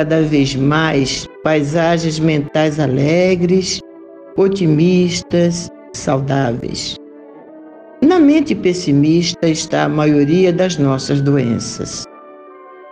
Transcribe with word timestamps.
Cada 0.00 0.22
vez 0.22 0.56
mais 0.56 1.28
paisagens 1.44 2.18
mentais 2.18 2.80
alegres, 2.80 3.80
otimistas, 4.34 5.68
saudáveis. 5.92 6.96
Na 8.00 8.18
mente 8.18 8.54
pessimista 8.54 9.46
está 9.46 9.84
a 9.84 9.88
maioria 9.90 10.54
das 10.54 10.78
nossas 10.78 11.20
doenças. 11.20 12.06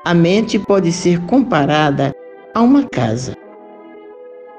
A 0.04 0.12
mente 0.12 0.58
pode 0.58 0.92
ser 0.92 1.18
comparada 1.24 2.12
a 2.54 2.60
uma 2.60 2.86
casa. 2.86 3.32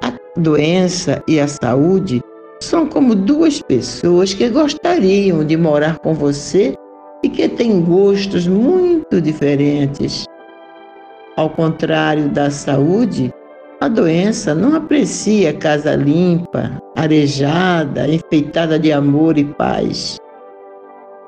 A 0.03 0.11
doença 0.35 1.21
e 1.27 1.39
a 1.39 1.47
saúde 1.47 2.19
são 2.59 2.87
como 2.87 3.13
duas 3.13 3.61
pessoas 3.61 4.33
que 4.33 4.49
gostariam 4.49 5.45
de 5.45 5.55
morar 5.55 5.99
com 5.99 6.15
você 6.15 6.73
e 7.23 7.29
que 7.29 7.47
têm 7.47 7.79
gostos 7.79 8.47
muito 8.47 9.21
diferentes. 9.21 10.25
Ao 11.39 11.49
contrário 11.49 12.27
da 12.27 12.51
saúde, 12.51 13.33
a 13.79 13.87
doença 13.87 14.53
não 14.53 14.75
aprecia 14.75 15.53
casa 15.53 15.95
limpa, 15.95 16.69
arejada, 16.97 18.09
enfeitada 18.09 18.77
de 18.77 18.91
amor 18.91 19.37
e 19.37 19.45
paz. 19.45 20.17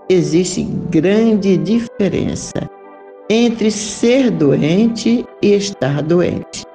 Existe 0.09 0.63
grande 0.89 1.55
diferença 1.55 2.69
entre 3.29 3.71
ser 3.71 4.29
doente 4.31 5.25
e 5.41 5.53
estar 5.53 6.01
doente. 6.01 6.65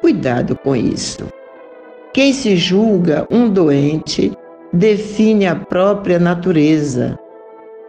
Cuidado 0.00 0.56
com 0.56 0.76
isso. 0.76 1.26
Quem 2.14 2.32
se 2.32 2.54
julga 2.54 3.26
um 3.28 3.48
doente 3.48 4.30
define 4.72 5.48
a 5.48 5.56
própria 5.56 6.20
natureza, 6.20 7.18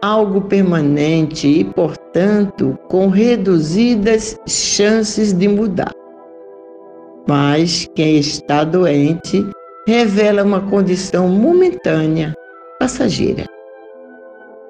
algo 0.02 0.40
permanente 0.42 1.46
e, 1.46 1.64
portanto, 1.64 2.78
com 2.88 3.08
reduzidas 3.08 4.38
chances 4.46 5.32
de 5.32 5.48
mudar. 5.48 5.92
Mas 7.26 7.88
quem 7.94 8.18
está 8.18 8.64
doente 8.64 9.46
revela 9.86 10.42
uma 10.44 10.60
condição 10.60 11.28
momentânea, 11.28 12.34
passageira. 12.78 13.44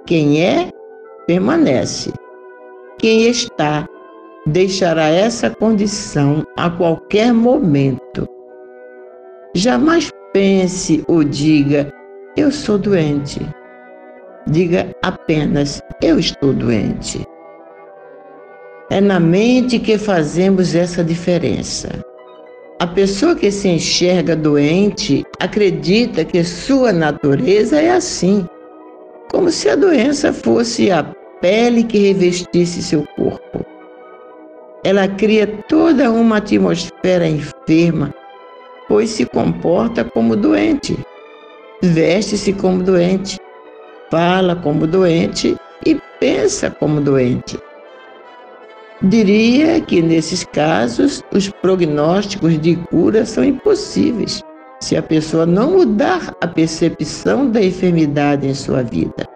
Quem 0.06 0.44
é, 0.44 0.70
permanece. 1.26 2.12
Quem 2.98 3.28
está, 3.28 3.86
deixará 4.46 5.08
essa 5.08 5.50
condição 5.50 6.44
a 6.56 6.70
qualquer 6.70 7.32
momento. 7.32 8.26
Jamais 9.54 10.10
pense 10.32 11.04
ou 11.06 11.22
diga: 11.22 11.92
Eu 12.36 12.50
sou 12.50 12.78
doente 12.78 13.40
Diga 14.50 14.94
apenas: 15.02 15.82
Eu 16.02 16.18
estou 16.18 16.52
doente. 16.54 17.26
É 18.90 19.00
na 19.00 19.20
mente 19.20 19.78
que 19.78 19.98
fazemos 19.98 20.74
essa 20.74 21.04
diferença. 21.04 21.88
A 22.80 22.86
pessoa 22.86 23.34
que 23.34 23.50
se 23.50 23.68
enxerga 23.68 24.34
doente 24.34 25.24
acredita 25.38 26.24
que 26.24 26.42
sua 26.44 26.92
natureza 26.92 27.78
é 27.78 27.90
assim, 27.90 28.48
como 29.30 29.50
se 29.50 29.68
a 29.68 29.76
doença 29.76 30.32
fosse 30.32 30.90
a 30.90 31.02
pele 31.40 31.82
que 31.84 31.98
revestisse 31.98 32.82
seu 32.82 33.04
corpo. 33.16 33.66
Ela 34.82 35.08
cria 35.08 35.46
toda 35.68 36.10
uma 36.10 36.38
atmosfera 36.38 37.28
enferma, 37.28 38.14
pois 38.88 39.10
se 39.10 39.26
comporta 39.26 40.04
como 40.04 40.36
doente, 40.36 40.96
veste-se 41.82 42.52
como 42.54 42.82
doente, 42.82 43.37
fala 44.10 44.56
como 44.56 44.86
doente 44.86 45.56
e 45.84 46.00
pensa 46.18 46.70
como 46.70 47.00
doente. 47.00 47.58
Diria 49.02 49.80
que 49.80 50.02
nesses 50.02 50.42
casos 50.44 51.22
os 51.32 51.48
prognósticos 51.48 52.60
de 52.60 52.74
cura 52.76 53.24
são 53.24 53.44
impossíveis 53.44 54.42
se 54.80 54.96
a 54.96 55.02
pessoa 55.02 55.46
não 55.46 55.72
mudar 55.72 56.34
a 56.40 56.46
percepção 56.46 57.50
da 57.50 57.62
enfermidade 57.62 58.46
em 58.46 58.54
sua 58.54 58.82
vida. 58.82 59.26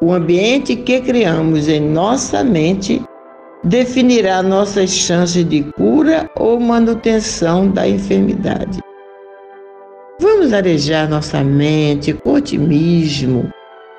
O 0.00 0.12
ambiente 0.12 0.76
que 0.76 1.00
criamos 1.00 1.68
em 1.68 1.80
nossa 1.80 2.44
mente 2.44 3.02
definirá 3.64 4.42
nossas 4.42 4.90
chances 4.90 5.48
de 5.48 5.62
cura 5.72 6.30
ou 6.36 6.60
manutenção 6.60 7.68
da 7.70 7.88
enfermidade. 7.88 8.80
Vamos 10.20 10.52
arejar 10.52 11.08
nossa 11.08 11.42
mente 11.42 12.12
com 12.12 12.34
otimismo, 12.34 13.50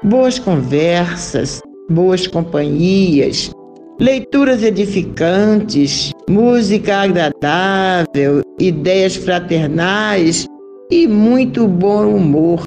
boas 0.02 0.40
conversas, 0.40 1.62
boas 1.90 2.26
companhias, 2.26 3.52
leituras 4.00 4.64
edificantes, 4.64 6.14
música 6.30 7.02
agradável, 7.02 8.42
ideias 8.58 9.18
fraternais 9.18 10.48
e 10.90 11.06
muito 11.06 11.68
bom 11.68 12.16
humor, 12.16 12.64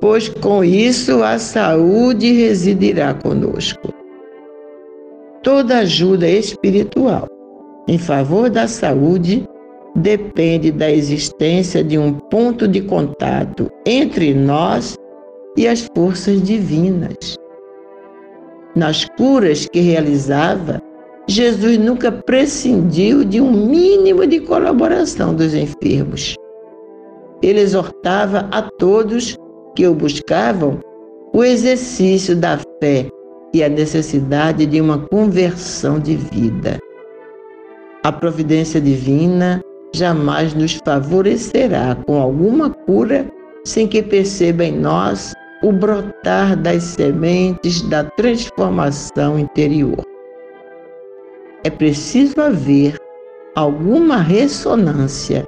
pois 0.00 0.30
com 0.30 0.64
isso 0.64 1.22
a 1.22 1.38
saúde 1.38 2.32
residirá 2.32 3.12
conosco. 3.12 3.92
Toda 5.42 5.80
ajuda 5.80 6.26
espiritual 6.26 7.28
em 7.86 7.98
favor 7.98 8.48
da 8.48 8.66
saúde 8.66 9.46
depende 9.96 10.70
da 10.70 10.90
existência 10.90 11.82
de 11.82 11.98
um 11.98 12.12
ponto 12.12 12.68
de 12.68 12.82
contato 12.82 13.70
entre 13.86 14.34
nós 14.34 14.96
e 15.56 15.66
as 15.66 15.88
forças 15.96 16.42
divinas. 16.42 17.36
Nas 18.74 19.06
curas 19.16 19.66
que 19.66 19.80
realizava, 19.80 20.82
Jesus 21.26 21.78
nunca 21.78 22.12
prescindiu 22.12 23.24
de 23.24 23.40
um 23.40 23.50
mínimo 23.50 24.26
de 24.26 24.40
colaboração 24.40 25.34
dos 25.34 25.54
enfermos. 25.54 26.36
Ele 27.42 27.60
exortava 27.60 28.48
a 28.52 28.62
todos 28.62 29.36
que 29.74 29.86
o 29.86 29.94
buscavam 29.94 30.78
o 31.32 31.42
exercício 31.42 32.36
da 32.36 32.58
fé 32.80 33.08
e 33.52 33.64
a 33.64 33.68
necessidade 33.68 34.66
de 34.66 34.80
uma 34.80 34.98
conversão 34.98 35.98
de 35.98 36.16
vida. 36.16 36.78
A 38.04 38.12
providência 38.12 38.80
divina 38.80 39.62
jamais 39.96 40.54
nos 40.54 40.74
favorecerá 40.84 41.96
com 42.06 42.20
alguma 42.20 42.70
cura 42.70 43.26
sem 43.64 43.86
que 43.86 44.02
perceba 44.02 44.64
em 44.64 44.78
nós 44.78 45.32
o 45.62 45.72
brotar 45.72 46.56
das 46.56 46.82
sementes 46.82 47.82
da 47.82 48.04
transformação 48.04 49.38
interior. 49.38 50.04
É 51.64 51.70
preciso 51.70 52.40
haver 52.40 52.96
alguma 53.56 54.18
ressonância 54.18 55.44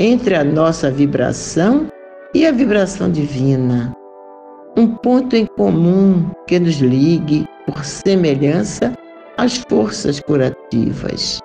entre 0.00 0.34
a 0.34 0.42
nossa 0.42 0.90
vibração 0.90 1.86
e 2.34 2.46
a 2.46 2.50
vibração 2.50 3.10
divina. 3.10 3.94
Um 4.76 4.88
ponto 4.88 5.36
em 5.36 5.46
comum 5.46 6.28
que 6.48 6.58
nos 6.58 6.78
ligue, 6.78 7.46
por 7.66 7.84
semelhança, 7.84 8.92
às 9.36 9.58
forças 9.68 10.18
curativas. 10.18 11.38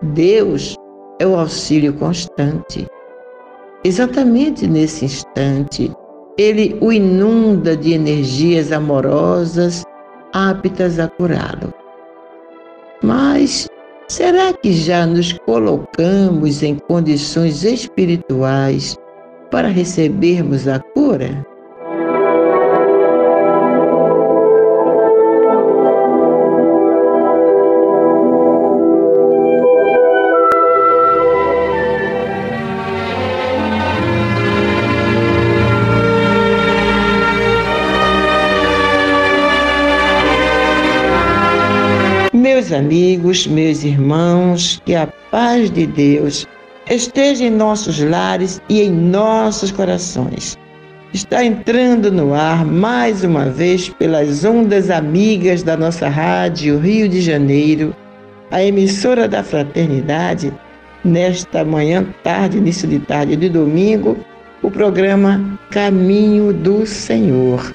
Deus 0.00 0.74
é 1.20 1.26
o 1.26 1.38
auxílio 1.38 1.92
constante. 1.92 2.88
Exatamente 3.84 4.66
nesse 4.66 5.04
instante, 5.04 5.92
ele 6.36 6.76
o 6.80 6.90
inunda 6.90 7.76
de 7.76 7.92
energias 7.92 8.72
amorosas 8.72 9.84
aptas 10.32 10.98
a 10.98 11.08
curá-lo. 11.08 11.72
Mas 13.02 13.68
será 14.08 14.52
que 14.52 14.72
já 14.72 15.06
nos 15.06 15.32
colocamos 15.44 16.62
em 16.62 16.76
condições 16.76 17.64
espirituais 17.64 18.96
para 19.50 19.68
recebermos 19.68 20.66
a 20.66 20.80
cura? 20.80 21.46
Meus 42.60 42.72
amigos, 42.72 43.46
meus 43.46 43.84
irmãos, 43.84 44.82
que 44.84 44.94
a 44.94 45.06
paz 45.30 45.70
de 45.70 45.86
Deus 45.86 46.46
esteja 46.90 47.44
em 47.44 47.50
nossos 47.50 47.98
lares 48.00 48.60
e 48.68 48.82
em 48.82 48.90
nossos 48.90 49.72
corações. 49.72 50.58
Está 51.14 51.42
entrando 51.42 52.12
no 52.12 52.34
ar 52.34 52.66
mais 52.66 53.24
uma 53.24 53.46
vez 53.46 53.88
pelas 53.88 54.44
ondas 54.44 54.90
amigas 54.90 55.62
da 55.62 55.74
nossa 55.74 56.06
rádio 56.06 56.78
Rio 56.78 57.08
de 57.08 57.22
Janeiro, 57.22 57.96
a 58.50 58.62
emissora 58.62 59.26
da 59.26 59.42
Fraternidade, 59.42 60.52
nesta 61.02 61.64
manhã, 61.64 62.04
tarde, 62.22 62.58
início 62.58 62.86
de 62.86 62.98
tarde 62.98 63.36
de 63.36 63.48
domingo, 63.48 64.18
o 64.62 64.70
programa 64.70 65.58
Caminho 65.70 66.52
do 66.52 66.84
Senhor 66.84 67.74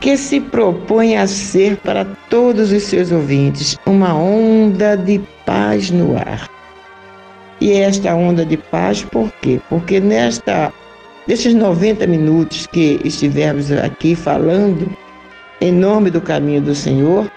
que 0.00 0.16
se 0.16 0.40
propõe 0.40 1.16
a 1.16 1.26
ser 1.26 1.76
para 1.76 2.06
todos 2.30 2.72
os 2.72 2.82
seus 2.84 3.12
ouvintes 3.12 3.78
uma 3.86 4.14
onda 4.14 4.96
de 4.96 5.20
paz 5.44 5.90
no 5.90 6.16
ar. 6.16 6.48
E 7.60 7.72
esta 7.72 8.14
onda 8.14 8.44
de 8.44 8.56
paz, 8.56 9.02
por 9.02 9.30
quê? 9.42 9.60
Porque 9.68 10.00
nesta 10.00 10.72
nesses 11.28 11.54
90 11.54 12.06
minutos 12.06 12.66
que 12.66 12.98
estivemos 13.04 13.70
aqui 13.70 14.14
falando 14.14 14.90
em 15.60 15.70
nome 15.70 16.10
do 16.10 16.20
caminho 16.22 16.62
do 16.62 16.74
Senhor, 16.74 17.30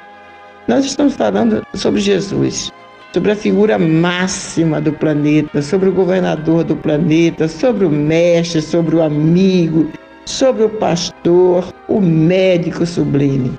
nós 0.65 0.85
estamos 0.85 1.15
falando 1.15 1.61
sobre 1.73 1.99
Jesus, 1.99 2.71
sobre 3.13 3.33
a 3.33 3.35
figura 3.35 3.77
máxima 3.77 4.79
do 4.79 4.93
planeta, 4.93 5.61
sobre 5.61 5.89
o 5.89 5.91
governador 5.91 6.63
do 6.63 6.77
planeta, 6.77 7.49
sobre 7.49 7.85
o 7.85 7.89
mestre, 7.89 8.61
sobre 8.61 8.95
o 8.95 9.01
amigo, 9.01 9.91
sobre 10.25 10.63
o 10.63 10.69
pastor, 10.69 11.65
o 11.87 11.99
médico 11.99 12.85
sublime, 12.85 13.57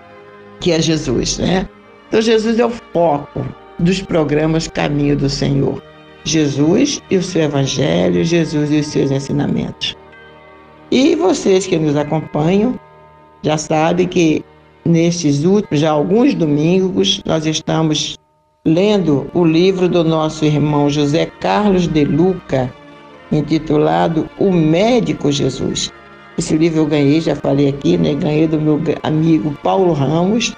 que 0.61 0.73
é 0.73 0.81
Jesus, 0.81 1.39
né? 1.39 1.69
Então 2.09 2.21
Jesus 2.21 2.59
é 2.59 2.67
o 2.67 2.71
foco 2.71 3.47
dos 3.79 4.01
programas 4.01 4.69
Caminho 4.69 5.17
do 5.17 5.29
Senhor. 5.29 5.83
Jesus 6.25 7.03
e 7.11 7.17
o 7.19 7.23
seu 7.23 7.43
evangelho, 7.43 8.25
Jesus 8.25 8.71
e 8.71 8.79
os 8.81 8.87
seus 8.87 9.11
ensinamentos. 9.11 9.97
E 10.91 11.15
vocês 11.17 11.67
que 11.67 11.79
nos 11.79 11.97
acompanham 11.97 12.79
já 13.43 13.59
sabem 13.59 14.07
que 14.07 14.45
nestes 14.85 15.45
últimos, 15.45 15.81
já 15.81 15.91
alguns 15.91 16.35
domingos, 16.35 17.21
nós 17.27 17.45
estamos 17.47 18.17
lendo 18.67 19.31
o 19.35 19.45
livro 19.45 19.89
do 19.89 20.03
nosso 20.03 20.45
irmão 20.45 20.89
José 20.89 21.27
Carlos 21.41 21.87
de 21.87 22.05
Luca, 22.05 22.73
intitulado 23.31 24.29
O 24.39 24.51
Médico 24.51 25.31
Jesus. 25.31 25.93
Esse 26.37 26.57
livro 26.57 26.81
eu 26.81 26.87
ganhei, 26.87 27.21
já 27.21 27.37
falei 27.37 27.69
aqui, 27.69 27.97
né? 27.97 28.15
Ganhei 28.15 28.47
do 28.47 28.61
meu 28.61 28.81
amigo 29.03 29.57
Paulo 29.63 29.93
Ramos. 29.93 30.55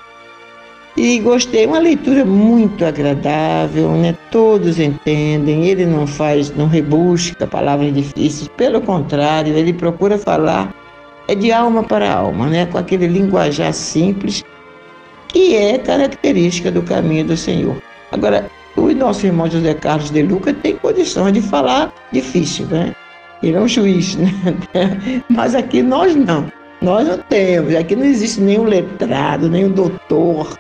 E 0.96 1.18
gostei, 1.18 1.66
uma 1.66 1.78
leitura 1.78 2.24
muito 2.24 2.82
agradável, 2.84 3.90
né? 3.92 4.16
Todos 4.30 4.80
entendem, 4.80 5.66
ele 5.66 5.84
não 5.84 6.06
faz, 6.06 6.50
não 6.56 6.66
rebusca 6.66 7.46
palavras 7.46 7.92
difíceis, 7.92 8.48
pelo 8.56 8.80
contrário, 8.80 9.54
ele 9.54 9.74
procura 9.74 10.16
falar 10.16 10.74
é 11.28 11.34
de 11.34 11.52
alma 11.52 11.82
para 11.82 12.10
alma, 12.10 12.46
né? 12.46 12.66
Com 12.66 12.78
aquele 12.78 13.06
linguajar 13.06 13.72
simples 13.74 14.44
que 15.28 15.54
é 15.54 15.76
característica 15.76 16.70
do 16.70 16.82
caminho 16.82 17.26
do 17.26 17.36
Senhor. 17.36 17.76
Agora, 18.10 18.48
o 18.76 18.92
nosso 18.94 19.26
irmão 19.26 19.50
José 19.50 19.74
Carlos 19.74 20.10
de 20.10 20.22
Luca 20.22 20.54
tem 20.54 20.76
condições 20.76 21.32
de 21.32 21.42
falar 21.42 21.92
difícil, 22.12 22.66
né? 22.66 22.94
Ele 23.42 23.56
é 23.56 23.60
um 23.60 23.68
juiz, 23.68 24.16
né? 24.16 24.30
Mas 25.28 25.54
aqui 25.54 25.82
nós 25.82 26.14
não. 26.14 26.50
Nós 26.80 27.06
não 27.06 27.18
temos. 27.18 27.74
Aqui 27.74 27.96
não 27.96 28.04
existe 28.04 28.40
nenhum 28.40 28.64
letrado, 28.64 29.48
nenhum 29.48 29.70
doutor 29.70 30.58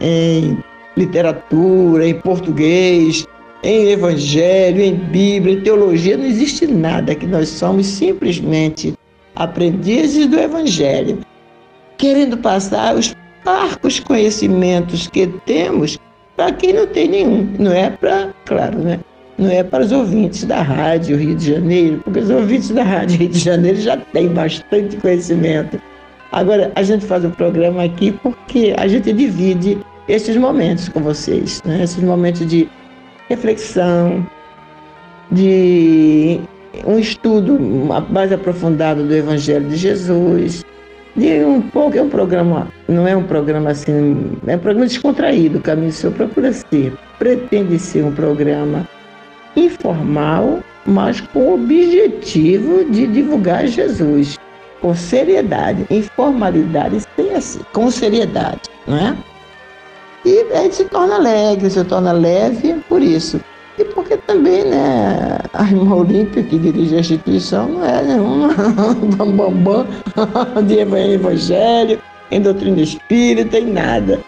em 0.00 0.58
literatura, 0.96 2.06
em 2.06 2.14
português, 2.14 3.26
em 3.62 3.90
evangelho, 3.90 4.80
em 4.80 4.94
Bíblia, 4.94 5.54
em 5.54 5.60
teologia. 5.60 6.16
Não 6.16 6.24
existe 6.24 6.66
nada. 6.66 7.12
Aqui 7.12 7.26
nós 7.26 7.48
somos 7.48 7.86
simplesmente 7.86 8.94
aprendizes 9.36 10.26
do 10.26 10.38
evangelho, 10.38 11.18
querendo 11.96 12.36
passar 12.36 12.94
os 12.94 13.14
parcos 13.44 14.00
conhecimentos 14.00 15.06
que 15.06 15.26
temos 15.46 15.98
para 16.36 16.52
quem 16.52 16.72
não 16.72 16.86
tem 16.86 17.08
nenhum. 17.08 17.52
Não 17.58 17.72
é 17.72 17.90
para, 17.90 18.32
claro, 18.44 18.78
né? 18.78 19.00
Não 19.38 19.48
é 19.50 19.62
para 19.62 19.84
os 19.84 19.92
ouvintes 19.92 20.44
da 20.44 20.60
Rádio 20.60 21.16
Rio 21.16 21.36
de 21.36 21.52
Janeiro, 21.52 22.00
porque 22.02 22.18
os 22.18 22.28
ouvintes 22.28 22.70
da 22.70 22.82
Rádio 22.82 23.18
Rio 23.18 23.28
de 23.28 23.38
Janeiro 23.38 23.80
já 23.80 23.96
têm 23.96 24.28
bastante 24.28 24.96
conhecimento. 24.96 25.80
Agora, 26.32 26.72
a 26.74 26.82
gente 26.82 27.06
faz 27.06 27.24
o 27.24 27.30
programa 27.30 27.84
aqui 27.84 28.12
porque 28.22 28.74
a 28.76 28.88
gente 28.88 29.12
divide 29.12 29.78
esses 30.08 30.36
momentos 30.36 30.88
com 30.88 31.00
vocês, 31.00 31.62
né? 31.64 31.84
esses 31.84 32.02
momentos 32.02 32.46
de 32.46 32.68
reflexão, 33.28 34.26
de 35.30 36.40
um 36.84 36.98
estudo 36.98 37.58
mais 38.10 38.32
aprofundado 38.32 39.04
do 39.04 39.14
Evangelho 39.14 39.68
de 39.68 39.76
Jesus, 39.76 40.64
de 41.14 41.44
um 41.44 41.60
pouco, 41.60 41.96
é 41.96 42.02
um 42.02 42.08
programa, 42.08 42.68
não 42.88 43.06
é 43.06 43.16
um 43.16 43.22
programa 43.22 43.70
assim, 43.70 44.32
é 44.46 44.56
um 44.56 44.58
programa 44.58 44.86
descontraído, 44.86 45.58
o 45.58 45.62
Caminho 45.62 45.88
do 45.88 45.94
Senhor 45.94 46.12
procura 46.14 46.52
ser, 46.52 46.92
pretende 47.18 47.78
ser 47.78 48.04
um 48.04 48.12
programa 48.12 48.86
informal, 49.66 50.60
mas 50.86 51.20
com 51.20 51.40
o 51.40 51.54
objetivo 51.54 52.84
de 52.84 53.06
divulgar 53.06 53.66
Jesus 53.66 54.38
com 54.80 54.94
seriedade, 54.94 55.86
informalidade, 55.90 57.00
sem, 57.16 57.62
com 57.72 57.90
seriedade, 57.90 58.60
não 58.86 58.96
é? 58.96 59.16
E 60.24 60.40
a 60.52 60.62
gente 60.62 60.76
se 60.76 60.84
torna 60.84 61.16
alegre, 61.16 61.70
se 61.70 61.84
torna 61.84 62.12
leve 62.12 62.74
por 62.88 63.02
isso. 63.02 63.40
E 63.78 63.84
porque 63.84 64.16
também, 64.16 64.64
né, 64.64 65.38
a 65.52 65.62
irmã 65.64 65.94
Olímpia, 65.94 66.42
que 66.42 66.58
dirige 66.58 66.96
a 66.96 67.00
instituição, 67.00 67.68
não 67.68 67.84
é 67.84 68.02
nenhuma 68.02 68.48
bambambam 69.16 69.86
de 70.66 70.80
evangelho, 70.80 72.00
em 72.30 72.40
doutrina 72.40 72.80
espírita, 72.80 73.58
em 73.58 73.72
nada. 73.72 74.20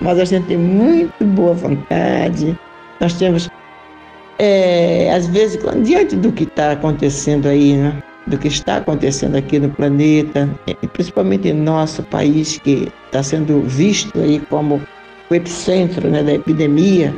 Mas 0.00 0.18
a 0.18 0.24
gente 0.24 0.46
tem 0.46 0.56
muito 0.56 1.24
boa 1.24 1.54
vontade, 1.54 2.56
nós 3.00 3.14
temos 3.14 3.50
é, 4.38 5.12
às 5.12 5.26
vezes, 5.26 5.58
diante 5.82 6.16
do 6.16 6.32
que 6.32 6.44
está 6.44 6.72
acontecendo 6.72 7.46
aí, 7.46 7.74
né? 7.74 8.02
do 8.26 8.38
que 8.38 8.48
está 8.48 8.78
acontecendo 8.78 9.36
aqui 9.36 9.58
no 9.58 9.68
planeta, 9.68 10.48
principalmente 10.92 11.48
em 11.48 11.52
nosso 11.52 12.02
país, 12.04 12.58
que 12.58 12.90
está 13.06 13.22
sendo 13.22 13.60
visto 13.62 14.18
aí 14.18 14.40
como 14.48 14.80
o 15.30 15.34
epicentro 15.34 16.08
né, 16.08 16.22
da 16.22 16.32
epidemia, 16.32 17.14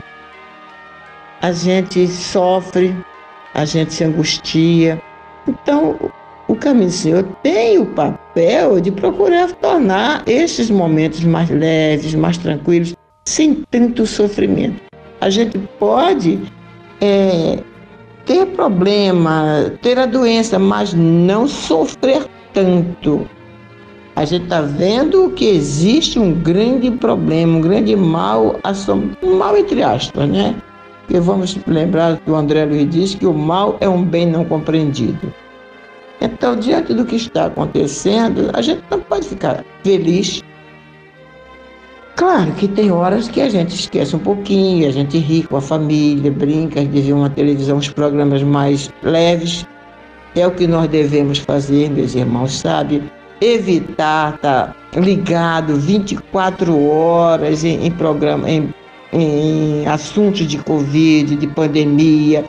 a 1.40 1.52
gente 1.52 2.06
sofre, 2.08 2.94
a 3.54 3.64
gente 3.64 3.94
se 3.94 4.04
angustia. 4.04 5.00
Então, 5.46 5.96
o 6.49 6.56
caminho 6.56 6.88
do 6.88 6.92
Senhor 6.92 7.23
tem 7.42 7.78
o 7.78 7.87
papel 7.87 8.80
de 8.80 8.90
procurar 8.90 9.52
tornar 9.52 10.23
esses 10.26 10.70
momentos 10.70 11.23
mais 11.23 11.50
leves, 11.50 12.14
mais 12.14 12.37
tranquilos, 12.37 12.94
sem 13.25 13.62
tanto 13.70 14.06
sofrimento. 14.06 14.80
A 15.20 15.30
gente 15.30 15.58
pode 15.78 16.40
é, 17.00 17.58
ter 18.24 18.46
problema, 18.46 19.72
ter 19.82 19.98
a 19.98 20.06
doença, 20.06 20.58
mas 20.58 20.92
não 20.92 21.46
sofrer 21.46 22.26
tanto. 22.52 23.28
a 24.16 24.24
gente 24.24 24.44
está 24.44 24.62
vendo 24.62 25.30
que 25.30 25.44
existe 25.46 26.18
um 26.18 26.32
grande 26.32 26.90
problema, 26.90 27.58
um 27.58 27.60
grande 27.60 27.94
mal, 27.94 28.58
um 29.22 29.36
mal 29.36 29.56
entre 29.56 29.82
aspas, 29.82 30.28
né? 30.28 30.54
E 31.08 31.20
vamos 31.20 31.56
lembrar 31.66 32.16
que 32.16 32.30
o 32.30 32.34
André 32.34 32.64
Luiz 32.64 32.90
disse 32.90 33.16
que 33.16 33.26
o 33.26 33.34
mal 33.34 33.76
é 33.80 33.88
um 33.88 34.02
bem 34.02 34.26
não 34.26 34.44
compreendido. 34.44 35.32
Então, 36.20 36.56
diante 36.56 36.94
do 36.94 37.04
que 37.04 37.16
está 37.16 37.46
acontecendo, 37.46 38.50
a 38.54 38.62
gente 38.62 38.82
não 38.90 39.00
pode 39.00 39.28
ficar 39.28 39.64
feliz. 39.84 40.42
Claro 42.16 42.50
que 42.52 42.66
tem 42.66 42.90
horas 42.90 43.28
que 43.28 43.40
a 43.40 43.49
gente 43.49 43.75
esquece 43.75 44.16
um 44.16 44.18
pouquinho, 44.18 44.88
a 44.88 44.90
gente 44.90 45.18
ri 45.18 45.42
com 45.42 45.56
a 45.56 45.61
família, 45.61 46.30
brinca 46.30 46.85
de 46.85 47.00
ver 47.00 47.12
uma 47.12 47.30
televisão, 47.30 47.76
uns 47.76 47.88
programas 47.88 48.42
mais 48.42 48.90
leves. 49.02 49.66
É 50.35 50.46
o 50.46 50.50
que 50.50 50.66
nós 50.66 50.88
devemos 50.88 51.38
fazer, 51.38 51.90
meus 51.90 52.14
irmãos, 52.14 52.52
sabe? 52.52 53.02
Evitar 53.40 54.35
estar 54.35 54.75
tá 54.90 55.00
ligado 55.00 55.76
24 55.76 56.88
horas 56.88 57.64
em, 57.64 57.87
em 57.87 57.90
programa, 57.90 58.49
em 58.50 58.73
em 59.12 59.87
assuntos 59.87 60.46
de 60.46 60.58
Covid, 60.58 61.37
de 61.37 61.46
pandemia. 61.46 62.44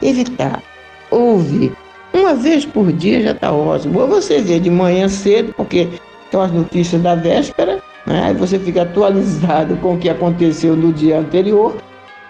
Evitar. 0.00 0.62
Ouve. 1.10 1.72
Uma 2.12 2.34
vez 2.34 2.64
por 2.64 2.92
dia 2.92 3.22
já 3.22 3.30
está 3.32 3.52
ótimo. 3.52 4.00
Ou 4.00 4.08
você 4.08 4.40
vê 4.40 4.60
de 4.60 4.70
manhã 4.70 5.08
cedo, 5.08 5.52
porque 5.56 5.88
são 6.30 6.42
as 6.42 6.52
notícias 6.52 7.00
da 7.02 7.14
véspera, 7.14 7.80
né? 8.06 8.24
aí 8.24 8.34
você 8.34 8.58
fica 8.58 8.82
atualizado 8.82 9.76
com 9.76 9.94
o 9.94 9.98
que 9.98 10.08
aconteceu 10.08 10.76
no 10.76 10.92
dia 10.92 11.18
anterior. 11.18 11.76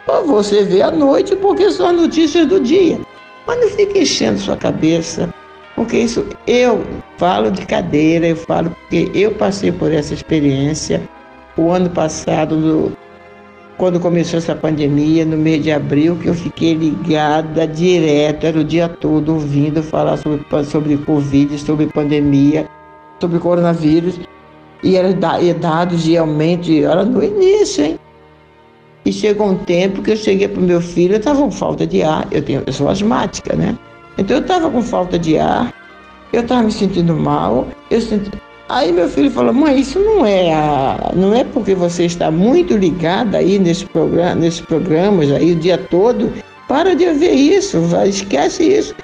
Ou 0.06 0.26
você 0.26 0.64
vê 0.64 0.82
à 0.82 0.90
noite, 0.90 1.36
porque 1.36 1.70
são 1.70 1.88
as 1.88 1.96
notícias 1.96 2.46
do 2.46 2.60
dia. 2.60 2.98
Mas 3.46 3.60
não 3.60 3.68
fique 3.68 4.00
enchendo 4.00 4.38
sua 4.38 4.56
cabeça, 4.56 5.32
porque 5.74 5.98
isso 5.98 6.26
eu 6.46 6.84
falo 7.16 7.50
de 7.50 7.64
cadeira, 7.66 8.28
eu 8.28 8.36
falo 8.36 8.70
porque 8.70 9.10
eu 9.14 9.32
passei 9.32 9.72
por 9.72 9.92
essa 9.92 10.14
experiência. 10.14 11.02
O 11.56 11.70
ano 11.70 11.90
passado, 11.90 12.92
quando 13.76 14.00
começou 14.00 14.38
essa 14.38 14.54
pandemia, 14.54 15.24
no 15.24 15.36
mês 15.36 15.62
de 15.62 15.72
abril, 15.72 16.16
que 16.16 16.28
eu 16.28 16.34
fiquei 16.34 16.74
ligada 16.74 17.66
direto, 17.66 18.46
era 18.46 18.58
o 18.58 18.64
dia 18.64 18.88
todo 18.88 19.34
ouvindo 19.34 19.82
falar 19.82 20.16
sobre, 20.16 20.44
sobre 20.64 20.96
Covid, 20.98 21.58
sobre 21.58 21.86
pandemia, 21.86 22.66
sobre 23.20 23.38
coronavírus. 23.38 24.20
E 24.82 24.96
era 24.96 25.12
de 25.12 26.16
aumento, 26.16 26.70
era 26.70 27.04
no 27.04 27.22
início, 27.22 27.84
hein? 27.84 27.98
E 29.04 29.12
chegou 29.12 29.48
um 29.48 29.56
tempo 29.58 30.02
que 30.02 30.12
eu 30.12 30.16
cheguei 30.16 30.48
para 30.48 30.60
o 30.60 30.64
meu 30.64 30.80
filho, 30.80 31.14
eu 31.14 31.18
estava 31.18 31.40
com 31.40 31.50
falta 31.50 31.86
de 31.86 32.02
ar, 32.02 32.26
eu, 32.30 32.42
tenho, 32.42 32.62
eu 32.66 32.72
sou 32.72 32.88
asmática, 32.88 33.54
né? 33.56 33.76
Então 34.16 34.36
eu 34.36 34.42
estava 34.42 34.70
com 34.70 34.82
falta 34.82 35.18
de 35.18 35.38
ar, 35.38 35.72
eu 36.32 36.40
estava 36.40 36.62
me 36.62 36.72
sentindo 36.72 37.14
mal, 37.14 37.66
eu 37.90 38.00
senti, 38.00 38.30
Aí 38.72 38.90
meu 38.90 39.06
filho 39.06 39.30
falou, 39.30 39.52
mãe, 39.52 39.80
isso 39.80 39.98
não 39.98 40.24
é 40.24 40.54
a, 40.54 41.12
não 41.14 41.34
é 41.34 41.44
porque 41.44 41.74
você 41.74 42.06
está 42.06 42.30
muito 42.30 42.74
ligada 42.74 43.36
aí 43.36 43.58
nesse 43.58 43.84
programa, 43.84 44.36
nesses 44.36 44.62
programas 44.62 45.30
aí 45.30 45.52
o 45.52 45.56
dia 45.56 45.76
todo. 45.76 46.32
Para 46.66 46.94
de 46.94 47.12
ver 47.12 47.32
isso, 47.32 47.78
esquece 48.06 48.62
isso. 48.62 48.94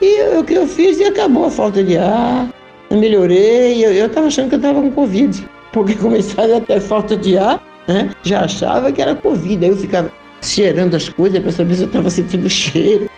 E 0.00 0.38
o 0.38 0.44
que 0.44 0.54
eu 0.54 0.68
fiz 0.68 1.00
e 1.00 1.04
acabou 1.04 1.46
a 1.46 1.50
falta 1.50 1.82
de 1.82 1.96
ar, 1.96 2.48
eu 2.90 2.98
melhorei, 2.98 3.84
eu 3.84 4.06
estava 4.06 4.26
achando 4.28 4.48
que 4.48 4.54
eu 4.54 4.58
estava 4.58 4.80
com 4.80 4.90
Covid, 4.90 5.48
porque 5.72 5.94
começava 5.96 6.56
a 6.56 6.60
ter 6.60 6.80
falta 6.80 7.16
de 7.16 7.36
ar, 7.36 7.62
né? 7.86 8.10
já 8.22 8.44
achava 8.44 8.90
que 8.92 9.02
era 9.02 9.14
Covid. 9.14 9.64
Aí 9.64 9.70
eu 9.70 9.76
ficava 9.76 10.10
cheirando 10.42 10.94
as 10.94 11.08
coisas 11.08 11.40
para 11.40 11.52
saber 11.52 11.74
se 11.74 11.82
eu 11.82 11.86
estava 11.86 12.10
sentindo 12.10 12.48
cheiro. 12.48 13.10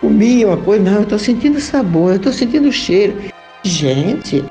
Comia 0.00 0.46
uma 0.46 0.56
coisa, 0.56 0.82
não, 0.82 0.94
eu 0.94 1.02
estou 1.02 1.18
sentindo 1.18 1.60
sabor, 1.60 2.12
eu 2.12 2.16
estou 2.16 2.32
sentindo 2.32 2.72
cheiro. 2.72 3.14
Gente, 3.62 4.42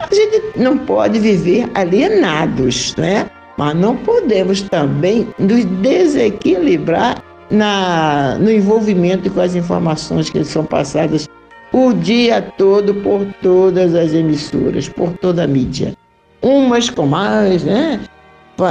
a 0.00 0.14
gente 0.14 0.42
não 0.56 0.78
pode 0.78 1.18
viver 1.18 1.68
alienados, 1.74 2.94
né? 2.96 3.28
Mas 3.58 3.76
não 3.76 3.96
podemos 3.96 4.62
também 4.62 5.28
nos 5.38 5.64
desequilibrar 5.64 7.22
na, 7.50 8.36
no 8.40 8.50
envolvimento 8.50 9.30
com 9.30 9.40
as 9.40 9.54
informações 9.54 10.30
que 10.30 10.42
são 10.44 10.64
passadas 10.64 11.28
o 11.74 11.92
dia 11.92 12.40
todo 12.40 12.94
por 12.94 13.26
todas 13.42 13.96
as 13.96 14.14
emissoras, 14.14 14.88
por 14.88 15.10
toda 15.14 15.42
a 15.42 15.46
mídia. 15.46 15.96
Umas 16.40 16.88
com 16.88 17.04
mais, 17.04 17.64
né? 17.64 18.00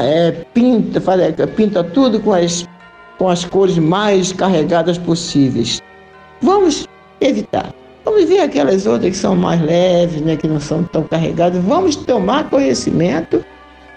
É, 0.02 0.32
pinta, 0.54 1.02
pinta 1.54 1.84
tudo 1.84 2.22
com 2.22 2.32
as, 2.32 2.66
com 3.18 3.28
as 3.28 3.44
cores 3.44 3.78
mais 3.78 4.32
carregadas 4.32 4.98
possíveis. 4.98 5.82
Vamos 6.42 6.88
evitar. 7.20 7.74
Vamos 8.06 8.24
ver 8.24 8.40
aquelas 8.40 8.86
outras 8.86 9.12
que 9.12 9.18
são 9.18 9.36
mais 9.36 9.62
leves, 9.62 10.22
né, 10.22 10.38
que 10.38 10.48
não 10.48 10.62
são 10.62 10.86
tão 10.86 11.04
carregadas. 11.04 11.62
Vamos 11.62 11.98
tomar 11.98 12.50
conhecimento 12.50 13.44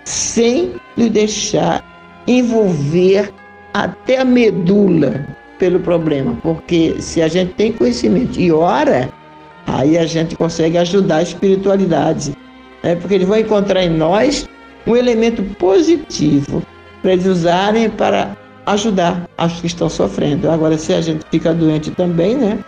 sem 0.04 0.72
lhe 0.96 1.08
deixar 1.08 1.84
envolver 2.26 3.32
até 3.72 4.18
a 4.18 4.24
medula 4.24 5.24
pelo 5.58 5.80
problema, 5.80 6.36
porque 6.42 6.96
se 7.00 7.22
a 7.22 7.28
gente 7.28 7.54
tem 7.54 7.72
conhecimento 7.72 8.38
e 8.38 8.52
ora, 8.52 9.08
aí 9.66 9.96
a 9.96 10.06
gente 10.06 10.36
consegue 10.36 10.78
ajudar 10.78 11.16
a 11.16 11.22
espiritualidade, 11.22 12.36
né? 12.82 12.94
porque 12.96 13.14
eles 13.14 13.26
vão 13.26 13.38
encontrar 13.38 13.84
em 13.84 13.90
nós 13.90 14.48
um 14.86 14.96
elemento 14.96 15.42
positivo 15.58 16.62
para 17.02 17.12
eles 17.12 17.26
usarem 17.26 17.90
para 17.90 18.36
ajudar 18.66 19.28
as 19.38 19.60
que 19.60 19.66
estão 19.66 19.88
sofrendo. 19.88 20.50
Agora, 20.50 20.76
se 20.76 20.92
a 20.92 21.00
gente 21.00 21.24
fica 21.30 21.54
doente 21.54 21.90
também, 21.90 22.36
né? 22.36 22.58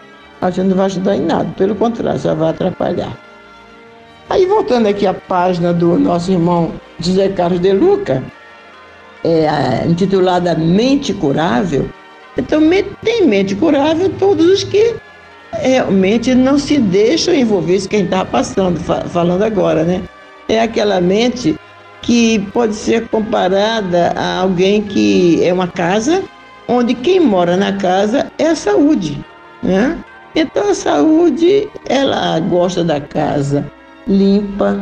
a 0.40 0.50
gente 0.50 0.68
não 0.68 0.76
vai 0.76 0.86
ajudar 0.86 1.16
em 1.16 1.22
nada, 1.22 1.48
pelo 1.56 1.74
contrário, 1.74 2.20
já 2.20 2.34
vai 2.34 2.50
atrapalhar. 2.50 3.16
Aí 4.30 4.46
voltando 4.46 4.86
aqui 4.86 5.06
à 5.06 5.14
página 5.14 5.72
do 5.72 5.98
nosso 5.98 6.30
irmão 6.30 6.72
José 7.00 7.28
Carlos 7.30 7.60
de 7.60 7.72
Luca, 7.72 8.22
é, 9.24 9.86
intitulada 9.86 10.54
Mente 10.54 11.12
Curável, 11.14 11.88
então 12.38 12.62
tem 13.02 13.26
mente 13.26 13.54
curável 13.54 14.10
todos 14.18 14.46
os 14.46 14.64
que 14.64 14.94
realmente 15.52 16.34
não 16.34 16.58
se 16.58 16.78
deixam 16.78 17.34
envolver, 17.34 17.76
isso 17.76 17.88
quem 17.88 18.04
está 18.04 18.24
passando, 18.24 18.78
falando 18.80 19.42
agora, 19.42 19.82
né? 19.82 20.02
É 20.48 20.60
aquela 20.60 21.00
mente 21.00 21.56
que 22.00 22.38
pode 22.52 22.74
ser 22.74 23.08
comparada 23.08 24.12
a 24.16 24.38
alguém 24.38 24.82
que 24.82 25.42
é 25.44 25.52
uma 25.52 25.66
casa, 25.66 26.22
onde 26.68 26.94
quem 26.94 27.20
mora 27.20 27.56
na 27.56 27.72
casa 27.72 28.30
é 28.38 28.46
a 28.46 28.54
saúde, 28.54 29.22
né? 29.62 29.98
Então 30.34 30.70
a 30.70 30.74
saúde, 30.74 31.68
ela 31.86 32.38
gosta 32.40 32.84
da 32.84 33.00
casa 33.00 33.68
limpa, 34.08 34.80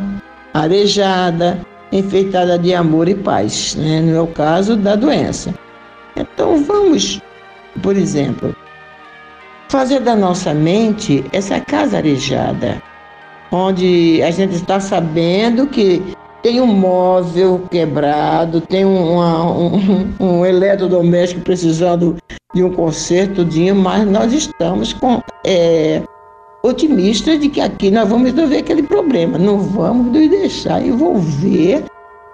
arejada, 0.53 1.59
enfeitada 1.91 2.57
de 2.57 2.73
amor 2.73 3.09
e 3.09 3.15
paz, 3.15 3.75
né? 3.75 3.99
no 3.99 4.07
meu 4.07 4.27
caso 4.27 4.75
da 4.75 4.95
doença. 4.95 5.53
Então 6.15 6.63
vamos, 6.63 7.21
por 7.81 7.95
exemplo, 7.95 8.55
fazer 9.69 9.99
da 9.99 10.15
nossa 10.15 10.53
mente 10.53 11.23
essa 11.31 11.59
casa 11.59 11.97
arejada, 11.97 12.81
onde 13.51 14.21
a 14.23 14.31
gente 14.31 14.55
está 14.55 14.79
sabendo 14.79 15.67
que 15.67 16.01
tem 16.41 16.61
um 16.61 16.67
móvel 16.67 17.63
quebrado, 17.69 18.61
tem 18.61 18.85
uma, 18.85 19.43
um, 19.51 20.13
um 20.19 20.45
eletrodoméstico 20.45 21.41
precisando 21.41 22.15
de 22.53 22.63
um 22.63 22.71
conserto, 22.71 23.45
mas 23.75 24.07
nós 24.07 24.31
estamos 24.33 24.93
com, 24.93 25.21
é, 25.45 26.01
otimistas 26.63 27.39
de 27.39 27.49
que 27.49 27.61
aqui 27.61 27.91
nós 27.91 28.07
vamos 28.07 28.31
resolver 28.31 28.57
aquele 28.57 28.83
problema. 28.83 29.37
Não 29.37 29.59
vamos 29.59 30.07
nos 30.07 30.29
deixar 30.29 30.81
envolver 30.85 31.83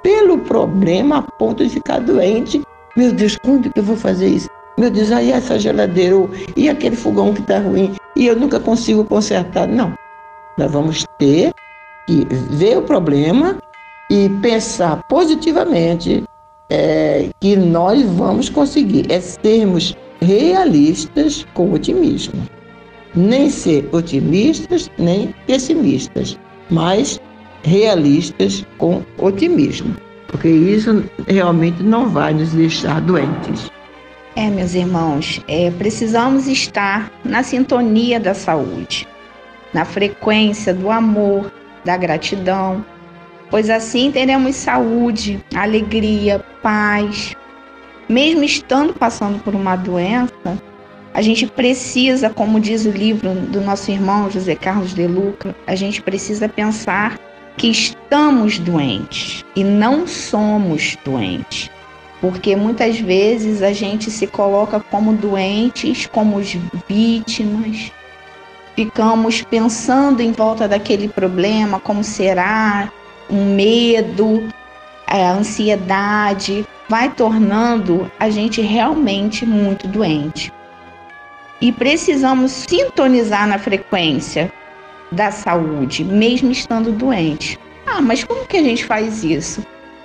pelo 0.01 0.37
problema 0.39 1.19
a 1.19 1.21
ponto 1.21 1.63
de 1.63 1.69
ficar 1.69 1.99
doente. 1.99 2.61
Meu 2.95 3.11
Deus, 3.11 3.37
quando 3.37 3.71
que 3.71 3.79
eu 3.79 3.83
vou 3.83 3.95
fazer 3.95 4.27
isso? 4.27 4.49
Meu 4.77 4.89
Deus, 4.89 5.11
aí 5.11 5.31
essa 5.31 5.59
geladeira, 5.59 6.15
e 6.55 6.67
aquele 6.67 6.95
fogão 6.95 7.33
que 7.33 7.41
está 7.41 7.59
ruim, 7.59 7.93
e 8.15 8.25
eu 8.25 8.35
nunca 8.35 8.59
consigo 8.59 9.03
consertar. 9.05 9.67
Não. 9.67 9.93
Nós 10.57 10.71
vamos 10.71 11.05
ter 11.19 11.53
que 12.07 12.25
ver 12.51 12.77
o 12.77 12.81
problema 12.81 13.57
e 14.09 14.29
pensar 14.41 15.01
positivamente 15.07 16.23
é, 16.69 17.29
que 17.39 17.55
nós 17.55 18.01
vamos 18.03 18.49
conseguir. 18.49 19.11
É 19.11 19.21
sermos 19.21 19.95
realistas 20.21 21.45
com 21.53 21.71
otimismo. 21.73 22.41
Nem 23.15 23.49
ser 23.49 23.87
otimistas 23.91 24.89
nem 24.97 25.33
pessimistas, 25.45 26.37
mas 26.69 27.19
realistas 27.63 28.65
com 28.77 29.01
otimismo, 29.19 29.95
porque 30.27 30.49
isso 30.49 31.03
realmente 31.27 31.81
não 31.83 32.09
vai 32.09 32.33
nos 32.33 32.51
deixar 32.51 32.99
doentes. 33.01 33.72
É, 34.35 34.49
meus 34.49 34.73
irmãos, 34.73 35.39
é, 35.47 35.69
precisamos 35.69 36.47
estar 36.47 37.11
na 37.23 37.43
sintonia 37.43 38.19
da 38.19 38.33
saúde, 38.33 39.07
na 39.71 39.85
frequência 39.85 40.73
do 40.73 40.89
amor, 40.89 41.53
da 41.85 41.95
gratidão, 41.95 42.83
pois 43.51 43.69
assim 43.69 44.11
teremos 44.11 44.55
saúde, 44.55 45.39
alegria, 45.53 46.43
paz, 46.63 47.35
mesmo 48.09 48.43
estando 48.43 48.91
passando 48.93 49.37
por 49.43 49.53
uma 49.53 49.75
doença, 49.75 50.33
a 51.13 51.21
gente 51.21 51.45
precisa, 51.45 52.27
como 52.27 52.59
diz 52.59 52.85
o 52.85 52.91
livro 52.91 53.35
do 53.35 53.61
nosso 53.61 53.91
irmão 53.91 54.31
José 54.31 54.55
Carlos 54.55 54.95
de 54.95 55.05
Luca, 55.05 55.55
a 55.67 55.75
gente 55.75 56.01
precisa 56.01 56.49
pensar 56.49 57.19
que 57.55 57.67
estamos 57.67 58.57
doentes 58.57 59.45
e 59.55 59.63
não 59.63 60.07
somos 60.07 60.97
doentes. 61.05 61.69
Porque 62.23 62.55
muitas 62.55 63.01
vezes 63.01 63.61
a 63.61 63.73
gente 63.73 64.09
se 64.09 64.25
coloca 64.25 64.79
como 64.79 65.11
doentes, 65.11 66.07
como 66.07 66.39
vítimas, 66.87 67.91
ficamos 68.77 69.41
pensando 69.41 70.21
em 70.21 70.31
volta 70.31 70.65
daquele 70.65 71.09
problema, 71.09 71.81
como 71.81 72.01
será, 72.01 72.89
um 73.29 73.53
medo, 73.53 74.41
a 75.05 75.31
ansiedade, 75.31 76.65
vai 76.87 77.11
tornando 77.11 78.09
a 78.17 78.29
gente 78.29 78.61
realmente 78.61 79.45
muito 79.45 79.85
doente. 79.85 80.49
E 81.59 81.73
precisamos 81.73 82.53
sintonizar 82.53 83.45
na 83.45 83.59
frequência 83.59 84.49
da 85.11 85.29
saúde, 85.29 86.05
mesmo 86.05 86.51
estando 86.51 86.89
doente. 86.93 87.59
Ah, 87.85 88.01
mas 88.01 88.23
como 88.23 88.47
que 88.47 88.55
a 88.55 88.63
gente 88.63 88.85
faz 88.85 89.25
isso? 89.25 89.61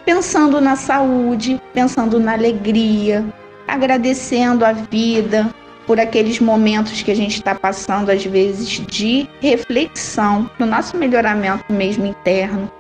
Pensando 0.09 0.59
na 0.59 0.75
saúde, 0.75 1.61
pensando 1.75 2.19
na 2.19 2.33
alegria, 2.33 3.23
agradecendo 3.67 4.65
a 4.65 4.73
vida 4.73 5.55
por 5.87 6.01
aqueles 6.01 6.41
momentos 6.41 7.03
que 7.03 7.11
a 7.11 7.15
gente 7.15 7.35
está 7.35 7.55
passando, 7.55 8.09
às 8.09 8.25
vezes, 8.25 8.71
de 8.87 9.29
reflexão, 9.43 10.51
no 10.59 10.65
nosso 10.65 10.97
melhoramento 10.97 11.71
mesmo 11.71 12.07
interno, 12.07 12.73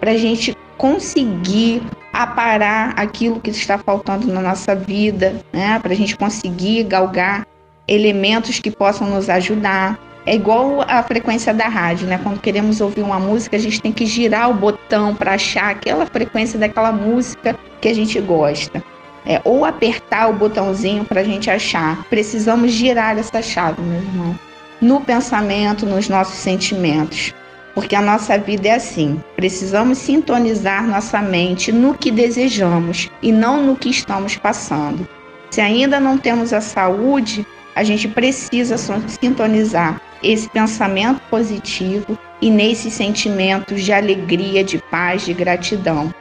para 0.00 0.10
a 0.10 0.18
gente 0.18 0.56
conseguir 0.76 1.84
aparar 2.12 2.94
aquilo 2.96 3.38
que 3.38 3.50
está 3.50 3.78
faltando 3.78 4.26
na 4.26 4.40
nossa 4.40 4.74
vida, 4.74 5.40
né? 5.52 5.78
para 5.78 5.92
a 5.92 5.96
gente 5.96 6.16
conseguir 6.16 6.82
galgar 6.82 7.46
elementos 7.86 8.58
que 8.58 8.72
possam 8.72 9.08
nos 9.08 9.30
ajudar. 9.30 9.96
É 10.24 10.36
igual 10.36 10.84
a 10.86 11.02
frequência 11.02 11.52
da 11.52 11.66
rádio, 11.66 12.06
né? 12.06 12.18
Quando 12.22 12.40
queremos 12.40 12.80
ouvir 12.80 13.02
uma 13.02 13.18
música, 13.18 13.56
a 13.56 13.60
gente 13.60 13.82
tem 13.82 13.90
que 13.90 14.06
girar 14.06 14.50
o 14.50 14.54
botão 14.54 15.16
para 15.16 15.34
achar 15.34 15.70
aquela 15.70 16.06
frequência 16.06 16.58
daquela 16.58 16.92
música 16.92 17.58
que 17.80 17.88
a 17.88 17.94
gente 17.94 18.20
gosta. 18.20 18.82
É, 19.26 19.40
ou 19.44 19.64
apertar 19.64 20.28
o 20.30 20.34
botãozinho 20.34 21.04
para 21.04 21.20
a 21.20 21.24
gente 21.24 21.50
achar. 21.50 22.04
Precisamos 22.04 22.70
girar 22.72 23.18
essa 23.18 23.42
chave, 23.42 23.82
meu 23.82 24.00
irmão. 24.00 24.38
No 24.80 25.00
pensamento, 25.00 25.86
nos 25.86 26.08
nossos 26.08 26.36
sentimentos. 26.36 27.34
Porque 27.74 27.96
a 27.96 28.02
nossa 28.02 28.38
vida 28.38 28.68
é 28.68 28.74
assim. 28.74 29.20
Precisamos 29.34 29.98
sintonizar 29.98 30.86
nossa 30.86 31.20
mente 31.20 31.72
no 31.72 31.94
que 31.94 32.10
desejamos 32.10 33.10
e 33.20 33.32
não 33.32 33.62
no 33.62 33.76
que 33.76 33.88
estamos 33.88 34.36
passando. 34.36 35.08
Se 35.50 35.60
ainda 35.60 35.98
não 35.98 36.18
temos 36.18 36.52
a 36.52 36.60
saúde, 36.60 37.46
a 37.74 37.82
gente 37.82 38.08
precisa 38.08 38.76
sintonizar 39.08 40.00
esse 40.22 40.48
pensamento 40.48 41.20
positivo 41.30 42.18
e 42.40 42.50
nesses 42.50 42.92
sentimentos 42.92 43.82
de 43.82 43.92
alegria, 43.92 44.64
de 44.64 44.78
paz, 44.90 45.24
de 45.24 45.32
gratidão, 45.32 46.12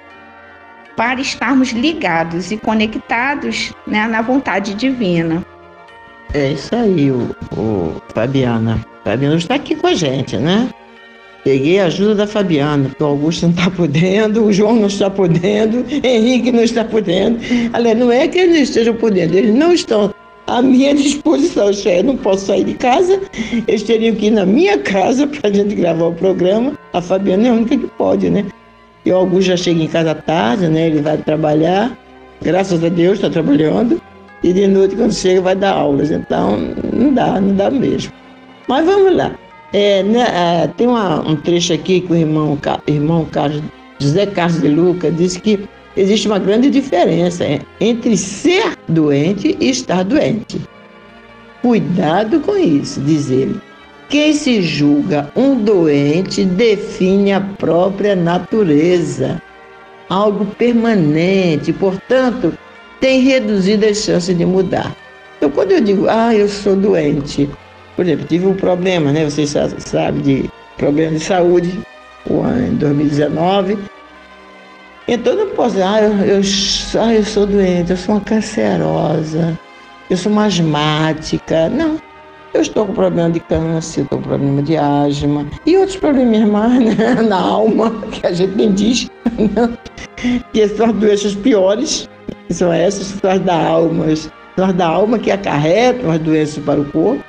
para 0.95 1.21
estarmos 1.21 1.69
ligados 1.69 2.51
e 2.51 2.57
conectados 2.57 3.73
né, 3.87 4.07
na 4.07 4.21
vontade 4.21 4.73
divina. 4.73 5.45
É 6.33 6.51
isso 6.51 6.75
aí, 6.75 7.11
o, 7.11 7.35
o 7.57 8.01
Fabiana. 8.13 8.85
Fabiana 9.03 9.35
está 9.35 9.55
aqui 9.55 9.75
com 9.75 9.87
a 9.87 9.93
gente, 9.93 10.37
né? 10.37 10.69
Peguei 11.43 11.79
a 11.79 11.85
ajuda 11.85 12.13
da 12.13 12.27
Fabiana, 12.27 12.87
porque 12.89 13.03
o 13.03 13.07
Augusto 13.07 13.47
não 13.47 13.49
está 13.49 13.71
podendo, 13.71 14.45
o 14.45 14.53
João 14.53 14.75
não 14.75 14.87
está 14.87 15.09
podendo, 15.09 15.83
Henrique 15.89 16.51
não 16.51 16.61
está 16.61 16.85
podendo. 16.85 17.39
Aliás, 17.73 17.97
não 17.97 18.11
é 18.11 18.27
que 18.27 18.37
eles 18.37 18.69
estejam 18.69 18.93
podendo, 18.95 19.35
eles 19.35 19.53
não 19.53 19.73
estão 19.73 20.13
à 20.57 20.61
minha 20.61 20.93
disposição. 20.95 21.71
Eu 21.85 22.03
não 22.03 22.17
posso 22.17 22.45
sair 22.47 22.63
de 22.63 22.73
casa, 22.73 23.21
eles 23.67 23.83
teriam 23.83 24.15
que 24.15 24.27
ir 24.27 24.31
na 24.31 24.45
minha 24.45 24.77
casa 24.77 25.25
para 25.27 25.49
a 25.49 25.53
gente 25.53 25.75
gravar 25.75 26.05
o 26.05 26.13
programa. 26.13 26.73
A 26.93 27.01
Fabiana 27.01 27.47
é 27.47 27.49
a 27.49 27.53
única 27.53 27.77
que 27.77 27.87
pode, 27.87 28.29
né? 28.29 28.45
E 29.05 29.11
o 29.11 29.15
Augusto 29.15 29.47
já 29.47 29.57
chega 29.57 29.81
em 29.81 29.87
casa 29.87 30.13
tarde, 30.13 30.67
né? 30.67 30.87
Ele 30.87 31.01
vai 31.01 31.17
trabalhar, 31.17 31.97
graças 32.41 32.83
a 32.83 32.89
Deus 32.89 33.15
está 33.15 33.29
trabalhando. 33.29 34.01
E 34.43 34.53
de 34.53 34.67
noite, 34.67 34.95
quando 34.95 35.13
chega, 35.13 35.41
vai 35.41 35.55
dar 35.55 35.73
aulas. 35.73 36.11
Então, 36.11 36.57
não 36.91 37.13
dá, 37.13 37.39
não 37.39 37.55
dá 37.55 37.69
mesmo. 37.69 38.11
Mas 38.67 38.85
vamos 38.85 39.15
lá. 39.15 39.31
É, 39.73 40.03
né, 40.03 40.27
é, 40.63 40.67
tem 40.67 40.87
uma, 40.87 41.21
um 41.21 41.35
trecho 41.35 41.73
aqui 41.73 42.01
que 42.01 42.11
o 42.11 42.15
irmão, 42.15 42.57
irmão 42.87 43.25
Carlos, 43.25 43.61
José 43.99 44.25
Carlos 44.25 44.61
de 44.61 44.67
Luca 44.67 45.09
disse 45.09 45.39
que 45.39 45.59
existe 45.95 46.27
uma 46.27 46.39
grande 46.39 46.69
diferença 46.69 47.45
entre 47.79 48.17
ser 48.17 48.77
doente 48.87 49.57
e 49.59 49.69
estar 49.69 50.03
doente. 50.03 50.61
Cuidado 51.61 52.39
com 52.39 52.57
isso, 52.57 52.99
diz 53.01 53.29
ele. 53.29 53.59
Quem 54.09 54.33
se 54.33 54.61
julga 54.61 55.31
um 55.35 55.63
doente 55.63 56.43
define 56.43 57.31
a 57.33 57.39
própria 57.39 58.15
natureza, 58.15 59.41
algo 60.09 60.45
permanente, 60.45 61.71
portanto, 61.71 62.53
tem 62.99 63.21
reduzido 63.21 63.85
as 63.85 63.97
chances 63.97 64.37
de 64.37 64.45
mudar. 64.45 64.95
Então, 65.37 65.49
quando 65.49 65.71
eu 65.71 65.81
digo, 65.81 66.07
ah, 66.09 66.35
eu 66.35 66.49
sou 66.49 66.75
doente, 66.75 67.49
por 67.95 68.05
exemplo, 68.05 68.25
tive 68.27 68.47
um 68.47 68.53
problema, 68.53 69.11
né? 69.11 69.23
Vocês 69.23 69.55
sabem 69.79 70.21
de 70.21 70.49
problema 70.77 71.13
de 71.13 71.23
saúde 71.23 71.79
em 72.67 72.75
2019 72.75 73.77
então 75.07 75.35
não 75.35 75.49
posso 75.49 75.71
dizer, 75.71 75.83
ah, 75.83 76.01
eu, 76.01 76.11
eu, 76.25 76.41
ah, 76.99 77.13
eu 77.13 77.23
sou 77.23 77.45
doente, 77.45 77.91
eu 77.91 77.97
sou 77.97 78.15
uma 78.15 78.21
cancerosa, 78.21 79.57
eu 80.09 80.17
sou 80.17 80.31
uma 80.31 80.45
asmática. 80.45 81.69
Não. 81.69 81.97
Eu 82.53 82.61
estou 82.61 82.85
com 82.85 82.93
problema 82.93 83.31
de 83.31 83.39
câncer, 83.39 84.01
estou 84.01 84.19
com 84.19 84.27
problema 84.27 84.61
de 84.61 84.75
asma 84.75 85.45
e 85.65 85.77
outros 85.77 85.95
problemas 85.95 86.41
mais 86.49 86.97
né, 86.97 87.15
na 87.23 87.39
alma, 87.39 87.89
que 88.11 88.27
a 88.27 88.33
gente 88.33 88.55
nem 88.55 88.73
diz, 88.73 89.09
né, 89.37 89.77
que 90.51 90.67
são 90.67 90.87
as 90.87 90.93
doenças 90.93 91.33
piores, 91.33 92.09
que 92.47 92.53
são 92.53 92.73
essas, 92.73 93.07
são 93.07 93.31
as 93.31 93.39
da 93.39 93.55
alma, 93.55 94.05
são 94.15 94.65
as 94.65 94.73
da 94.73 94.85
alma 94.85 95.17
que 95.17 95.31
acarretam 95.31 96.11
as 96.11 96.19
doenças 96.19 96.61
para 96.61 96.81
o 96.81 96.85
corpo. 96.85 97.23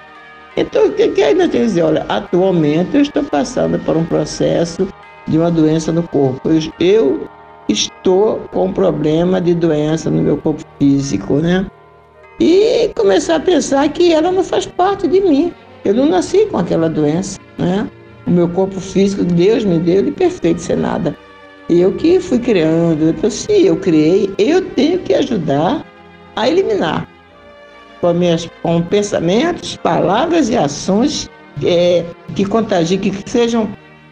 Então, 0.57 0.89
o 0.89 0.93
que, 0.93 1.09
que 1.09 1.23
ainda 1.23 1.49
tem 1.49 1.61
que 1.61 1.67
dizer? 1.69 1.83
Olha, 1.83 2.05
atualmente 2.09 2.97
eu 2.97 3.03
estou 3.03 3.23
passando 3.23 3.79
por 3.79 3.97
um 3.97 4.05
processo 4.05 4.89
de 5.27 5.39
uma 5.39 5.51
doença 5.53 5.93
no 5.93 6.03
corpo. 6.03 6.51
Eu, 6.51 6.61
eu 6.81 7.29
estou 7.73 8.41
com 8.53 8.73
problema 8.73 9.41
de 9.41 9.55
doença 9.55 10.11
no 10.11 10.23
meu 10.23 10.37
corpo 10.37 10.63
físico, 10.79 11.37
né? 11.37 11.67
E 12.41 12.91
começar 12.97 13.37
a 13.37 13.41
pensar 13.41 13.89
que 13.89 14.13
ela 14.13 14.31
não 14.31 14.45
faz 14.45 14.67
parte 14.67 15.07
de 15.07 15.21
mim. 15.21 15.53
Eu 15.85 15.95
não 15.95 16.07
nasci 16.07 16.47
com 16.47 16.59
aquela 16.59 16.89
doença, 16.89 17.39
né? 17.59 17.89
O 18.27 18.31
meu 18.31 18.49
corpo 18.49 18.81
físico, 18.81 19.25
Deus 19.25 19.65
me 19.65 19.79
deu 19.79 19.97
ele 19.97 20.13
perfeito, 20.13 20.61
sem 20.61 20.77
nada. 20.77 21.17
Eu 21.69 21.93
que 21.93 22.21
fui 22.21 22.39
criando. 22.39 23.11
Então, 23.11 23.31
se 23.31 23.67
eu 23.67 23.77
criei, 23.77 24.33
eu 24.39 24.65
tenho 24.71 24.99
que 25.01 25.15
ajudar 25.15 25.85
a 26.37 26.49
eliminar 26.49 27.09
com, 28.01 28.13
minhas, 28.13 28.49
com 28.63 28.83
pensamentos, 28.83 29.77
palavras 29.77 30.51
e 30.51 30.57
ações 30.57 31.31
é, 31.65 32.05
que 32.35 32.45
contagiem, 32.45 32.99
que 32.99 33.31
sejam 33.31 33.69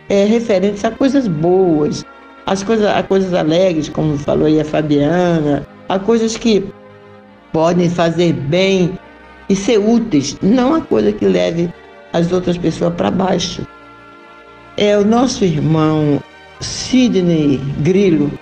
é, 0.08 0.24
referentes 0.24 0.84
a 0.84 0.90
coisas 0.90 1.26
boas, 1.26 2.04
as 2.50 2.64
coisas, 2.64 2.84
a 2.84 3.00
coisas 3.04 3.32
alegres, 3.32 3.88
como 3.88 4.18
falou 4.18 4.46
aí 4.46 4.60
a 4.60 4.64
Fabiana, 4.64 5.64
a 5.88 6.00
coisas 6.00 6.36
que 6.36 6.64
podem 7.52 7.88
fazer 7.88 8.32
bem 8.32 8.98
e 9.48 9.54
ser 9.54 9.78
úteis, 9.78 10.36
não 10.42 10.74
a 10.74 10.80
coisa 10.80 11.12
que 11.12 11.26
leve 11.26 11.72
as 12.12 12.32
outras 12.32 12.58
pessoas 12.58 12.92
para 12.94 13.08
baixo. 13.08 13.64
É 14.76 14.98
o 14.98 15.04
nosso 15.04 15.44
irmão 15.44 16.20
Sidney 16.60 17.58
Grilo, 17.82 18.32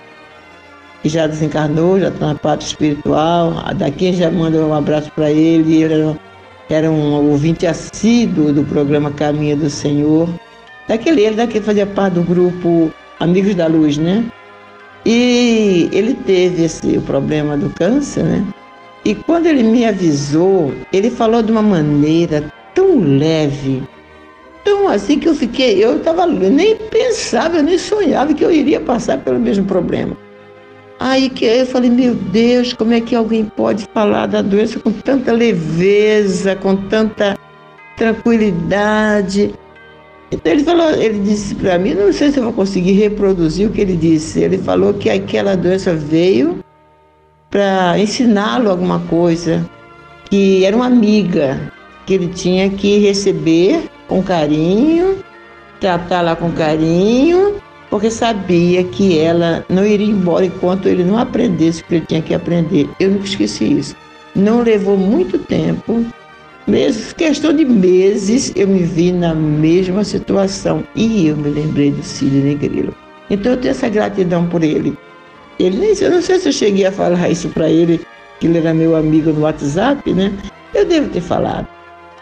que 1.03 1.09
já 1.09 1.27
desencarnou, 1.27 1.99
já 1.99 2.07
está 2.07 2.29
na 2.29 2.35
parte 2.35 2.65
espiritual. 2.65 3.53
Daqui 3.75 4.11
já 4.13 4.31
manda 4.31 4.57
um 4.57 4.73
abraço 4.73 5.11
para 5.11 5.29
ele. 5.29 5.83
Ele 5.83 5.93
era, 5.93 6.19
era 6.67 6.89
um 6.89 7.29
ouvinte 7.29 7.67
assíduo 7.67 8.51
do 8.51 8.63
programa 8.63 9.11
Caminho 9.11 9.55
do 9.55 9.69
Senhor. 9.69 10.27
Daquele, 10.87 11.21
ele 11.21 11.35
daqui 11.35 11.61
fazia 11.61 11.85
parte 11.85 12.15
do 12.15 12.23
grupo 12.23 12.91
Amigos 13.19 13.55
da 13.55 13.67
Luz, 13.67 13.97
né? 13.97 14.25
E 15.05 15.89
ele 15.91 16.13
teve 16.13 16.63
esse 16.63 16.97
o 16.97 17.01
problema 17.01 17.57
do 17.57 17.69
câncer, 17.69 18.23
né? 18.23 18.45
E 19.03 19.15
quando 19.15 19.47
ele 19.47 19.63
me 19.63 19.85
avisou, 19.85 20.73
ele 20.91 21.09
falou 21.09 21.41
de 21.41 21.51
uma 21.51 21.61
maneira 21.61 22.51
tão 22.73 22.99
leve, 22.99 23.83
tão 24.63 24.87
assim 24.87 25.19
que 25.19 25.27
eu 25.27 25.35
fiquei, 25.35 25.83
eu 25.83 25.97
estava, 25.97 26.25
nem 26.25 26.75
pensava, 26.75 27.57
eu 27.57 27.63
nem 27.63 27.77
sonhava 27.77 28.33
que 28.33 28.43
eu 28.43 28.51
iria 28.51 28.79
passar 28.79 29.17
pelo 29.19 29.39
mesmo 29.39 29.65
problema. 29.65 30.15
Aí 30.99 31.29
que 31.29 31.45
eu 31.45 31.65
falei, 31.65 31.89
meu 31.89 32.13
Deus, 32.13 32.73
como 32.73 32.93
é 32.93 32.99
que 32.99 33.15
alguém 33.15 33.45
pode 33.45 33.87
falar 33.93 34.25
da 34.25 34.41
doença 34.41 34.79
com 34.79 34.91
tanta 34.91 35.31
leveza, 35.31 36.57
com 36.57 36.75
tanta 36.75 37.37
tranquilidade? 37.95 39.53
Então 40.31 40.51
ele 40.51 40.63
falou, 40.63 40.91
ele 40.91 41.19
disse 41.19 41.55
para 41.55 41.79
mim, 41.79 41.93
não 41.93 42.13
sei 42.13 42.31
se 42.31 42.37
eu 42.37 42.43
vou 42.43 42.53
conseguir 42.53 42.91
reproduzir 42.93 43.67
o 43.67 43.71
que 43.71 43.81
ele 43.81 43.95
disse. 43.95 44.41
Ele 44.41 44.57
falou 44.57 44.93
que 44.93 45.09
aquela 45.09 45.55
doença 45.55 45.95
veio 45.95 46.59
para 47.49 47.97
ensiná-lo 47.97 48.69
alguma 48.69 48.99
coisa, 49.01 49.67
que 50.29 50.63
era 50.63 50.75
uma 50.75 50.85
amiga 50.85 51.71
que 52.05 52.13
ele 52.13 52.27
tinha 52.27 52.69
que 52.69 52.99
receber 52.99 53.83
com 54.07 54.21
carinho, 54.21 55.17
tratar 55.79 56.21
lá 56.21 56.35
com 56.35 56.51
carinho 56.51 57.59
porque 57.89 58.11
sabia 58.11 58.83
que 58.83 59.17
ela 59.17 59.65
não 59.67 59.85
iria 59.85 60.07
embora 60.07 60.45
enquanto 60.45 60.87
ele 60.87 61.03
não 61.03 61.17
aprendesse 61.17 61.81
o 61.81 61.85
que 61.85 61.95
ele 61.95 62.05
tinha 62.05 62.21
que 62.21 62.33
aprender. 62.33 62.87
Eu 62.99 63.11
nunca 63.11 63.25
esqueci 63.25 63.79
isso. 63.79 63.95
Não 64.35 64.61
levou 64.61 64.95
muito 64.95 65.39
tempo, 65.39 66.05
mesmo 66.69 67.15
questão 67.15 67.53
de 67.53 67.65
meses, 67.65 68.51
eu 68.55 68.67
me 68.67 68.83
vi 68.83 69.11
na 69.11 69.33
mesma 69.33 70.03
situação 70.03 70.83
e 70.95 71.27
eu 71.27 71.37
me 71.37 71.49
lembrei 71.49 71.91
do 71.91 72.03
Cílio 72.03 72.43
Negrilo. 72.43 72.95
Então 73.29 73.53
eu 73.53 73.57
tenho 73.57 73.71
essa 73.71 73.89
gratidão 73.89 74.47
por 74.47 74.63
ele. 74.63 74.97
Ele 75.59 75.77
nem, 75.77 75.93
eu 75.99 76.11
não 76.11 76.21
sei 76.21 76.39
se 76.39 76.49
eu 76.49 76.53
cheguei 76.53 76.85
a 76.85 76.91
falar 76.91 77.29
isso 77.29 77.49
para 77.49 77.69
ele, 77.69 77.99
que 78.39 78.47
ele 78.47 78.59
era 78.59 78.73
meu 78.73 78.95
amigo 78.95 79.31
no 79.31 79.41
WhatsApp, 79.41 80.13
né? 80.13 80.31
Eu 80.73 80.85
devo 80.85 81.09
ter 81.09 81.21
falado. 81.21 81.67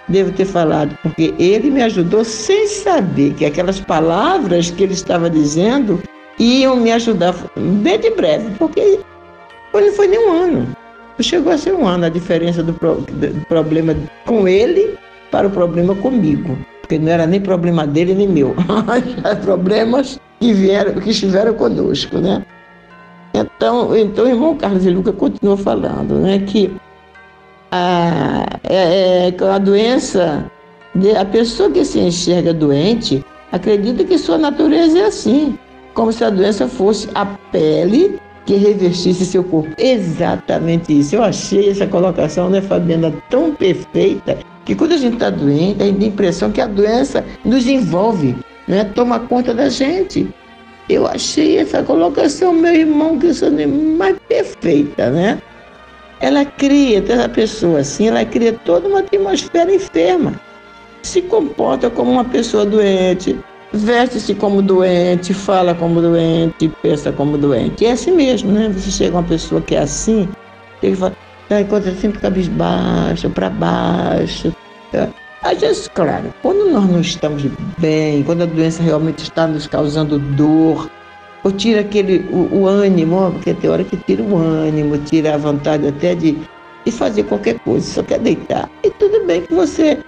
Devo 0.07 0.31
ter 0.31 0.45
falado, 0.45 0.97
porque 1.03 1.33
ele 1.37 1.69
me 1.69 1.83
ajudou 1.83 2.23
sem 2.23 2.65
saber 2.67 3.33
que 3.33 3.45
aquelas 3.45 3.79
palavras 3.79 4.71
que 4.71 4.83
ele 4.83 4.93
estava 4.93 5.29
dizendo 5.29 6.01
iam 6.39 6.77
me 6.77 6.91
ajudar 6.93 7.35
bem 7.57 7.99
de 7.99 8.11
breve, 8.11 8.55
porque 8.57 8.99
não 9.73 9.93
foi 9.93 10.07
nem 10.07 10.19
um 10.19 10.31
ano. 10.31 10.67
Chegou 11.19 11.51
a 11.51 11.57
ser 11.57 11.73
um 11.73 11.87
ano 11.87 12.05
a 12.05 12.09
diferença 12.09 12.61
do, 12.61 12.73
pro, 12.73 12.95
do 12.95 13.45
problema 13.47 13.95
com 14.25 14.47
ele 14.47 14.95
para 15.31 15.47
o 15.47 15.49
problema 15.49 15.95
comigo. 15.95 16.57
Porque 16.81 16.99
não 16.99 17.11
era 17.11 17.25
nem 17.25 17.41
problema 17.41 17.85
dele 17.85 18.13
nem 18.13 18.27
meu. 18.27 18.55
Problemas 19.43 20.19
que 20.39 20.53
vieram, 20.53 20.93
que 21.01 21.09
estiveram 21.09 21.53
conosco, 21.53 22.17
né? 22.19 22.45
Então, 23.33 23.95
então 23.95 24.25
o 24.25 24.27
irmão 24.27 24.55
Carlos 24.55 24.85
e 24.85 24.89
Luca 24.89 25.11
continua 25.11 25.57
falando, 25.57 26.15
né, 26.15 26.39
que 26.39 26.71
a, 27.71 28.45
é, 28.63 29.27
é, 29.29 29.43
a 29.53 29.57
doença, 29.57 30.49
a 31.19 31.25
pessoa 31.25 31.69
que 31.69 31.83
se 31.83 31.99
enxerga 31.99 32.53
doente, 32.53 33.23
acredita 33.51 34.03
que 34.03 34.17
sua 34.17 34.37
natureza 34.37 34.99
é 34.99 35.05
assim, 35.05 35.57
como 35.93 36.11
se 36.11 36.23
a 36.23 36.29
doença 36.29 36.67
fosse 36.67 37.09
a 37.13 37.25
pele 37.51 38.19
que 38.47 38.55
revestisse 38.55 39.25
seu 39.25 39.43
corpo. 39.43 39.69
Exatamente 39.77 40.97
isso. 40.97 41.15
Eu 41.15 41.23
achei 41.23 41.69
essa 41.69 41.85
colocação, 41.85 42.49
né, 42.49 42.61
Fabiana, 42.61 43.13
tão 43.29 43.53
perfeita, 43.53 44.37
que 44.65 44.73
quando 44.73 44.93
a 44.93 44.97
gente 44.97 45.15
está 45.15 45.29
doente, 45.29 45.83
a 45.83 45.85
gente 45.85 45.97
tem 45.99 46.07
a 46.07 46.11
impressão 46.11 46.51
que 46.51 46.61
a 46.61 46.65
doença 46.65 47.23
nos 47.43 47.67
envolve, 47.67 48.35
né, 48.67 48.85
toma 48.95 49.19
conta 49.19 49.53
da 49.53 49.67
gente. 49.69 50.27
Eu 50.89 51.05
achei 51.05 51.57
essa 51.57 51.83
colocação, 51.83 52.53
meu 52.53 52.73
irmão, 52.73 53.19
que 53.19 53.27
isso 53.27 53.45
é 53.45 53.65
mais 53.65 54.15
perfeita, 54.29 55.09
né? 55.09 55.41
Ela 56.21 56.45
cria, 56.45 57.03
essa 57.05 57.27
pessoa 57.27 57.79
assim, 57.79 58.07
ela 58.07 58.23
cria 58.23 58.53
toda 58.53 58.87
uma 58.87 58.99
atmosfera 58.99 59.73
enferma. 59.75 60.39
Se 61.03 61.21
comporta 61.21 61.89
como 61.89 62.11
uma 62.11 62.23
pessoa 62.23 62.65
doente, 62.65 63.37
veste-se 63.73 64.33
como 64.35 64.61
doente, 64.61 65.33
fala 65.33 65.75
como 65.75 66.01
doente, 66.01 66.71
pensa 66.81 67.11
como 67.11 67.37
doente. 67.37 67.83
E 67.83 67.87
é 67.87 67.91
assim 67.91 68.11
mesmo, 68.11 68.51
né? 68.51 68.69
Você 68.69 68.91
chega 68.91 69.17
uma 69.17 69.23
pessoa 69.23 69.61
que 69.61 69.75
é 69.75 69.79
assim, 69.79 70.27
ele 70.81 70.95
fala, 70.95 71.15
ah, 71.49 71.61
encontra 71.61 71.93
sempre 71.95 72.19
cabisbaixo, 72.19 73.29
para 73.29 73.49
baixo. 73.49 74.53
Às 75.43 75.61
vezes, 75.61 75.87
claro, 75.93 76.33
quando 76.41 76.69
nós 76.71 76.89
não 76.89 77.01
estamos 77.01 77.43
bem, 77.77 78.23
quando 78.23 78.43
a 78.43 78.45
doença 78.45 78.81
realmente 78.81 79.23
está 79.23 79.47
nos 79.47 79.67
causando 79.67 80.17
dor, 80.17 80.89
ou 81.43 81.51
tira 81.51 81.81
aquele, 81.81 82.27
o, 82.31 82.61
o 82.61 82.67
ânimo, 82.67 83.31
porque 83.31 83.53
tem 83.53 83.69
hora 83.69 83.83
que 83.83 83.95
tira 83.97 84.23
o 84.23 84.35
ânimo, 84.35 84.97
tira 84.97 85.35
a 85.35 85.37
vontade 85.37 85.87
até 85.87 86.15
de, 86.15 86.37
de 86.83 86.91
fazer 86.91 87.23
qualquer 87.23 87.59
coisa, 87.59 87.85
só 87.85 88.03
quer 88.03 88.19
deitar. 88.19 88.69
E 88.83 88.89
tudo 88.91 89.25
bem 89.25 89.41
que 89.41 89.53
você 89.53 89.99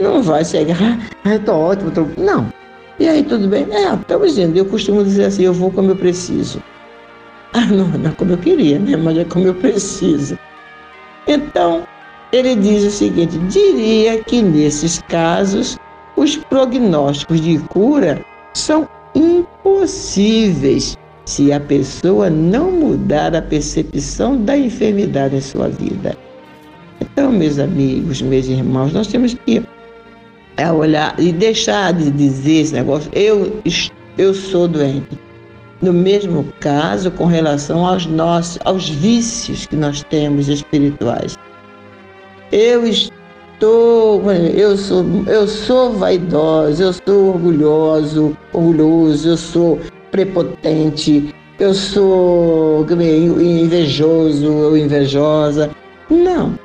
não 0.00 0.22
vai 0.22 0.44
chegar, 0.44 0.98
ah, 1.24 1.34
estou 1.34 1.56
ótimo, 1.56 1.90
tô... 1.90 2.06
não. 2.16 2.57
E 2.98 3.08
aí, 3.08 3.22
tudo 3.22 3.46
bem? 3.46 3.66
É, 3.70 3.94
estamos 3.94 4.36
indo. 4.36 4.56
Eu 4.56 4.66
costumo 4.66 5.04
dizer 5.04 5.26
assim, 5.26 5.44
eu 5.44 5.52
vou 5.52 5.70
como 5.70 5.90
eu 5.90 5.96
preciso. 5.96 6.60
Ah, 7.52 7.66
não, 7.66 7.86
não 7.86 8.10
é 8.10 8.14
como 8.14 8.32
eu 8.32 8.38
queria, 8.38 8.78
né? 8.78 8.96
Mas 8.96 9.18
é 9.18 9.24
como 9.24 9.46
eu 9.46 9.54
preciso. 9.54 10.36
Então, 11.26 11.86
ele 12.32 12.56
diz 12.56 12.84
o 12.84 12.90
seguinte: 12.90 13.38
diria 13.38 14.22
que 14.24 14.42
nesses 14.42 15.00
casos 15.08 15.78
os 16.16 16.36
prognósticos 16.36 17.40
de 17.40 17.58
cura 17.68 18.20
são 18.52 18.88
impossíveis 19.14 20.98
se 21.24 21.52
a 21.52 21.60
pessoa 21.60 22.28
não 22.28 22.72
mudar 22.72 23.34
a 23.36 23.42
percepção 23.42 24.36
da 24.42 24.56
enfermidade 24.56 25.36
em 25.36 25.40
sua 25.40 25.68
vida. 25.68 26.16
Então, 27.00 27.30
meus 27.30 27.58
amigos, 27.58 28.20
meus 28.22 28.46
irmãos, 28.46 28.92
nós 28.92 29.06
temos 29.06 29.34
que 29.34 29.62
é, 30.58 30.70
olhar 30.70 31.14
e 31.18 31.32
deixar 31.32 31.92
de 31.92 32.10
dizer 32.10 32.62
esse 32.62 32.74
negócio, 32.74 33.08
eu, 33.14 33.62
eu 34.18 34.34
sou 34.34 34.66
doente. 34.66 35.18
No 35.80 35.92
mesmo 35.92 36.44
caso, 36.58 37.12
com 37.12 37.24
relação 37.26 37.86
aos 37.86 38.04
nossos, 38.04 38.58
aos 38.64 38.88
vícios 38.88 39.66
que 39.66 39.76
nós 39.76 40.02
temos 40.02 40.48
espirituais. 40.48 41.38
Eu 42.50 42.84
estou, 42.84 44.32
eu 44.32 44.76
sou, 44.76 45.06
eu 45.28 45.46
sou 45.46 45.92
vaidosa, 45.92 46.82
eu 46.82 46.92
sou 46.92 47.34
orgulhoso, 47.34 48.36
orgulhoso, 48.52 49.28
eu 49.28 49.36
sou 49.36 49.78
prepotente, 50.10 51.32
eu 51.60 51.72
sou 51.72 52.84
invejoso 52.90 54.52
ou 54.52 54.76
invejosa. 54.76 55.70
Não, 56.10 56.58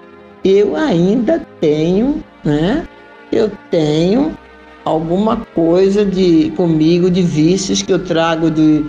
eu 0.44 0.76
ainda 0.76 1.46
tenho, 1.62 2.24
né? 2.44 2.88
Eu 3.34 3.52
tenho 3.72 4.38
alguma 4.86 5.38
coisa 5.56 6.06
de 6.06 6.54
comigo 6.56 7.10
de 7.10 7.24
vícios 7.24 7.82
que 7.82 7.92
eu 7.92 7.98
trago 7.98 8.52
de 8.52 8.86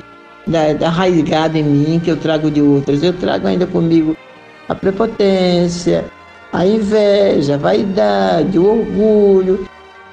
da, 0.47 0.75
da 0.75 0.89
arraigada 0.89 1.59
em 1.59 1.63
mim, 1.63 1.99
que 1.99 2.11
eu 2.11 2.17
trago 2.19 2.51
de 2.51 2.61
outras. 2.61 3.03
Eu 3.03 3.15
trago 3.15 3.47
ainda 3.47 3.67
comigo 3.67 4.15
a 4.69 4.75
prepotência, 4.75 6.05
a 6.53 6.67
inveja, 6.67 7.55
a 7.55 7.57
vaidade, 7.57 8.59
o 8.59 8.67
orgulho, 8.67 9.67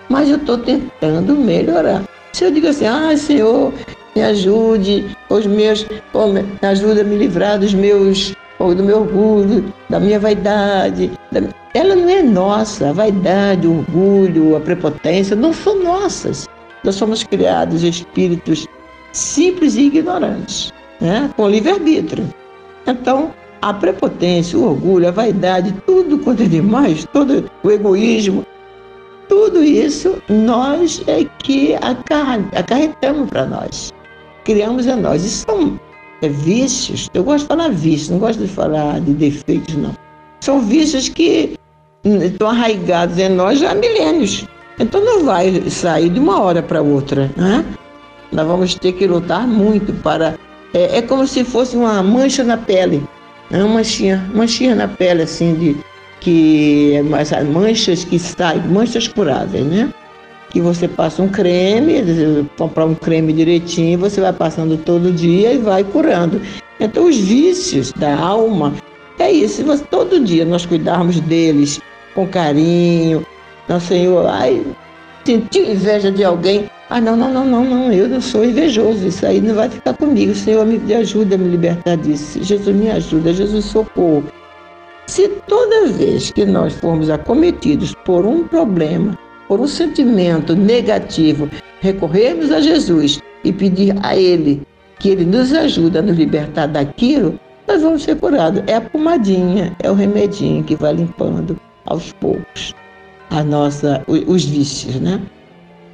mas 0.08 0.30
eu 0.30 0.38
estou 0.38 0.58
tentando 0.58 1.36
melhorar. 1.36 2.02
Se 2.32 2.46
eu 2.46 2.52
digo 2.52 2.68
assim, 2.68 2.86
ah, 2.86 3.16
Senhor, 3.18 3.74
me 4.16 4.22
ajude, 4.22 5.06
os 5.30 5.46
meus, 5.46 5.86
oh, 6.14 6.28
me 6.28 6.46
ajuda 6.62 7.02
a 7.02 7.04
me 7.04 7.18
livrar 7.18 7.60
dos 7.60 7.74
meus, 7.74 8.34
oh, 8.60 8.74
do 8.74 8.82
meu 8.82 9.02
orgulho, 9.02 9.74
da 9.90 10.00
minha 10.00 10.22
vaidade. 10.22 11.12
Da... 11.34 11.42
Ela 11.74 11.96
não 11.96 12.10
é 12.10 12.22
nossa, 12.22 12.90
a 12.90 12.94
vaidade, 12.94 13.66
o 13.66 13.80
orgulho, 13.80 14.58
a 14.58 14.60
prepotência 14.60 15.36
não 15.36 15.54
são 15.54 15.82
nossas. 15.82 16.48
Nós 16.84 16.96
somos 16.96 17.24
criados 17.24 17.84
espíritos 17.84 18.68
simples 19.14 19.76
e 19.76 19.84
ignorantes, 19.84 20.74
né? 21.00 21.30
com 21.36 21.48
livre-arbítrio. 21.48 22.28
Então, 22.86 23.32
a 23.62 23.74
prepotência, 23.74 24.58
o 24.58 24.64
orgulho, 24.64 25.08
a 25.08 25.12
vaidade, 25.12 25.74
tudo 25.86 26.18
quanto 26.20 26.44
é 26.44 26.48
demais, 26.48 27.06
todo 27.14 27.50
o 27.64 27.72
egoísmo, 27.72 28.46
tudo 29.30 29.64
isso 29.64 30.22
nós 30.28 31.02
é 31.08 31.26
que 31.40 31.76
acarretamos 31.76 33.30
para 33.30 33.46
nós, 33.46 33.94
criamos 34.44 34.88
a 34.88 34.96
nós. 34.98 35.24
Isso 35.24 35.46
são 35.46 35.80
é, 36.22 36.28
vícios, 36.28 37.10
eu 37.14 37.24
gosto 37.24 37.44
de 37.44 37.48
falar 37.48 37.70
vícios, 37.70 38.10
não 38.10 38.20
gosto 38.20 38.40
de 38.40 38.48
falar 38.48 39.00
de 39.00 39.14
defeitos, 39.14 39.76
não. 39.76 39.94
São 40.42 40.60
vícios 40.60 41.08
que 41.08 41.56
estão 42.04 42.50
arraigados 42.50 43.18
em 43.18 43.30
nós 43.30 43.62
há 43.64 43.74
milênios. 43.74 44.46
Então 44.80 45.04
não 45.04 45.26
vai 45.26 45.70
sair 45.70 46.10
de 46.10 46.20
uma 46.20 46.42
hora 46.42 46.64
para 46.64 46.82
outra. 46.82 47.30
Né? 47.36 47.64
Nós 48.32 48.48
vamos 48.48 48.76
ter 48.76 48.94
que 48.94 49.06
lutar 49.06 49.48
muito 49.48 49.94
para. 50.02 50.36
É, 50.74 50.98
é 50.98 51.02
como 51.02 51.28
se 51.28 51.44
fosse 51.44 51.76
uma 51.76 52.02
mancha 52.02 52.44
na 52.44 52.58
pele. 52.58 53.04
É 53.52 53.58
uma 53.58 53.76
manchinha, 53.76 54.26
manchinha 54.34 54.74
na 54.74 54.88
pele, 54.88 55.24
assim, 55.24 55.54
de 55.56 55.78
que 56.22 57.02
manchas 57.52 58.06
que 58.06 58.18
saem, 58.18 58.62
manchas 58.62 59.08
curáveis, 59.08 59.66
né? 59.66 59.94
Que 60.52 60.62
você 60.62 60.88
passa 60.88 61.22
um 61.22 61.28
creme, 61.28 62.48
comprar 62.58 62.86
um 62.86 62.96
creme 62.96 63.34
direitinho, 63.34 64.00
você 64.00 64.22
vai 64.22 64.32
passando 64.32 64.78
todo 64.78 65.12
dia 65.12 65.54
e 65.54 65.58
vai 65.58 65.84
curando. 65.84 66.42
Então 66.80 67.08
os 67.08 67.18
vícios 67.18 67.92
da 67.94 68.18
alma 68.18 68.74
é 69.20 69.32
isso. 69.32 69.58
Se 69.58 69.64
você, 69.64 69.84
todo 69.84 70.20
dia 70.24 70.46
nós 70.46 70.66
cuidarmos 70.66 71.20
deles 71.20 71.82
com 72.14 72.28
carinho, 72.28 73.26
nosso 73.68 73.88
Senhor, 73.88 74.26
ai, 74.28 74.66
sentiu 75.26 75.72
inveja 75.72 76.12
de 76.12 76.24
alguém, 76.24 76.70
ah, 76.90 77.00
não, 77.00 77.16
não, 77.16 77.32
não, 77.32 77.46
não, 77.46 77.64
não, 77.64 77.94
eu 77.94 78.10
não 78.10 78.20
sou 78.20 78.44
invejoso, 78.44 79.08
isso 79.08 79.26
aí 79.26 79.40
não 79.40 79.56
vai 79.56 79.70
ficar 79.70 79.94
comigo. 79.94 80.36
Senhor 80.36 80.66
me 80.66 80.94
ajuda 80.94 81.36
a 81.36 81.38
me 81.38 81.50
libertar 81.50 81.96
disso. 81.98 82.44
Jesus 82.44 82.76
me 82.76 82.90
ajuda, 82.92 83.34
Jesus 83.34 83.66
socorro. 83.66 84.26
Se 85.08 85.30
toda 85.48 85.88
vez 85.88 86.32
que 86.32 86.46
nós 86.46 86.74
formos 86.74 87.10
acometidos 87.10 87.96
por 88.06 88.26
um 88.26 88.46
problema, 88.46 89.18
por 89.48 89.60
um 89.60 89.68
sentimento 89.68 90.56
negativo, 90.56 91.50
recorrermos 91.80 92.52
a 92.52 92.60
Jesus 92.60 93.22
e 93.44 93.54
pedir 93.54 93.96
a 94.04 94.16
Ele 94.18 94.62
que 95.00 95.10
Ele 95.10 95.26
nos 95.26 95.54
ajude 95.54 95.98
a 95.98 96.02
nos 96.02 96.18
libertar 96.18 96.68
daquilo, 96.68 97.40
nós 97.68 97.82
vamos 97.82 98.04
ser 98.04 98.18
curados. 98.18 98.64
É 98.68 98.76
a 98.76 98.82
pomadinha, 98.82 99.76
é 99.82 99.90
o 99.90 99.96
remedinho 99.96 100.64
que 100.64 100.76
vai 100.76 100.94
limpando 100.94 101.58
aos 101.86 102.12
poucos 102.14 102.74
a 103.32 103.44
nossa, 103.44 104.04
os 104.08 104.46
vícios, 104.46 105.00
né? 105.00 105.22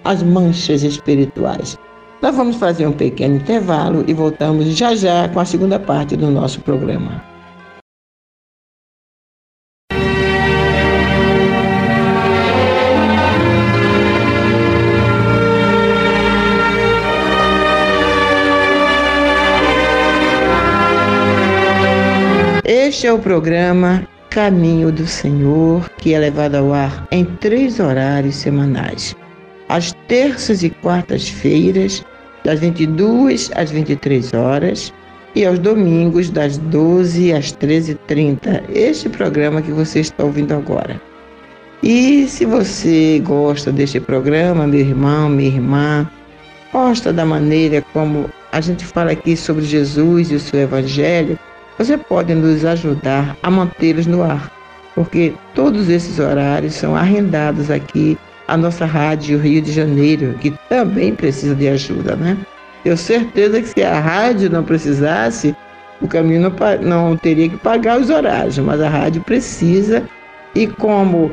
as 0.03 0.23
manchas 0.23 0.83
espirituais. 0.83 1.77
Nós 2.21 2.35
vamos 2.35 2.55
fazer 2.55 2.87
um 2.87 2.93
pequeno 2.93 3.35
intervalo 3.35 4.03
e 4.07 4.13
voltamos 4.13 4.65
já 4.75 4.95
já 4.95 5.29
com 5.29 5.39
a 5.39 5.45
segunda 5.45 5.79
parte 5.79 6.15
do 6.15 6.31
nosso 6.31 6.61
programa. 6.61 7.23
Este 22.65 23.05
é 23.05 23.13
o 23.13 23.19
programa 23.19 24.07
Caminho 24.37 24.91
do 24.91 25.07
Senhor, 25.07 25.89
que 25.97 26.13
é 26.13 26.19
levado 26.19 26.53
ao 26.53 26.71
ar 26.71 27.07
em 27.09 27.25
três 27.25 27.79
horários 27.79 28.35
semanais. 28.35 29.15
Às 29.67 29.93
terças 30.07 30.61
e 30.61 30.69
quartas-feiras, 30.69 32.05
das 32.45 32.59
22 32.59 33.49
às 33.55 33.71
23 33.71 34.35
horas, 34.35 34.93
e 35.33 35.43
aos 35.43 35.57
domingos, 35.57 36.29
das 36.29 36.59
12 36.59 37.33
às 37.33 37.51
13h30. 37.51 38.61
Este 38.69 39.09
programa 39.09 39.59
que 39.59 39.71
você 39.71 40.01
está 40.01 40.23
ouvindo 40.23 40.53
agora. 40.53 41.01
E 41.81 42.27
se 42.27 42.45
você 42.45 43.19
gosta 43.25 43.71
deste 43.71 43.99
programa, 43.99 44.67
meu 44.67 44.81
irmão, 44.81 45.29
minha 45.29 45.49
irmã, 45.49 46.07
gosta 46.71 47.11
da 47.11 47.25
maneira 47.25 47.83
como 47.91 48.29
a 48.51 48.61
gente 48.61 48.85
fala 48.85 49.13
aqui 49.13 49.35
sobre 49.35 49.65
Jesus 49.65 50.29
e 50.29 50.35
o 50.35 50.39
seu 50.39 50.59
Evangelho, 50.59 51.39
você 51.77 51.97
pode 51.97 52.33
nos 52.33 52.65
ajudar 52.65 53.37
a 53.43 53.51
mantê-los 53.51 54.07
no 54.07 54.23
ar, 54.23 54.51
porque 54.95 55.33
todos 55.53 55.89
esses 55.89 56.19
horários 56.19 56.73
são 56.73 56.95
arrendados 56.95 57.69
aqui 57.69 58.17
à 58.47 58.57
nossa 58.57 58.85
rádio 58.85 59.39
Rio 59.39 59.61
de 59.61 59.71
Janeiro, 59.71 60.35
que 60.39 60.51
também 60.69 61.13
precisa 61.13 61.53
de 61.53 61.67
ajuda, 61.67 62.15
né? 62.15 62.37
Tenho 62.83 62.97
certeza 62.97 63.61
que 63.61 63.67
se 63.67 63.83
a 63.83 63.99
rádio 63.99 64.49
não 64.49 64.63
precisasse, 64.63 65.55
o 66.01 66.07
caminho 66.07 66.41
não, 66.41 66.53
não 66.81 67.17
teria 67.17 67.49
que 67.49 67.57
pagar 67.57 67.99
os 67.99 68.09
horários, 68.09 68.57
mas 68.59 68.81
a 68.81 68.89
rádio 68.89 69.21
precisa 69.21 70.03
e 70.55 70.67
como 70.67 71.31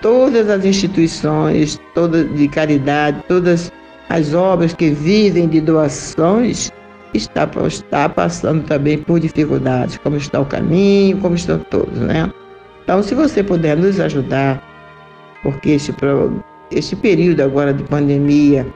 todas 0.00 0.48
as 0.50 0.64
instituições 0.64 1.80
todas 1.94 2.32
de 2.34 2.48
caridade, 2.48 3.22
todas 3.28 3.72
as 4.08 4.34
obras 4.34 4.74
que 4.74 4.90
vivem 4.90 5.48
de 5.48 5.60
doações, 5.60 6.72
está, 7.14 7.48
está 7.66 8.08
passando 8.08 8.64
também 8.64 8.98
por 8.98 9.20
dificuldades, 9.20 9.96
como 9.98 10.16
está 10.16 10.40
o 10.40 10.46
caminho, 10.46 11.18
como 11.18 11.34
estão 11.34 11.58
todos, 11.58 11.98
né? 11.98 12.30
Então, 12.82 13.02
se 13.02 13.14
você 13.14 13.42
puder 13.42 13.76
nos 13.76 13.98
ajudar, 13.98 14.62
porque 15.42 15.70
este, 15.70 15.94
este 16.70 16.96
período 16.96 17.40
agora 17.40 17.72
de 17.72 17.82
pandemia 17.84 18.66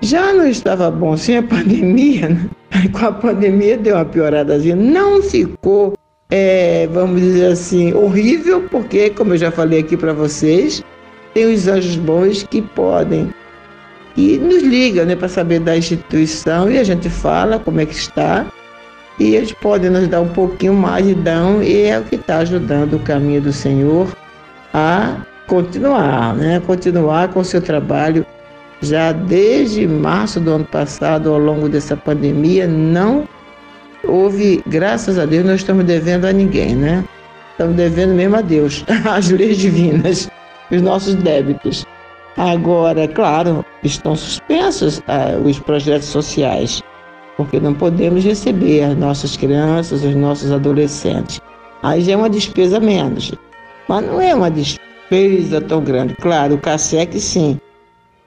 já 0.00 0.32
não 0.32 0.46
estava 0.46 0.90
bom 0.90 1.16
sem 1.16 1.36
a 1.36 1.42
pandemia, 1.44 2.28
né? 2.30 2.48
com 2.92 3.06
a 3.06 3.12
pandemia 3.12 3.76
deu 3.76 3.94
uma 3.96 4.04
pioradazinha, 4.04 4.74
não 4.74 5.22
ficou, 5.22 5.92
é, 6.30 6.88
vamos 6.88 7.20
dizer 7.20 7.52
assim, 7.52 7.92
horrível, 7.92 8.62
porque, 8.70 9.10
como 9.10 9.34
eu 9.34 9.38
já 9.38 9.50
falei 9.50 9.80
aqui 9.80 9.96
para 9.96 10.12
vocês, 10.12 10.82
tem 11.34 11.52
os 11.52 11.68
anjos 11.68 11.96
bons 11.96 12.42
que 12.42 12.60
podem 12.60 13.32
e 14.16 14.38
nos 14.38 14.62
liga 14.62 15.04
né, 15.04 15.16
para 15.16 15.28
saber 15.28 15.60
da 15.60 15.76
instituição 15.76 16.70
e 16.70 16.78
a 16.78 16.84
gente 16.84 17.08
fala 17.08 17.58
como 17.58 17.80
é 17.80 17.86
que 17.86 17.94
está 17.94 18.46
e 19.18 19.34
eles 19.34 19.52
podem 19.52 19.90
nos 19.90 20.08
dar 20.08 20.20
um 20.20 20.28
pouquinho 20.28 20.74
mais 20.74 21.06
e 21.08 21.14
dão 21.14 21.62
e 21.62 21.82
é 21.82 21.98
o 21.98 22.02
que 22.02 22.16
está 22.16 22.38
ajudando 22.38 22.94
o 22.94 23.00
caminho 23.00 23.40
do 23.40 23.52
Senhor 23.52 24.08
a 24.72 25.16
continuar, 25.46 26.34
né? 26.34 26.60
Continuar 26.66 27.28
com 27.28 27.40
o 27.40 27.44
seu 27.44 27.60
trabalho 27.60 28.24
já 28.80 29.12
desde 29.12 29.86
março 29.86 30.40
do 30.40 30.50
ano 30.50 30.64
passado, 30.64 31.30
ao 31.30 31.38
longo 31.38 31.68
dessa 31.68 31.96
pandemia, 31.96 32.66
não 32.66 33.28
houve, 34.02 34.62
graças 34.66 35.18
a 35.18 35.24
Deus, 35.24 35.44
não 35.46 35.54
estamos 35.54 35.84
devendo 35.84 36.24
a 36.24 36.32
ninguém, 36.32 36.74
né? 36.74 37.04
Estamos 37.52 37.76
devendo 37.76 38.14
mesmo 38.14 38.36
a 38.36 38.40
Deus, 38.40 38.84
as 39.08 39.30
leis 39.30 39.58
divinas, 39.58 40.28
os 40.70 40.82
nossos 40.82 41.14
débitos. 41.14 41.86
Agora, 42.36 43.06
claro, 43.08 43.64
estão 43.82 44.16
suspensos 44.16 45.02
ah, 45.06 45.38
os 45.44 45.58
projetos 45.58 46.08
sociais, 46.08 46.82
porque 47.36 47.60
não 47.60 47.74
podemos 47.74 48.24
receber 48.24 48.84
as 48.84 48.96
nossas 48.96 49.36
crianças, 49.36 50.02
os 50.02 50.14
nossos 50.14 50.50
adolescentes. 50.50 51.40
Aí 51.82 52.00
já 52.00 52.12
é 52.12 52.16
uma 52.16 52.30
despesa 52.30 52.80
menos, 52.80 53.32
mas 53.88 54.06
não 54.06 54.20
é 54.20 54.34
uma 54.34 54.50
despesa 54.50 55.60
tão 55.60 55.82
grande. 55.82 56.14
Claro, 56.16 56.54
o 56.54 56.58
CASEC 56.58 57.20
sim, 57.20 57.58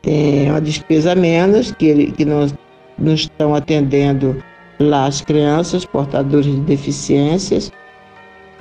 tem 0.01 0.51
uma 0.51 0.61
despesa 0.61 1.15
menos, 1.15 1.71
que, 1.71 2.11
que 2.11 2.25
não, 2.25 2.47
não 2.99 3.13
estão 3.15 3.55
atendendo 3.55 4.37
lá 4.79 5.07
as 5.07 5.21
crianças 5.21 5.83
portadoras 5.83 6.45
de 6.45 6.59
deficiências. 6.59 7.71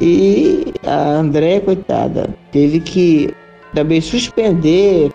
E 0.00 0.72
a 0.87 1.16
André, 1.16 1.61
coitada, 1.61 2.30
teve 2.50 2.80
que 2.80 3.35
também 3.74 4.00
suspender 4.00 5.11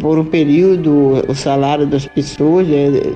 por 0.00 0.18
um 0.18 0.24
período 0.24 1.24
o 1.28 1.34
salário 1.34 1.86
das 1.86 2.06
pessoas. 2.06 2.68
É, 2.70 3.14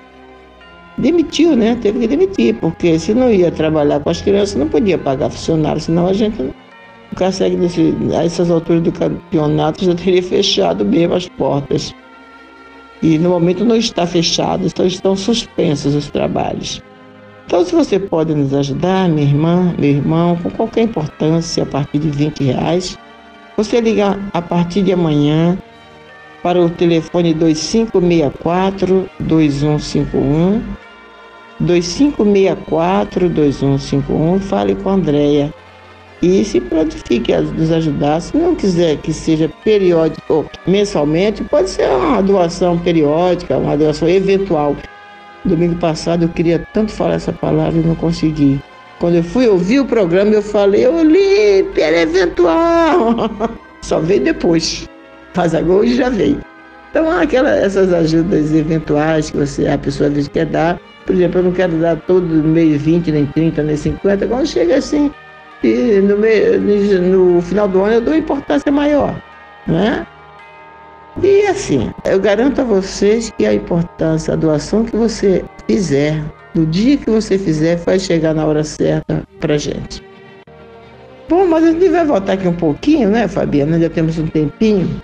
demitiu, 0.98 1.56
né? 1.56 1.76
Teve 1.80 2.00
que 2.00 2.06
demitir, 2.06 2.54
porque 2.56 2.98
se 2.98 3.14
não 3.14 3.33
ia 3.33 3.50
trabalhar 3.50 4.00
com 4.00 4.11
as 4.11 4.20
crianças, 4.20 4.56
não 4.56 4.68
podia 4.68 4.98
pagar 4.98 5.30
funcionário, 5.30 5.80
senão 5.80 6.06
a 6.06 6.12
gente 6.12 6.42
não 6.42 6.54
consegue, 7.16 7.56
a 8.16 8.24
essas 8.24 8.50
alturas 8.50 8.83
do 8.83 8.92
campeonato, 8.92 9.85
já 9.85 9.94
teria 9.94 10.22
fechado 10.22 10.85
mesmo 10.85 11.14
as 11.14 11.28
portas. 11.28 11.94
E 13.02 13.18
no 13.18 13.30
momento 13.30 13.64
não 13.64 13.76
está 13.76 14.06
fechado, 14.06 14.66
então 14.66 14.87
estão 14.87 15.16
suspensos 15.16 15.94
os 15.94 16.11
trabalhos. 16.11 16.83
Então, 17.46 17.64
se 17.64 17.74
você 17.74 17.98
pode 17.98 18.35
nos 18.35 18.54
ajudar, 18.54 19.09
minha 19.09 19.26
irmã, 19.26 19.74
meu 19.78 19.90
irmão, 19.90 20.37
com 20.37 20.50
qualquer 20.50 20.83
importância, 20.83 21.62
a 21.62 21.66
partir 21.66 21.98
de 21.98 22.09
20 22.11 22.44
reais, 22.44 22.96
você 23.56 23.80
liga 23.80 24.18
a 24.33 24.40
partir 24.40 24.83
de 24.83 24.92
amanhã 24.92 25.59
para 26.42 26.61
o 26.61 26.70
telefone 26.70 27.35
2564 27.35 29.09
2151 29.20 30.62
2564 31.61 33.29
2151 33.29 34.40
fale 34.40 34.74
com 34.74 34.88
a 34.88 34.94
Andréia 34.94 35.53
e 36.22 36.44
se 36.44 36.61
prontifique 36.61 37.33
a 37.33 37.40
nos 37.40 37.70
ajudar. 37.70 38.20
Se 38.20 38.37
não 38.37 38.55
quiser 38.55 38.96
que 38.98 39.12
seja 39.12 39.50
periódico 39.64 40.33
ou 40.33 40.46
mensalmente, 40.66 41.42
pode 41.44 41.70
ser 41.70 41.88
uma 41.88 42.22
doação 42.22 42.79
periódica, 42.79 43.57
uma 43.57 43.76
doação 43.76 44.09
eventual. 44.09 44.76
Domingo 45.44 45.76
passado 45.76 46.24
eu 46.24 46.29
queria 46.29 46.66
tanto 46.74 46.92
falar 46.92 47.14
essa 47.14 47.33
palavra 47.33 47.81
e 47.81 47.83
não 47.83 47.94
consegui. 47.94 48.61
Quando 48.98 49.14
eu 49.14 49.24
fui 49.24 49.48
ouvir 49.48 49.81
o 49.81 49.87
programa, 49.87 50.33
eu 50.33 50.42
falei, 50.42 50.87
Olímpia, 50.87 51.85
era 51.85 52.03
eventual. 52.03 53.31
Só 53.81 53.98
veio 53.98 54.22
depois. 54.22 54.89
Faz 55.33 55.55
agora 55.55 55.81
hoje 55.81 55.95
já 55.95 56.09
veio. 56.09 56.40
Então, 56.90 57.09
aquela, 57.11 57.51
essas 57.51 57.93
ajudas 57.93 58.53
eventuais 58.53 59.31
que 59.31 59.37
você, 59.37 59.69
a 59.69 59.79
pessoa 59.79 60.09
às 60.09 60.14
vezes 60.14 60.29
quer 60.29 60.47
dar, 60.47 60.79
por 61.07 61.14
exemplo, 61.14 61.38
eu 61.38 61.45
não 61.45 61.53
quero 61.53 61.73
dar 61.79 61.97
todo 61.97 62.27
mês 62.27 62.83
20, 62.83 63.12
nem 63.12 63.27
30, 63.27 63.62
nem 63.62 63.77
50, 63.77 64.27
quando 64.27 64.47
chega 64.47 64.77
assim, 64.77 65.11
e 65.62 66.01
no, 66.01 66.19
meio, 66.19 66.61
no 66.61 67.40
final 67.43 67.69
do 67.69 67.83
ano 67.83 67.95
eu 67.95 68.01
dou 68.01 68.14
importância 68.14 68.73
maior, 68.73 69.14
né? 69.69 70.05
E 71.23 71.47
assim, 71.47 71.90
eu 72.05 72.19
garanto 72.19 72.61
a 72.61 72.64
vocês 72.64 73.31
que 73.38 73.47
a 73.47 73.55
importância, 73.55 74.35
a 74.35 74.37
doação 74.37 74.85
que 74.85 74.97
você 74.97 75.45
fizer, 75.69 76.21
no 76.55 76.66
dia 76.66 76.97
que 76.97 77.09
você 77.09 77.38
fizer, 77.38 77.77
vai 77.77 78.01
chegar 78.01 78.35
na 78.35 78.45
hora 78.45 78.64
certa 78.64 79.23
pra 79.38 79.57
gente. 79.57 80.03
Bom, 81.29 81.47
mas 81.47 81.62
a 81.62 81.71
gente 81.71 81.88
vai 81.88 82.05
voltar 82.05 82.33
aqui 82.33 82.49
um 82.49 82.57
pouquinho, 82.57 83.09
né, 83.09 83.29
Fabiana? 83.29 83.79
Já 83.79 83.88
temos 83.88 84.19
um 84.19 84.27
tempinho 84.27 85.01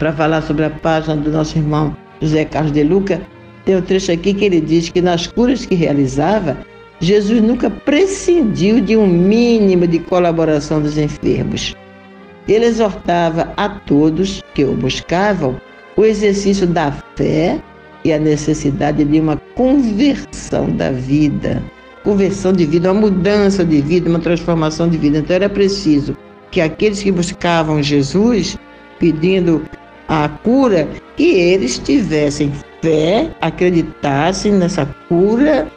para 0.00 0.14
falar 0.14 0.40
sobre 0.40 0.64
a 0.64 0.70
página 0.70 1.14
do 1.14 1.30
nosso 1.30 1.58
irmão 1.58 1.94
José 2.22 2.46
Carlos 2.46 2.72
de 2.72 2.82
Luca. 2.82 3.20
Tem 3.66 3.76
um 3.76 3.82
trecho 3.82 4.10
aqui 4.10 4.32
que 4.32 4.46
ele 4.46 4.60
diz 4.60 4.88
que 4.88 5.02
nas 5.02 5.26
curas 5.26 5.66
que 5.66 5.74
realizava, 5.74 6.56
Jesus 7.00 7.42
nunca 7.42 7.68
prescindiu 7.68 8.80
de 8.80 8.96
um 8.96 9.06
mínimo 9.06 9.86
de 9.86 9.98
colaboração 9.98 10.80
dos 10.80 10.96
enfermos. 10.96 11.76
Ele 12.48 12.64
exortava 12.64 13.52
a 13.58 13.68
todos 13.68 14.42
que 14.54 14.64
o 14.64 14.72
buscavam 14.72 15.60
o 15.96 16.04
exercício 16.04 16.66
da 16.66 16.90
fé 17.14 17.60
e 18.02 18.10
a 18.10 18.18
necessidade 18.18 19.04
de 19.04 19.20
uma 19.20 19.36
conversão 19.54 20.70
da 20.70 20.90
vida. 20.90 21.62
Conversão 22.02 22.54
de 22.54 22.64
vida, 22.64 22.90
uma 22.90 23.02
mudança 23.02 23.62
de 23.62 23.82
vida, 23.82 24.08
uma 24.08 24.18
transformação 24.18 24.88
de 24.88 24.96
vida. 24.96 25.18
Então 25.18 25.36
era 25.36 25.50
preciso 25.50 26.16
que 26.50 26.62
aqueles 26.62 27.02
que 27.02 27.12
buscavam 27.12 27.82
Jesus, 27.82 28.56
pedindo 28.98 29.62
a 30.10 30.28
cura, 30.28 30.88
que 31.16 31.22
eles 31.22 31.78
tivessem 31.78 32.52
fé, 32.82 33.30
acreditassem 33.40 34.50
nessa 34.50 34.84
cura, 35.08 35.68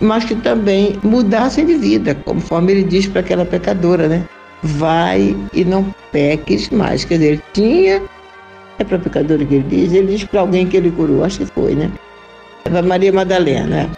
mas 0.00 0.24
que 0.24 0.34
também 0.34 0.98
mudassem 1.02 1.66
de 1.66 1.74
vida, 1.74 2.14
conforme 2.14 2.72
ele 2.72 2.84
diz 2.84 3.06
para 3.06 3.20
aquela 3.20 3.44
pecadora, 3.44 4.08
né? 4.08 4.24
Vai 4.62 5.36
e 5.52 5.62
não 5.62 5.94
peques 6.10 6.70
mais. 6.70 7.04
Quer 7.04 7.18
dizer, 7.18 7.42
tinha, 7.52 8.02
é 8.78 8.84
para 8.84 8.96
a 8.96 9.00
pecadora 9.00 9.44
que 9.44 9.56
ele 9.56 9.66
diz, 9.68 9.92
ele 9.92 10.16
diz 10.16 10.24
para 10.24 10.40
alguém 10.40 10.66
que 10.66 10.78
ele 10.78 10.90
curou, 10.90 11.22
acho 11.22 11.40
que 11.40 11.46
foi, 11.46 11.74
né? 11.74 11.90
para 12.64 12.80
Maria 12.80 13.12
Madalena. 13.12 13.90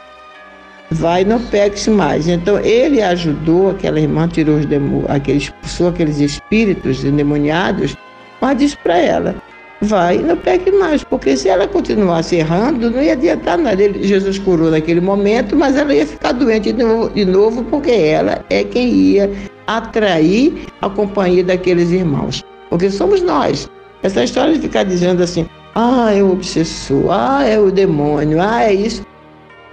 Vai, 0.90 1.24
não 1.24 1.40
peques 1.40 1.86
mais. 1.86 2.26
Então 2.26 2.58
ele 2.58 3.00
ajudou 3.00 3.70
aquela 3.70 4.00
irmã, 4.00 4.26
tirou 4.26 4.56
os 4.56 4.66
demo, 4.66 5.04
aquele, 5.08 5.38
expulsou 5.38 5.88
aqueles 5.88 6.18
espíritos 6.18 7.04
endemoniados, 7.04 7.96
mas 8.40 8.58
disse 8.58 8.76
para 8.76 8.98
ela: 8.98 9.36
vai, 9.82 10.18
não 10.18 10.36
peque 10.36 10.70
mais, 10.70 11.02
porque 11.04 11.36
se 11.36 11.48
ela 11.48 11.66
continuasse 11.66 12.36
errando, 12.36 12.90
não 12.90 13.02
ia 13.02 13.12
adiantar 13.12 13.58
nada. 13.58 13.82
Ele, 13.82 14.02
Jesus 14.06 14.38
curou 14.38 14.70
naquele 14.70 15.00
momento, 15.00 15.56
mas 15.56 15.76
ela 15.76 15.94
ia 15.94 16.06
ficar 16.06 16.32
doente 16.32 16.72
de 16.72 16.82
novo, 16.82 17.10
de 17.10 17.24
novo, 17.24 17.64
porque 17.64 17.90
ela 17.90 18.44
é 18.48 18.64
quem 18.64 18.88
ia 18.88 19.30
atrair 19.66 20.66
a 20.80 20.88
companhia 20.88 21.44
daqueles 21.44 21.90
irmãos. 21.90 22.44
Porque 22.70 22.90
somos 22.90 23.20
nós. 23.22 23.68
Essa 24.02 24.24
história 24.24 24.54
de 24.54 24.60
ficar 24.60 24.84
dizendo 24.84 25.22
assim, 25.22 25.46
ah, 25.74 26.12
é 26.12 26.22
o 26.22 26.32
obsessor, 26.32 27.10
ah, 27.10 27.44
é 27.44 27.58
o 27.58 27.70
demônio, 27.70 28.40
ah, 28.40 28.64
é 28.64 28.72
isso. 28.72 29.04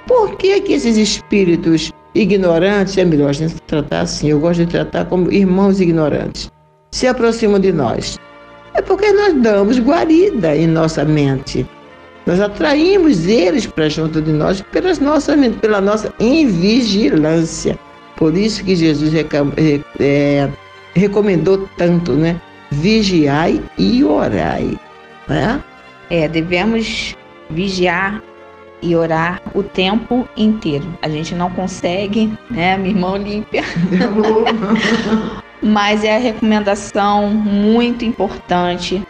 Por 0.08 0.36
que, 0.38 0.60
que 0.62 0.74
esses 0.74 0.98
espíritos 0.98 1.92
ignorantes, 2.16 2.98
é 2.98 3.06
melhor 3.06 3.30
a 3.30 3.34
gente 3.34 3.56
tratar 3.68 4.02
assim, 4.02 4.30
eu 4.30 4.40
gosto 4.40 4.66
de 4.66 4.72
tratar 4.72 5.06
como 5.06 5.32
irmãos 5.32 5.80
ignorantes, 5.80 6.52
se 6.92 7.08
aproximam 7.08 7.60
de 7.60 7.72
nós? 7.72 8.18
É 8.80 8.82
porque 8.82 9.12
nós 9.12 9.34
damos 9.34 9.78
guarida 9.78 10.56
em 10.56 10.66
nossa 10.66 11.04
mente. 11.04 11.68
Nós 12.26 12.40
atraímos 12.40 13.28
eles 13.28 13.66
para 13.66 13.90
junto 13.90 14.22
de 14.22 14.32
nós 14.32 14.62
pelas 14.62 15.00
nossas, 15.00 15.36
pela 15.58 15.82
nossa 15.82 16.14
invigilância. 16.18 17.78
Por 18.16 18.38
isso 18.38 18.64
que 18.64 18.78
Jesus 18.78 19.12
é, 19.14 20.50
recomendou 20.94 21.68
tanto, 21.76 22.14
né? 22.14 22.40
Vigiai 22.72 23.62
e 23.78 24.02
orai. 24.02 24.80
Né? 25.28 25.62
É, 26.10 26.30
devemos 26.30 27.18
vigiar 27.50 28.24
e 28.82 28.96
orar 28.96 29.42
o 29.54 29.62
tempo 29.62 30.26
inteiro. 30.38 30.88
A 31.02 31.10
gente 31.10 31.36
não 31.36 31.50
consegue, 31.50 32.32
né, 32.50 32.78
minha 32.78 32.92
irmã 32.92 33.12
Olímpia? 33.12 33.62
mas 35.62 36.04
é 36.04 36.16
a 36.16 36.20
recomendação 36.20 37.30
muito 37.30 38.06
importante. 38.06 39.02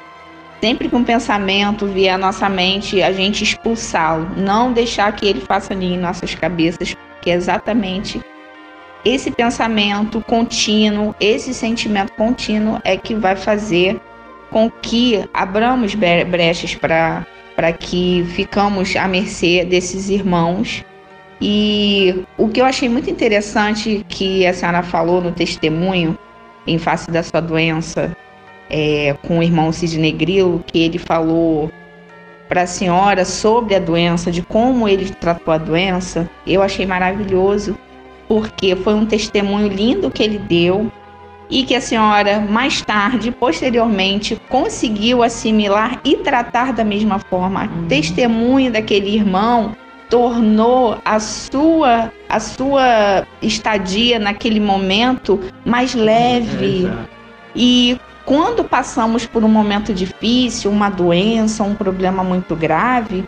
Sempre 0.62 0.90
que 0.90 0.96
um 0.96 1.04
pensamento 1.04 1.86
vier 1.88 2.16
à 2.16 2.18
nossa 2.18 2.50
mente, 2.50 3.02
a 3.02 3.14
gente 3.14 3.44
expulsá-lo, 3.44 4.30
não 4.36 4.74
deixar 4.74 5.12
que 5.16 5.26
ele 5.26 5.40
faça 5.40 5.74
ali 5.74 5.94
em 5.94 5.98
nossas 5.98 6.36
cabeças, 6.36 6.94
porque 6.94 7.30
é 7.30 7.34
exatamente 7.34 8.20
esse 9.06 9.32
pensamento 9.32 10.22
contínuo, 10.22 11.16
esse 11.20 11.54
sentimento 11.54 12.12
contínuo 12.14 12.80
é 12.84 12.98
que 12.98 13.16
vai 13.16 13.36
fazer 13.36 14.00
com 14.52 14.70
que 14.70 15.24
abramos 15.34 15.96
brechas 15.96 16.76
para 16.76 17.26
que 17.80 18.26
ficamos 18.36 18.96
à 18.96 19.08
mercê 19.08 19.64
desses 19.64 20.10
irmãos 20.10 20.84
e 21.42 22.26
o 22.38 22.50
que 22.50 22.60
eu 22.60 22.66
achei 22.66 22.90
muito 22.90 23.10
interessante 23.10 24.06
que 24.10 24.46
a 24.46 24.54
senhora 24.54 24.84
falou 24.84 25.22
no 25.22 25.32
testemunho 25.32 26.18
em 26.70 26.78
face 26.78 27.10
da 27.10 27.24
sua 27.24 27.42
doença 27.42 28.16
é, 28.70 29.16
com 29.28 29.40
o 29.40 29.44
irmão 29.44 29.72
Sidney 29.72 30.12
Grilo, 30.12 30.64
que 30.68 30.80
ele 30.80 30.98
falou 30.98 31.72
para 32.48 32.64
a 32.64 32.68
senhora 32.68 33.26
sobre 33.26 33.76
a 33.76 33.80
doença, 33.80 34.32
de 34.32 34.42
como 34.42 34.88
ele 34.88 35.10
tratou 35.10 35.54
a 35.54 35.58
doença, 35.58 36.30
eu 36.48 36.62
achei 36.62 36.86
maravilhoso, 36.86 37.78
porque 38.28 38.76
foi 38.76 38.94
um 38.94 39.06
testemunho 39.06 39.68
lindo 39.68 40.10
que 40.10 40.24
ele 40.24 40.40
deu 40.40 40.92
e 41.50 41.64
que 41.64 41.74
a 41.74 41.82
senhora, 41.82 42.40
mais 42.40 42.82
tarde, 42.82 43.32
posteriormente, 43.32 44.40
conseguiu 44.50 45.24
assimilar 45.24 46.00
e 46.06 46.18
tratar 46.18 46.74
da 46.74 46.84
mesma 46.84 47.18
forma. 47.18 47.64
Uhum. 47.64 47.88
Testemunho 47.88 48.72
daquele 48.72 49.16
irmão 49.16 49.76
tornou 50.10 50.98
a 51.06 51.20
sua 51.20 52.12
a 52.28 52.40
sua 52.40 53.26
estadia 53.42 54.20
naquele 54.20 54.60
momento 54.60 55.40
mais 55.66 55.94
leve. 55.96 56.88
É, 56.88 57.20
e 57.56 58.00
quando 58.26 58.64
passamos 58.64 59.26
por 59.26 59.44
um 59.44 59.48
momento 59.48 59.94
difícil, 59.94 60.70
uma 60.70 60.90
doença, 60.90 61.64
um 61.64 61.74
problema 61.74 62.24
muito 62.24 62.56
grave, 62.56 63.28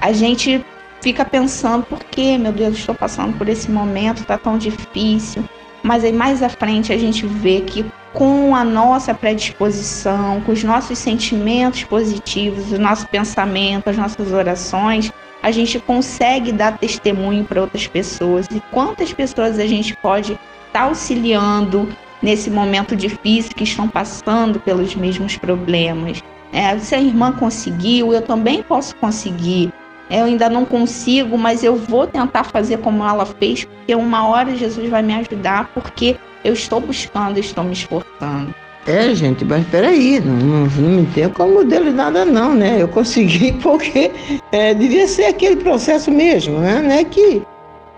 a 0.00 0.12
gente 0.12 0.64
fica 1.00 1.24
pensando 1.24 1.84
por 1.84 2.00
que, 2.00 2.36
meu 2.36 2.52
Deus, 2.52 2.76
estou 2.76 2.94
passando 2.94 3.36
por 3.38 3.48
esse 3.48 3.70
momento, 3.70 4.20
está 4.20 4.36
tão 4.36 4.58
difícil. 4.58 5.42
Mas 5.82 6.04
aí 6.04 6.12
mais 6.12 6.42
à 6.42 6.48
frente 6.48 6.92
a 6.92 6.98
gente 6.98 7.26
vê 7.26 7.60
que 7.60 7.86
com 8.12 8.54
a 8.54 8.64
nossa 8.64 9.14
predisposição, 9.14 10.40
com 10.40 10.52
os 10.52 10.64
nossos 10.64 10.98
sentimentos 10.98 11.84
positivos, 11.84 12.72
o 12.72 12.78
nosso 12.78 13.06
pensamento, 13.08 13.88
as 13.88 13.96
nossas 13.96 14.32
orações, 14.32 15.12
a 15.42 15.50
gente 15.50 15.78
consegue 15.78 16.52
dar 16.52 16.78
testemunho 16.78 17.44
para 17.44 17.60
outras 17.60 17.86
pessoas. 17.86 18.46
E 18.50 18.60
quantas 18.72 19.12
pessoas 19.12 19.58
a 19.58 19.66
gente 19.66 19.96
pode 19.96 20.32
estar 20.32 20.40
tá 20.72 20.82
auxiliando 20.82 21.88
nesse 22.22 22.50
momento 22.50 22.96
difícil 22.96 23.52
que 23.54 23.64
estão 23.64 23.88
passando 23.88 24.60
pelos 24.60 24.94
mesmos 24.94 25.36
problemas? 25.36 26.22
É, 26.52 26.78
se 26.78 26.94
a 26.94 27.00
irmã 27.00 27.32
conseguiu, 27.32 28.12
eu 28.12 28.22
também 28.22 28.62
posso 28.62 28.96
conseguir. 28.96 29.72
Eu 30.10 30.24
ainda 30.24 30.48
não 30.48 30.64
consigo, 30.64 31.36
mas 31.36 31.62
eu 31.62 31.76
vou 31.76 32.06
tentar 32.06 32.44
fazer 32.44 32.78
como 32.78 33.04
ela 33.04 33.26
fez, 33.26 33.64
porque 33.64 33.94
uma 33.94 34.26
hora 34.26 34.56
Jesus 34.56 34.88
vai 34.88 35.02
me 35.02 35.12
ajudar, 35.14 35.70
porque 35.74 36.16
eu 36.42 36.54
estou 36.54 36.80
buscando, 36.80 37.38
estou 37.38 37.62
me 37.62 37.74
esforçando. 37.74 38.54
É, 38.88 39.14
gente, 39.14 39.44
mas 39.44 39.66
peraí, 39.66 40.18
não, 40.18 40.34
não, 40.34 40.66
não 40.66 40.88
me 41.02 41.06
tenho 41.08 41.28
como 41.28 41.52
modelo 41.52 41.84
de 41.84 41.90
nada 41.90 42.24
não, 42.24 42.54
né? 42.54 42.80
Eu 42.80 42.88
consegui 42.88 43.52
porque 43.62 44.10
é, 44.50 44.72
devia 44.72 45.06
ser 45.06 45.26
aquele 45.26 45.56
processo 45.56 46.10
mesmo, 46.10 46.58
né? 46.58 47.00
É 47.00 47.04
que 47.04 47.42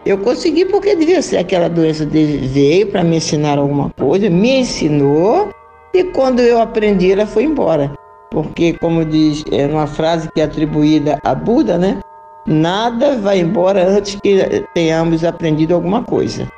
eu 0.04 0.18
consegui 0.18 0.64
porque 0.64 0.96
devia 0.96 1.22
ser 1.22 1.36
aquela 1.36 1.68
doença 1.68 2.04
de, 2.04 2.38
veio 2.38 2.88
para 2.88 3.04
me 3.04 3.18
ensinar 3.18 3.56
alguma 3.56 3.88
coisa, 3.90 4.28
me 4.28 4.58
ensinou 4.58 5.50
e 5.94 6.02
quando 6.02 6.40
eu 6.40 6.60
aprendi 6.60 7.12
ela 7.12 7.24
foi 7.24 7.44
embora. 7.44 7.92
Porque, 8.28 8.72
como 8.72 9.04
diz 9.04 9.44
é 9.52 9.66
uma 9.66 9.86
frase 9.86 10.28
que 10.32 10.40
é 10.40 10.44
atribuída 10.44 11.20
a 11.22 11.36
Buda, 11.36 11.78
né? 11.78 12.00
Nada 12.44 13.16
vai 13.16 13.38
embora 13.38 13.88
antes 13.88 14.16
que 14.20 14.66
tenhamos 14.74 15.22
aprendido 15.22 15.72
alguma 15.72 16.02
coisa, 16.02 16.48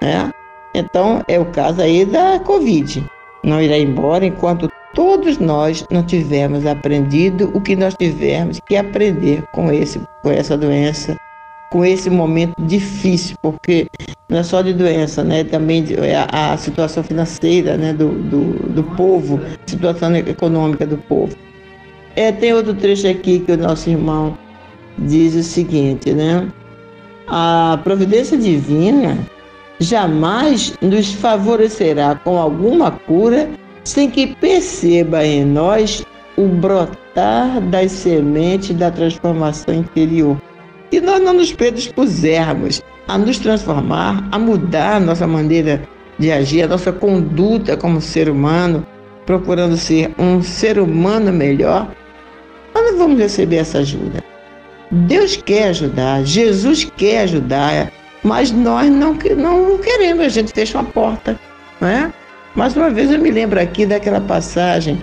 né? 0.00 0.30
Então, 0.72 1.20
é 1.26 1.40
o 1.40 1.46
caso 1.46 1.82
aí 1.82 2.04
da 2.04 2.38
Covid 2.38 3.04
não 3.44 3.60
irá 3.60 3.76
embora 3.78 4.26
enquanto 4.26 4.70
todos 4.94 5.38
nós 5.38 5.86
não 5.90 6.02
tivermos 6.02 6.66
aprendido 6.66 7.50
o 7.54 7.60
que 7.60 7.74
nós 7.74 7.94
tivemos 7.94 8.60
que 8.66 8.76
aprender 8.76 9.42
com, 9.52 9.72
esse, 9.72 10.00
com 10.22 10.30
essa 10.30 10.56
doença, 10.56 11.16
com 11.70 11.84
esse 11.84 12.10
momento 12.10 12.54
difícil, 12.60 13.36
porque 13.40 13.88
não 14.28 14.38
é 14.38 14.42
só 14.42 14.62
de 14.62 14.72
doença, 14.72 15.24
né? 15.24 15.44
Também 15.44 15.84
é 15.98 16.16
a, 16.16 16.52
a 16.52 16.56
situação 16.56 17.02
financeira 17.02 17.76
né? 17.76 17.92
do, 17.92 18.08
do, 18.10 18.68
do 18.68 18.84
povo, 18.96 19.40
situação 19.66 20.14
econômica 20.14 20.86
do 20.86 20.98
povo. 20.98 21.34
É, 22.14 22.30
tem 22.30 22.52
outro 22.52 22.74
trecho 22.74 23.08
aqui 23.08 23.40
que 23.40 23.52
o 23.52 23.56
nosso 23.56 23.88
irmão 23.88 24.36
diz 24.98 25.34
o 25.34 25.42
seguinte, 25.42 26.12
né? 26.12 26.46
A 27.26 27.80
providência 27.82 28.36
divina 28.36 29.18
jamais 29.82 30.74
nos 30.80 31.12
favorecerá 31.14 32.14
com 32.14 32.38
alguma 32.38 32.90
cura 32.90 33.48
sem 33.84 34.10
que 34.10 34.28
perceba 34.36 35.24
em 35.24 35.44
nós 35.44 36.04
o 36.36 36.46
brotar 36.46 37.60
das 37.62 37.92
sementes 37.92 38.74
da 38.76 38.90
transformação 38.90 39.74
interior. 39.74 40.40
E 40.90 41.00
nós 41.00 41.20
não 41.22 41.34
nos 41.34 41.52
predispusermos 41.52 42.82
a 43.08 43.18
nos 43.18 43.38
transformar, 43.38 44.26
a 44.30 44.38
mudar 44.38 44.96
a 44.96 45.00
nossa 45.00 45.26
maneira 45.26 45.82
de 46.18 46.30
agir, 46.30 46.62
a 46.62 46.68
nossa 46.68 46.92
conduta 46.92 47.76
como 47.76 48.00
ser 48.00 48.28
humano, 48.28 48.86
procurando 49.26 49.76
ser 49.76 50.12
um 50.18 50.42
ser 50.42 50.78
humano 50.78 51.32
melhor, 51.32 51.90
nós 52.74 52.92
não 52.92 52.98
vamos 52.98 53.18
receber 53.18 53.56
essa 53.56 53.78
ajuda. 53.78 54.22
Deus 54.90 55.36
quer 55.36 55.68
ajudar, 55.68 56.24
Jesus 56.24 56.84
quer 56.96 57.22
ajudar, 57.22 57.90
mas 58.22 58.52
nós 58.52 58.88
não, 58.90 59.14
não 59.36 59.78
queremos, 59.78 60.24
a 60.24 60.28
gente 60.28 60.52
fecha 60.52 60.78
uma 60.78 60.84
porta. 60.84 61.38
Não 61.80 61.88
é? 61.88 62.12
Mais 62.54 62.76
uma 62.76 62.90
vez 62.90 63.10
eu 63.10 63.18
me 63.18 63.30
lembro 63.30 63.60
aqui 63.60 63.86
daquela 63.86 64.20
passagem 64.20 65.00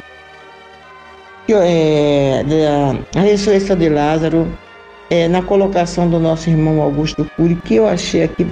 que, 1.45 1.53
é, 1.53 2.43
da 3.13 3.21
ressurreição 3.21 3.75
de 3.75 3.89
Lázaro, 3.89 4.47
é, 5.09 5.27
na 5.27 5.41
colocação 5.41 6.07
do 6.07 6.19
nosso 6.19 6.49
irmão 6.49 6.81
Augusto 6.81 7.29
Cury, 7.35 7.55
que 7.55 7.75
eu 7.75 7.87
achei 7.87 8.23
aqui 8.23 8.45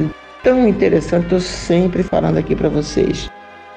tão 0.43 0.67
interessante, 0.67 1.25
estou 1.25 1.39
sempre 1.39 2.01
falando 2.01 2.37
aqui 2.37 2.55
para 2.55 2.69
vocês. 2.69 3.29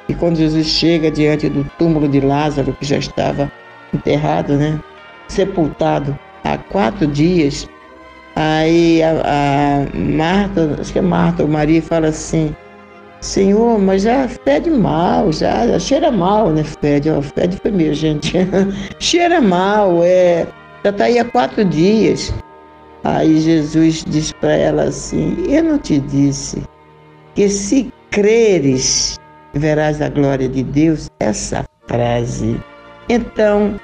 E 0.08 0.14
quando 0.14 0.36
Jesus 0.36 0.66
chega 0.66 1.10
diante 1.10 1.48
do 1.48 1.64
túmulo 1.78 2.08
de 2.08 2.20
Lázaro, 2.20 2.72
que 2.72 2.84
já 2.84 2.96
estava 2.96 3.52
enterrado, 3.92 4.56
né, 4.56 4.80
sepultado 5.28 6.18
há 6.42 6.56
quatro 6.56 7.06
dias, 7.06 7.68
Aí 8.36 9.02
a, 9.02 9.22
a 9.24 9.96
Marta, 9.96 10.76
acho 10.80 10.92
que 10.92 10.98
é 10.98 11.02
Marta 11.02 11.42
ou 11.42 11.48
Maria, 11.48 11.82
fala 11.82 12.08
assim, 12.08 12.54
Senhor, 13.20 13.78
mas 13.78 14.02
já 14.02 14.26
fede 14.28 14.70
mal, 14.70 15.30
já, 15.30 15.66
já 15.66 15.78
cheira 15.78 16.10
mal, 16.10 16.50
né? 16.50 16.64
Fede, 16.64 17.10
ó, 17.10 17.20
fede 17.20 17.58
foi 17.58 17.70
mesmo, 17.70 17.94
gente. 17.94 18.32
cheira 18.98 19.40
mal, 19.40 20.02
é. 20.02 20.46
Já 20.82 20.90
está 20.90 21.04
aí 21.04 21.18
há 21.18 21.24
quatro 21.24 21.64
dias. 21.64 22.32
Aí 23.04 23.40
Jesus 23.40 24.04
diz 24.06 24.32
para 24.32 24.54
ela 24.54 24.84
assim: 24.84 25.36
Eu 25.48 25.64
não 25.64 25.78
te 25.78 25.98
disse 25.98 26.62
que 27.34 27.48
se 27.48 27.92
creres, 28.10 29.18
verás 29.52 30.00
a 30.00 30.08
glória 30.08 30.48
de 30.48 30.62
Deus? 30.62 31.10
Essa 31.20 31.64
frase. 31.86 32.58
Então, 33.10 33.78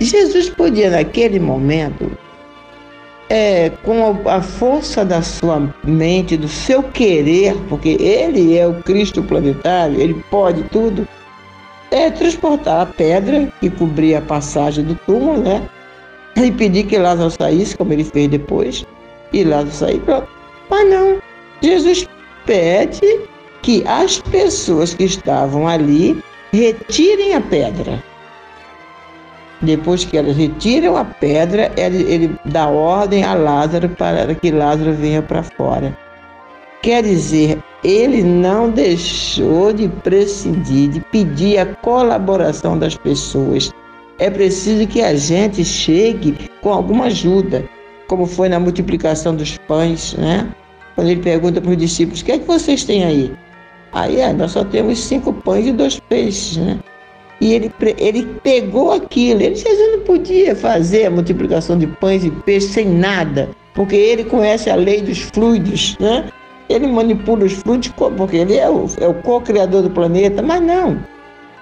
Jesus 0.00 0.48
podia, 0.48 0.90
naquele 0.90 1.38
momento, 1.38 2.10
é, 3.28 3.70
com 3.82 4.28
a 4.28 4.40
força 4.40 5.04
da 5.04 5.22
sua 5.22 5.72
mente, 5.84 6.36
do 6.36 6.48
seu 6.48 6.82
querer, 6.82 7.56
porque 7.68 7.96
ele 8.00 8.56
é 8.56 8.66
o 8.66 8.82
Cristo 8.82 9.22
planetário, 9.22 10.00
ele 10.00 10.14
pode 10.30 10.62
tudo, 10.64 11.06
é 11.90 12.10
transportar 12.10 12.82
a 12.82 12.86
pedra 12.86 13.52
que 13.60 13.70
cobria 13.70 14.18
a 14.18 14.22
passagem 14.22 14.84
do 14.84 14.94
túmulo, 15.06 15.42
né? 15.42 15.68
E 16.36 16.52
pedir 16.52 16.84
que 16.84 16.98
Lázaro 16.98 17.30
saísse, 17.30 17.76
como 17.76 17.92
ele 17.92 18.04
fez 18.04 18.28
depois, 18.28 18.84
e 19.32 19.42
Lázaro 19.42 19.72
sair, 19.72 20.00
pronto. 20.00 20.28
Mas 20.68 20.90
não, 20.90 21.18
Jesus 21.62 22.06
pede 22.44 23.20
que 23.62 23.82
as 23.86 24.18
pessoas 24.18 24.94
que 24.94 25.04
estavam 25.04 25.66
ali 25.66 26.22
retirem 26.52 27.34
a 27.34 27.40
pedra. 27.40 28.02
Depois 29.62 30.04
que 30.04 30.18
elas 30.18 30.36
retiram 30.36 30.96
a 30.96 31.04
pedra, 31.04 31.72
ele, 31.76 32.02
ele 32.02 32.36
dá 32.44 32.68
ordem 32.68 33.24
a 33.24 33.34
Lázaro 33.34 33.88
para 33.88 34.34
que 34.34 34.50
Lázaro 34.50 34.92
venha 34.92 35.22
para 35.22 35.42
fora. 35.42 35.96
Quer 36.82 37.02
dizer, 37.02 37.58
ele 37.82 38.22
não 38.22 38.70
deixou 38.70 39.72
de 39.72 39.88
prescindir, 39.88 40.90
de 40.90 41.00
pedir 41.00 41.58
a 41.58 41.66
colaboração 41.66 42.78
das 42.78 42.96
pessoas. 42.96 43.72
É 44.18 44.30
preciso 44.30 44.86
que 44.86 45.00
a 45.02 45.14
gente 45.14 45.64
chegue 45.64 46.50
com 46.60 46.72
alguma 46.72 47.06
ajuda, 47.06 47.64
como 48.08 48.26
foi 48.26 48.48
na 48.48 48.60
multiplicação 48.60 49.34
dos 49.34 49.56
pães, 49.58 50.14
né? 50.14 50.48
Quando 50.94 51.08
ele 51.08 51.22
pergunta 51.22 51.60
para 51.60 51.70
os 51.70 51.76
discípulos: 51.76 52.20
o 52.20 52.24
que 52.24 52.32
é 52.32 52.38
que 52.38 52.46
vocês 52.46 52.84
têm 52.84 53.04
aí? 53.04 53.32
Aí 53.92 54.20
é, 54.20 54.32
nós 54.32 54.52
só 54.52 54.64
temos 54.64 54.98
cinco 54.98 55.32
pães 55.32 55.66
e 55.66 55.72
dois 55.72 55.98
peixes, 55.98 56.56
né? 56.58 56.78
E 57.40 57.52
ele, 57.52 57.72
ele 57.98 58.26
pegou 58.42 58.92
aquilo. 58.92 59.42
Ele 59.42 59.54
disse, 59.54 59.68
não 59.92 60.00
podia 60.00 60.54
fazer 60.56 61.06
a 61.06 61.10
multiplicação 61.10 61.78
de 61.78 61.86
pães 61.86 62.24
e 62.24 62.30
peixes 62.30 62.70
sem 62.70 62.86
nada, 62.86 63.50
porque 63.74 63.94
ele 63.94 64.24
conhece 64.24 64.70
a 64.70 64.74
lei 64.74 65.02
dos 65.02 65.18
fluidos, 65.18 65.96
né? 66.00 66.28
Ele 66.68 66.86
manipula 66.86 67.44
os 67.44 67.52
fluidos 67.52 67.92
porque 68.16 68.38
ele 68.38 68.56
é 68.56 68.68
o, 68.68 68.86
é 69.00 69.06
o 69.06 69.14
co-criador 69.14 69.82
do 69.82 69.90
planeta, 69.90 70.42
mas 70.42 70.62
não. 70.62 70.98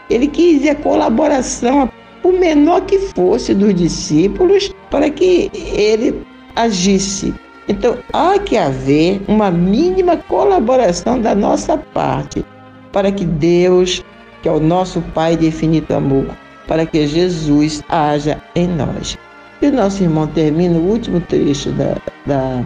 Ele 0.08 0.28
quis 0.28 0.66
a 0.68 0.74
colaboração, 0.74 1.90
por 2.22 2.32
menor 2.32 2.82
que 2.82 2.98
fosse, 2.98 3.54
dos 3.54 3.74
discípulos 3.74 4.72
para 4.90 5.10
que 5.10 5.50
ele 5.54 6.22
agisse. 6.54 7.34
Então, 7.68 7.98
há 8.12 8.38
que 8.38 8.56
haver 8.56 9.22
uma 9.26 9.50
mínima 9.50 10.16
colaboração 10.16 11.20
da 11.20 11.34
nossa 11.34 11.76
parte 11.76 12.44
para 12.92 13.10
que 13.10 13.24
Deus 13.24 14.04
que 14.44 14.48
é 14.48 14.52
o 14.52 14.60
nosso 14.60 15.00
Pai 15.14 15.38
de 15.38 15.46
infinito 15.46 15.94
amor, 15.94 16.26
para 16.68 16.84
que 16.84 17.06
Jesus 17.06 17.82
haja 17.88 18.42
em 18.54 18.68
nós. 18.68 19.16
E 19.62 19.68
o 19.68 19.72
nosso 19.72 20.02
irmão 20.02 20.26
termina 20.26 20.78
o 20.78 20.86
último 20.86 21.18
trecho 21.18 21.70
da, 21.70 21.96
da 22.26 22.62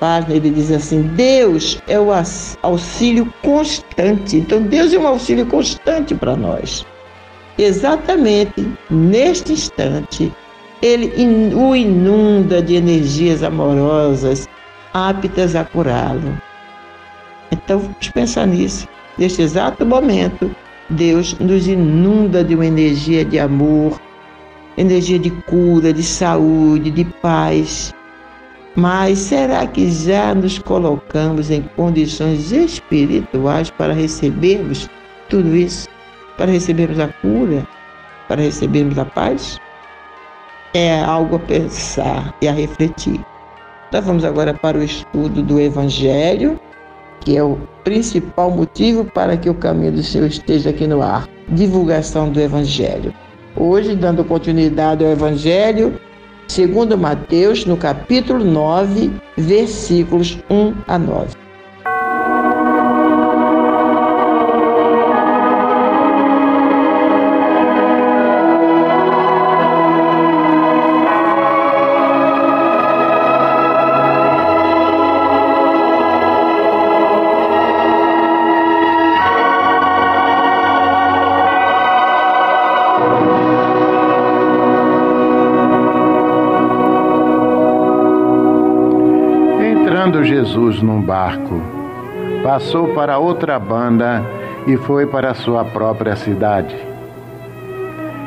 página, 0.00 0.36
ele 0.36 0.48
diz 0.48 0.70
assim: 0.70 1.02
Deus 1.02 1.82
é 1.86 2.00
o 2.00 2.08
auxílio 2.62 3.30
constante. 3.42 4.38
Então, 4.38 4.62
Deus 4.62 4.90
é 4.94 4.98
um 4.98 5.06
auxílio 5.06 5.44
constante 5.44 6.14
para 6.14 6.34
nós. 6.34 6.86
Exatamente 7.58 8.66
neste 8.88 9.52
instante, 9.52 10.32
ele 10.80 11.12
o 11.54 11.76
inunda 11.76 12.62
de 12.62 12.74
energias 12.74 13.42
amorosas 13.42 14.48
aptas 14.94 15.54
a 15.54 15.62
curá-lo. 15.62 16.40
Então, 17.52 17.80
vamos 17.80 18.08
pensar 18.08 18.46
nisso. 18.46 18.88
Neste 19.18 19.42
exato 19.42 19.84
momento, 19.84 20.50
Deus 20.90 21.34
nos 21.40 21.66
inunda 21.66 22.44
de 22.44 22.54
uma 22.54 22.66
energia 22.66 23.24
de 23.24 23.38
amor, 23.38 24.00
energia 24.76 25.18
de 25.18 25.30
cura, 25.30 25.92
de 25.92 26.02
saúde, 26.02 26.90
de 26.90 27.04
paz. 27.04 27.92
Mas 28.76 29.18
será 29.18 29.66
que 29.66 29.90
já 29.90 30.34
nos 30.34 30.58
colocamos 30.58 31.50
em 31.50 31.62
condições 31.76 32.52
espirituais 32.52 33.70
para 33.70 33.92
recebermos 33.92 34.88
tudo 35.28 35.56
isso? 35.56 35.88
Para 36.36 36.52
recebermos 36.52 37.00
a 37.00 37.08
cura? 37.08 37.66
Para 38.28 38.42
recebermos 38.42 38.98
a 38.98 39.04
paz? 39.04 39.58
É 40.74 41.00
algo 41.00 41.36
a 41.36 41.40
pensar 41.40 42.34
e 42.42 42.46
a 42.46 42.52
refletir. 42.52 43.24
Nós 43.92 44.04
vamos 44.04 44.24
agora 44.24 44.52
para 44.52 44.78
o 44.78 44.82
estudo 44.82 45.42
do 45.42 45.58
Evangelho 45.58 46.60
que 47.26 47.36
é 47.36 47.42
o 47.42 47.58
principal 47.82 48.52
motivo 48.52 49.04
para 49.04 49.36
que 49.36 49.50
o 49.50 49.54
caminho 49.54 49.90
do 49.90 50.02
Senhor 50.02 50.28
esteja 50.28 50.70
aqui 50.70 50.86
no 50.86 51.02
ar 51.02 51.28
divulgação 51.48 52.30
do 52.30 52.40
Evangelho. 52.40 53.12
Hoje, 53.56 53.96
dando 53.96 54.24
continuidade 54.24 55.04
ao 55.04 55.10
Evangelho, 55.10 55.98
segundo 56.46 56.96
Mateus, 56.96 57.66
no 57.66 57.76
capítulo 57.76 58.44
9, 58.44 59.10
versículos 59.36 60.38
1 60.48 60.72
a 60.86 60.96
9. 60.96 61.45
Jesus 90.24 90.82
num 90.82 91.00
barco, 91.00 91.60
passou 92.42 92.88
para 92.94 93.18
outra 93.18 93.58
banda 93.58 94.24
e 94.66 94.76
foi 94.76 95.06
para 95.06 95.34
sua 95.34 95.64
própria 95.64 96.16
cidade. 96.16 96.76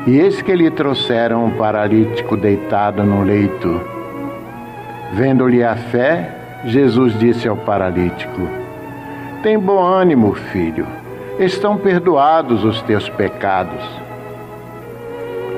E 0.08 0.18
eis 0.18 0.42
que 0.42 0.56
lhe 0.56 0.72
trouxeram 0.72 1.46
um 1.46 1.52
paralítico 1.52 2.38
deitado 2.38 3.04
no 3.04 3.24
leito. 3.24 3.82
Vendo-lhe 5.14 5.64
a 5.64 5.76
fé, 5.76 6.36
Jesus 6.66 7.18
disse 7.20 7.48
ao 7.48 7.58
paralítico: 7.58 8.48
Tem 9.44 9.60
bom 9.60 9.80
ânimo, 9.80 10.34
filho, 10.34 10.88
estão 11.40 11.78
perdoados 11.78 12.64
os 12.64 12.82
teus 12.84 13.10
pecados. 13.10 13.84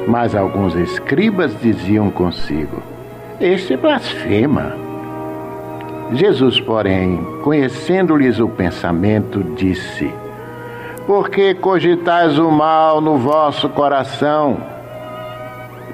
Mas 0.07 0.35
alguns 0.35 0.75
escribas 0.75 1.57
diziam 1.61 2.09
consigo: 2.09 2.81
Este 3.39 3.77
blasfema. 3.77 4.90
Jesus, 6.11 6.59
porém, 6.59 7.23
conhecendo-lhes 7.41 8.39
o 8.39 8.49
pensamento, 8.49 9.41
disse: 9.55 10.13
Por 11.07 11.29
que 11.29 11.53
cogitais 11.53 12.37
o 12.37 12.51
mal 12.51 12.99
no 12.99 13.17
vosso 13.17 13.69
coração? 13.69 14.57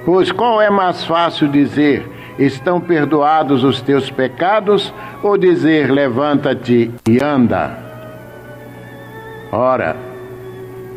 Pois 0.04 0.32
qual 0.32 0.60
é 0.60 0.68
mais 0.68 1.04
fácil 1.04 1.48
dizer: 1.48 2.34
Estão 2.38 2.80
perdoados 2.80 3.62
os 3.62 3.80
teus 3.80 4.10
pecados, 4.10 4.92
ou 5.22 5.38
dizer: 5.38 5.90
Levanta-te 5.90 6.90
e 7.08 7.22
anda? 7.22 7.78
Ora, 9.52 9.96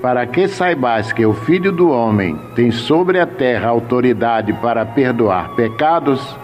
para 0.01 0.25
que 0.25 0.47
saibais 0.47 1.13
que 1.13 1.25
o 1.25 1.33
Filho 1.33 1.71
do 1.71 1.91
Homem 1.91 2.35
tem 2.55 2.71
sobre 2.71 3.19
a 3.19 3.27
terra 3.27 3.69
autoridade 3.69 4.51
para 4.53 4.83
perdoar 4.83 5.49
pecados, 5.55 6.35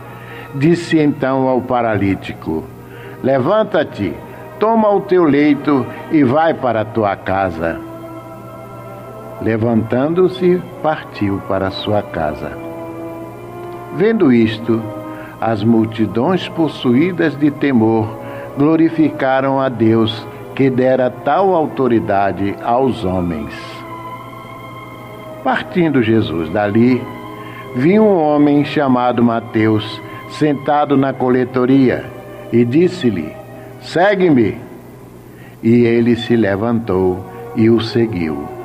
Disse 0.59 0.97
então 0.97 1.47
ao 1.47 1.61
paralítico: 1.61 2.63
Levanta-te, 3.21 4.13
toma 4.59 4.89
o 4.89 5.01
teu 5.01 5.23
leito 5.23 5.85
e 6.11 6.23
vai 6.23 6.53
para 6.53 6.81
a 6.81 6.85
tua 6.85 7.15
casa. 7.15 7.79
Levantando-se, 9.41 10.59
partiu 10.81 11.39
para 11.47 11.69
sua 11.69 12.01
casa. 12.01 12.57
Vendo 13.95 14.33
isto, 14.33 14.81
as 15.39 15.63
multidões 15.63 16.49
possuídas 16.49 17.37
de 17.37 17.51
temor 17.51 18.07
glorificaram 18.57 19.59
a 19.59 19.69
Deus 19.69 20.25
que 20.55 20.71
dera 20.71 21.11
tal 21.11 21.53
autoridade 21.53 22.55
aos 22.63 23.05
homens. 23.05 23.53
Partindo 25.43 26.01
Jesus 26.01 26.49
dali, 26.49 26.99
viu 27.75 28.03
um 28.03 28.19
homem 28.19 28.65
chamado 28.65 29.23
Mateus 29.23 30.01
sentado 30.29 30.97
na 30.97 31.13
coletoria 31.13 32.05
e 32.51 32.63
disse-lhe: 32.65 33.31
Segue-me. 33.81 34.57
E 35.63 35.85
ele 35.85 36.15
se 36.15 36.35
levantou 36.35 37.25
e 37.55 37.69
o 37.69 37.81
seguiu. 37.81 38.56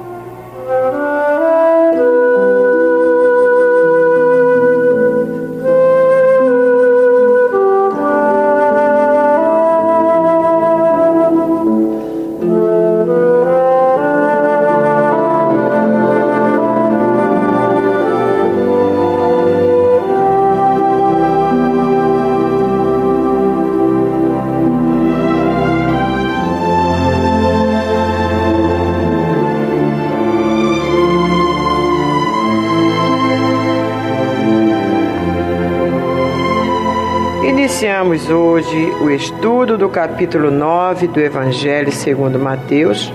Hoje 38.13 38.93
o 39.01 39.09
estudo 39.09 39.79
do 39.79 39.89
capítulo 39.89 40.51
9 40.51 41.07
do 41.07 41.19
Evangelho 41.19 41.91
segundo 41.91 42.39
Mateus, 42.39 43.11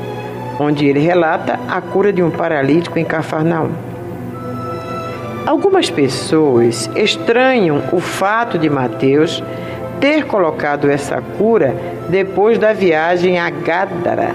onde 0.59 0.87
ele 0.87 0.99
relata 0.99 1.59
a 1.67 1.79
cura 1.79 2.11
de 2.11 2.23
um 2.23 2.31
paralítico 2.31 2.97
em 2.97 3.05
Cafarnaum. 3.05 3.69
Algumas 5.45 5.91
pessoas 5.91 6.89
estranham 6.95 7.83
o 7.91 7.99
fato 7.99 8.57
de 8.57 8.71
Mateus 8.71 9.43
ter 9.99 10.25
colocado 10.25 10.89
essa 10.89 11.21
cura 11.21 11.75
depois 12.09 12.57
da 12.57 12.73
viagem 12.73 13.37
a 13.37 13.51
Gádara, 13.51 14.31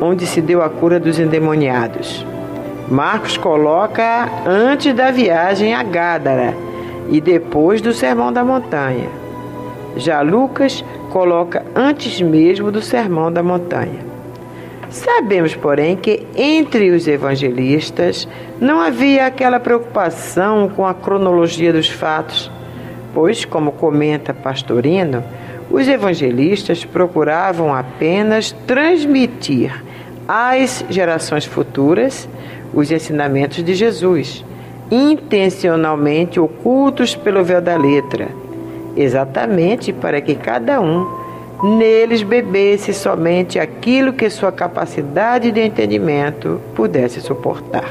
onde 0.00 0.26
se 0.26 0.40
deu 0.40 0.62
a 0.62 0.70
cura 0.70 1.00
dos 1.00 1.18
endemoniados. 1.18 2.24
Marcos 2.88 3.36
coloca 3.36 4.28
antes 4.46 4.94
da 4.94 5.10
viagem 5.10 5.74
a 5.74 5.82
Gádara 5.82 6.54
e 7.08 7.20
depois 7.20 7.82
do 7.82 7.92
Sermão 7.92 8.32
da 8.32 8.44
Montanha. 8.44 9.26
Já 9.98 10.22
Lucas 10.22 10.84
coloca 11.10 11.66
antes 11.74 12.20
mesmo 12.20 12.70
do 12.70 12.80
Sermão 12.80 13.30
da 13.30 13.42
Montanha. 13.42 14.06
Sabemos, 14.88 15.54
porém, 15.54 15.96
que 15.96 16.26
entre 16.34 16.90
os 16.90 17.06
evangelistas 17.06 18.26
não 18.58 18.80
havia 18.80 19.26
aquela 19.26 19.60
preocupação 19.60 20.70
com 20.74 20.86
a 20.86 20.94
cronologia 20.94 21.72
dos 21.72 21.90
fatos, 21.90 22.50
pois, 23.12 23.44
como 23.44 23.72
comenta 23.72 24.32
Pastorino, 24.32 25.22
os 25.70 25.86
evangelistas 25.86 26.84
procuravam 26.84 27.74
apenas 27.74 28.52
transmitir 28.66 29.84
às 30.26 30.84
gerações 30.88 31.44
futuras 31.44 32.26
os 32.72 32.90
ensinamentos 32.90 33.62
de 33.62 33.74
Jesus, 33.74 34.44
intencionalmente 34.90 36.40
ocultos 36.40 37.14
pelo 37.14 37.44
véu 37.44 37.60
da 37.60 37.76
letra, 37.76 38.28
exatamente 38.98 39.92
para 39.92 40.20
que 40.20 40.34
cada 40.34 40.80
um 40.80 41.06
neles 41.62 42.22
bebesse 42.22 42.92
somente 42.92 43.58
aquilo 43.58 44.12
que 44.12 44.28
sua 44.28 44.52
capacidade 44.52 45.50
de 45.50 45.60
entendimento 45.60 46.60
pudesse 46.74 47.20
suportar. 47.20 47.88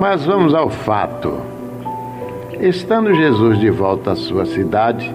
Mas 0.00 0.24
vamos 0.24 0.54
ao 0.54 0.70
fato. 0.70 1.34
Estando 2.60 3.14
Jesus 3.14 3.58
de 3.58 3.70
volta 3.70 4.12
à 4.12 4.16
sua 4.16 4.44
cidade, 4.46 5.14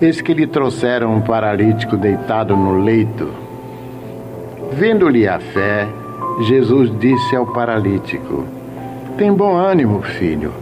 eis 0.00 0.20
que 0.20 0.34
lhe 0.34 0.46
trouxeram 0.46 1.14
um 1.14 1.20
paralítico 1.20 1.96
deitado 1.96 2.56
no 2.56 2.82
leito. 2.82 3.28
Vendo-lhe 4.72 5.26
a 5.28 5.38
fé, 5.38 5.86
Jesus 6.42 6.90
disse 6.98 7.34
ao 7.34 7.46
paralítico: 7.46 8.44
Tem 9.16 9.32
bom 9.32 9.56
ânimo, 9.56 10.02
filho, 10.02 10.52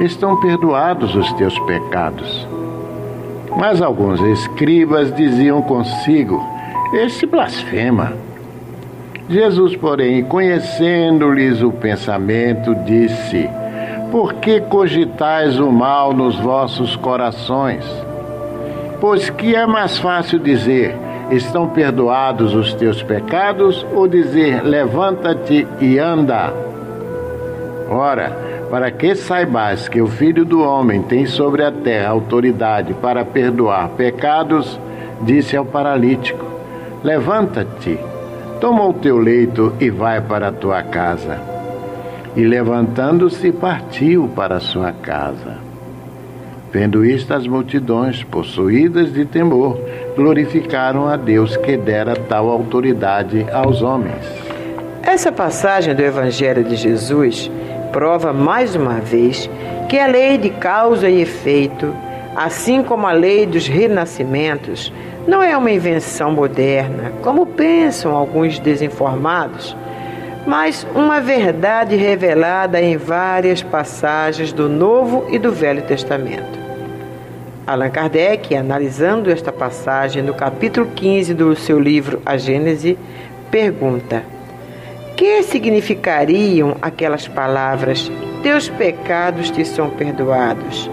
estão 0.00 0.40
perdoados 0.40 1.14
os 1.14 1.32
teus 1.34 1.58
pecados. 1.60 2.46
Mas 3.56 3.80
alguns 3.80 4.20
escribas 4.20 5.14
diziam 5.14 5.62
consigo: 5.62 6.44
Este 6.92 7.26
blasfema. 7.26 8.12
Jesus, 9.28 9.74
porém, 9.76 10.22
conhecendo-lhes 10.24 11.62
o 11.62 11.70
pensamento, 11.70 12.74
disse: 12.84 13.48
Por 14.10 14.34
que 14.34 14.60
cogitais 14.60 15.58
o 15.58 15.70
mal 15.70 16.12
nos 16.12 16.38
vossos 16.38 16.96
corações? 16.96 17.84
Pois 19.00 19.30
que 19.30 19.54
é 19.54 19.66
mais 19.66 19.98
fácil 19.98 20.38
dizer: 20.38 20.94
estão 21.30 21.68
perdoados 21.68 22.54
os 22.54 22.74
teus 22.74 23.02
pecados, 23.02 23.84
ou 23.94 24.06
dizer, 24.06 24.62
levanta-te 24.62 25.66
e 25.80 25.98
anda? 25.98 26.52
Ora, 27.88 28.53
para 28.74 28.90
que 28.90 29.14
saibais 29.14 29.88
que 29.88 30.00
o 30.00 30.08
Filho 30.08 30.44
do 30.44 30.60
Homem 30.60 31.00
tem 31.00 31.26
sobre 31.26 31.62
a 31.62 31.70
terra 31.70 32.08
autoridade 32.08 32.92
para 32.92 33.24
perdoar 33.24 33.90
pecados, 33.90 34.80
disse 35.22 35.56
ao 35.56 35.64
paralítico: 35.64 36.44
Levanta-te, 37.04 37.96
toma 38.60 38.84
o 38.84 38.92
teu 38.92 39.16
leito 39.16 39.72
e 39.78 39.90
vai 39.90 40.20
para 40.20 40.48
a 40.48 40.52
tua 40.52 40.82
casa. 40.82 41.38
E 42.34 42.42
levantando-se, 42.42 43.52
partiu 43.52 44.28
para 44.34 44.58
sua 44.58 44.90
casa. 44.90 45.58
Vendo 46.72 47.04
isto, 47.04 47.32
as 47.32 47.46
multidões, 47.46 48.24
possuídas 48.24 49.12
de 49.12 49.24
temor, 49.24 49.78
glorificaram 50.16 51.06
a 51.06 51.16
Deus 51.16 51.56
que 51.56 51.76
dera 51.76 52.16
tal 52.16 52.50
autoridade 52.50 53.46
aos 53.52 53.82
homens. 53.82 54.26
Essa 55.00 55.30
passagem 55.30 55.94
do 55.94 56.02
Evangelho 56.02 56.64
de 56.64 56.74
Jesus 56.74 57.48
prova 57.94 58.32
mais 58.32 58.74
uma 58.74 58.94
vez 58.94 59.48
que 59.88 59.96
a 59.96 60.08
lei 60.08 60.36
de 60.36 60.50
causa 60.50 61.08
e 61.08 61.22
efeito, 61.22 61.94
assim 62.34 62.82
como 62.82 63.06
a 63.06 63.12
lei 63.12 63.46
dos 63.46 63.68
renascimentos, 63.68 64.92
não 65.28 65.40
é 65.40 65.56
uma 65.56 65.70
invenção 65.70 66.32
moderna, 66.32 67.12
como 67.22 67.46
pensam 67.46 68.12
alguns 68.12 68.58
desinformados, 68.58 69.76
mas 70.44 70.84
uma 70.92 71.20
verdade 71.20 71.94
revelada 71.94 72.82
em 72.82 72.96
várias 72.96 73.62
passagens 73.62 74.52
do 74.52 74.68
Novo 74.68 75.26
e 75.30 75.38
do 75.38 75.52
Velho 75.52 75.82
Testamento. 75.82 76.58
Allan 77.64 77.90
Kardec, 77.90 78.56
analisando 78.56 79.30
esta 79.30 79.52
passagem 79.52 80.20
no 80.20 80.34
capítulo 80.34 80.86
15 80.96 81.32
do 81.32 81.54
seu 81.54 81.78
livro 81.78 82.20
A 82.26 82.36
Gênese, 82.36 82.98
pergunta: 83.52 84.33
Que 85.16 85.44
significariam 85.44 86.76
aquelas 86.82 87.28
palavras: 87.28 88.10
Teus 88.42 88.68
pecados 88.68 89.50
te 89.50 89.64
são 89.64 89.90
perdoados? 89.90 90.90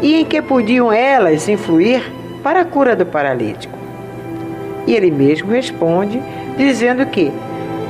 E 0.00 0.14
em 0.14 0.24
que 0.24 0.40
podiam 0.40 0.92
elas 0.92 1.48
influir 1.48 2.02
para 2.42 2.60
a 2.60 2.64
cura 2.64 2.96
do 2.96 3.04
paralítico? 3.04 3.76
E 4.86 4.94
ele 4.94 5.10
mesmo 5.10 5.52
responde, 5.52 6.22
dizendo 6.56 7.04
que, 7.06 7.30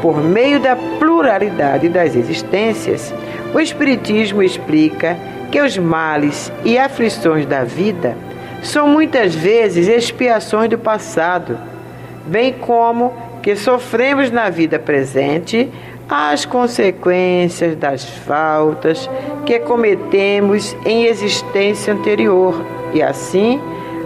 por 0.02 0.20
meio 0.20 0.58
da 0.58 0.74
pluralidade 0.98 1.88
das 1.88 2.16
existências, 2.16 3.14
o 3.54 3.60
Espiritismo 3.60 4.42
explica 4.42 5.16
que 5.52 5.60
os 5.60 5.78
males 5.78 6.52
e 6.64 6.76
aflições 6.76 7.46
da 7.46 7.62
vida 7.62 8.16
são 8.62 8.88
muitas 8.88 9.34
vezes 9.34 9.86
expiações 9.86 10.68
do 10.68 10.78
passado, 10.78 11.56
bem 12.26 12.52
como 12.52 13.27
que 13.48 13.56
sofremos 13.56 14.30
na 14.30 14.50
vida 14.50 14.78
presente 14.78 15.70
as 16.06 16.44
consequências 16.44 17.74
das 17.76 18.04
faltas 18.04 19.08
que 19.46 19.58
cometemos 19.60 20.76
em 20.84 21.04
existência 21.04 21.94
anterior 21.94 22.62
e 22.92 23.02
assim 23.02 23.58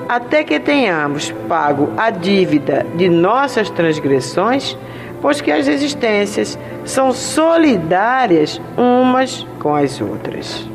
até 0.09 0.45
que 0.45 0.61
tenhamos 0.61 1.32
pago 1.49 1.90
a 1.97 2.09
dívida 2.11 2.86
de 2.95 3.09
nossas 3.09 3.68
transgressões, 3.68 4.78
pois 5.20 5.40
que 5.40 5.51
as 5.51 5.66
existências 5.66 6.57
são 6.84 7.11
solidárias 7.11 8.61
umas 8.76 9.45
com 9.59 9.74
as 9.74 10.01
outras. 10.01 10.70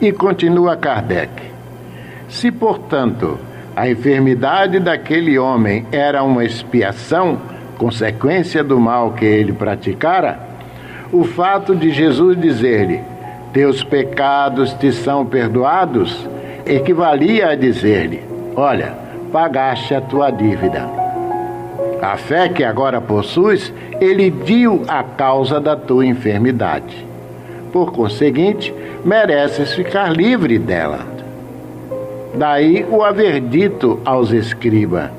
E 0.00 0.10
continua 0.10 0.74
Kardec: 0.74 1.32
Se, 2.30 2.50
portanto, 2.50 3.38
a 3.78 3.88
enfermidade 3.88 4.80
daquele 4.80 5.38
homem 5.38 5.86
era 5.92 6.24
uma 6.24 6.44
expiação, 6.44 7.38
consequência 7.76 8.64
do 8.64 8.80
mal 8.80 9.12
que 9.12 9.24
ele 9.24 9.52
praticara, 9.52 10.36
o 11.12 11.22
fato 11.22 11.76
de 11.76 11.92
Jesus 11.92 12.36
dizer-lhe: 12.36 13.00
Teus 13.52 13.84
pecados 13.84 14.72
te 14.72 14.90
são 14.90 15.24
perdoados, 15.24 16.28
equivalia 16.66 17.50
a 17.50 17.54
dizer-lhe: 17.54 18.20
Olha, 18.56 18.94
pagaste 19.30 19.94
a 19.94 20.00
tua 20.00 20.32
dívida. 20.32 20.84
A 22.02 22.16
fé 22.16 22.48
que 22.48 22.64
agora 22.64 23.00
possuis 23.00 23.72
elidiu 24.00 24.82
a 24.88 25.04
causa 25.04 25.60
da 25.60 25.76
tua 25.76 26.04
enfermidade. 26.04 27.06
Por 27.72 27.92
conseguinte, 27.92 28.74
mereces 29.04 29.72
ficar 29.72 30.10
livre 30.10 30.58
dela. 30.58 31.17
Daí 32.34 32.86
o 32.90 33.02
haver 33.02 33.40
dito 33.40 34.00
aos 34.04 34.30
escribas: 34.30 35.10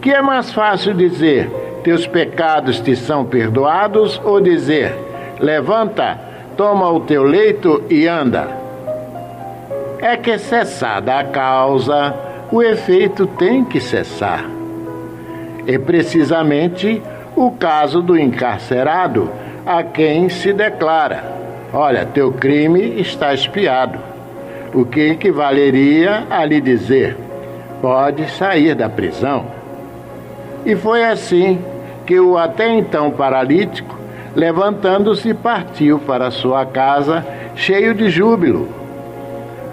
Que 0.00 0.12
é 0.12 0.22
mais 0.22 0.52
fácil 0.52 0.94
dizer, 0.94 1.50
teus 1.82 2.06
pecados 2.06 2.80
te 2.80 2.94
são 2.96 3.24
perdoados, 3.24 4.20
ou 4.24 4.40
dizer, 4.40 4.94
levanta, 5.40 6.18
toma 6.56 6.90
o 6.90 7.00
teu 7.00 7.22
leito 7.22 7.82
e 7.90 8.06
anda? 8.06 8.48
É 9.98 10.16
que 10.16 10.38
cessada 10.38 11.18
a 11.18 11.24
causa, 11.24 12.14
o 12.52 12.62
efeito 12.62 13.26
tem 13.26 13.64
que 13.64 13.80
cessar. 13.80 14.44
É 15.66 15.78
precisamente 15.78 17.02
o 17.34 17.50
caso 17.50 18.00
do 18.00 18.16
encarcerado 18.16 19.30
a 19.64 19.82
quem 19.82 20.28
se 20.28 20.52
declara 20.52 21.36
Olha, 21.72 22.06
teu 22.06 22.32
crime 22.32 23.00
está 23.00 23.34
espiado. 23.34 23.98
O 24.76 24.84
que 24.84 25.00
equivaleria 25.00 26.26
a 26.28 26.44
lhe 26.44 26.60
dizer: 26.60 27.16
pode 27.80 28.30
sair 28.32 28.74
da 28.74 28.90
prisão. 28.90 29.46
E 30.66 30.76
foi 30.76 31.02
assim 31.02 31.58
que 32.04 32.20
o 32.20 32.36
até 32.36 32.68
então 32.74 33.10
paralítico, 33.10 33.96
levantando-se, 34.34 35.32
partiu 35.32 35.98
para 35.98 36.30
sua 36.30 36.66
casa 36.66 37.24
cheio 37.54 37.94
de 37.94 38.10
júbilo. 38.10 38.68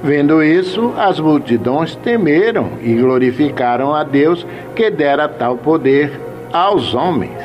Vendo 0.02 0.42
isso, 0.42 0.94
as 0.98 1.20
multidões 1.20 1.98
temeram 1.98 2.70
e 2.82 2.94
glorificaram 2.94 3.94
a 3.94 4.06
Deus 4.06 4.48
que 4.74 4.90
dera 4.90 5.28
tal 5.28 5.58
poder 5.58 6.18
aos 6.54 6.96
homens. 6.96 7.44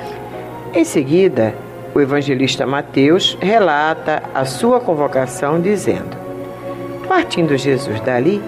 Em 0.72 0.84
seguida, 0.84 1.52
o 1.92 2.00
evangelista 2.00 2.64
Mateus 2.64 3.36
relata 3.40 4.22
a 4.32 4.44
sua 4.44 4.78
convocação 4.78 5.60
dizendo: 5.60 6.27
Partindo 7.08 7.56
Jesus 7.56 8.00
dali, 8.00 8.40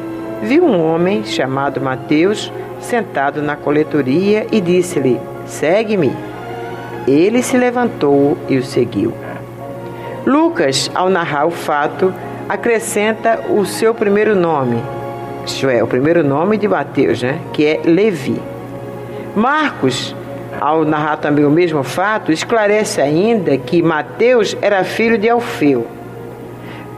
viu 0.42 0.64
um 0.64 0.84
homem 0.84 1.24
chamado 1.24 1.80
Mateus 1.80 2.52
sentado 2.78 3.40
na 3.40 3.56
coletoria 3.56 4.46
e 4.52 4.60
disse-lhe: 4.60 5.18
Segue-me. 5.46 6.14
Ele 7.08 7.42
se 7.42 7.56
levantou 7.56 8.36
e 8.48 8.58
o 8.58 8.62
seguiu. 8.62 9.14
Lucas, 10.26 10.90
ao 10.94 11.08
narrar 11.08 11.46
o 11.46 11.50
fato, 11.50 12.12
acrescenta 12.48 13.40
o 13.48 13.64
seu 13.64 13.94
primeiro 13.94 14.36
nome, 14.36 14.82
isto 15.46 15.68
é, 15.68 15.82
o 15.82 15.86
primeiro 15.86 16.22
nome 16.22 16.58
de 16.58 16.68
Mateus, 16.68 17.22
né, 17.22 17.40
que 17.52 17.64
é 17.64 17.80
Levi. 17.84 18.40
Marcos, 19.34 20.14
ao 20.60 20.84
narrar 20.84 21.16
também 21.16 21.44
o 21.44 21.50
mesmo 21.50 21.82
fato, 21.82 22.30
esclarece 22.30 23.00
ainda 23.00 23.56
que 23.56 23.82
Mateus 23.82 24.56
era 24.60 24.84
filho 24.84 25.16
de 25.16 25.28
Alfeu. 25.28 25.86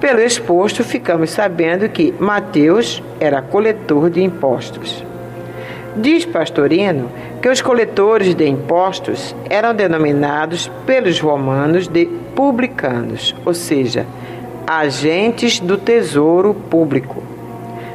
Pelo 0.02 0.18
exposto, 0.20 0.82
ficamos 0.82 1.30
sabendo 1.30 1.88
que 1.88 2.12
Mateus 2.18 3.00
era 3.20 3.40
coletor 3.40 4.10
de 4.10 4.20
impostos. 4.20 5.04
Diz 5.96 6.24
Pastorino 6.24 7.08
que 7.40 7.48
os 7.48 7.62
coletores 7.62 8.34
de 8.34 8.44
impostos 8.48 9.32
eram 9.48 9.72
denominados 9.72 10.68
pelos 10.84 11.20
romanos 11.20 11.86
de 11.86 12.06
publicanos, 12.34 13.32
ou 13.46 13.54
seja, 13.54 14.04
agentes 14.66 15.60
do 15.60 15.78
tesouro 15.78 16.52
público. 16.52 17.22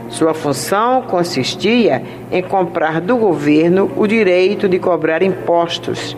Sua 0.08 0.34
função 0.34 1.02
consistia 1.02 2.02
em 2.32 2.42
comprar 2.42 3.02
do 3.02 3.18
governo 3.18 3.92
o 3.98 4.08
direito 4.08 4.70
de 4.70 4.80
cobrar 4.80 5.22
impostos, 5.22 6.16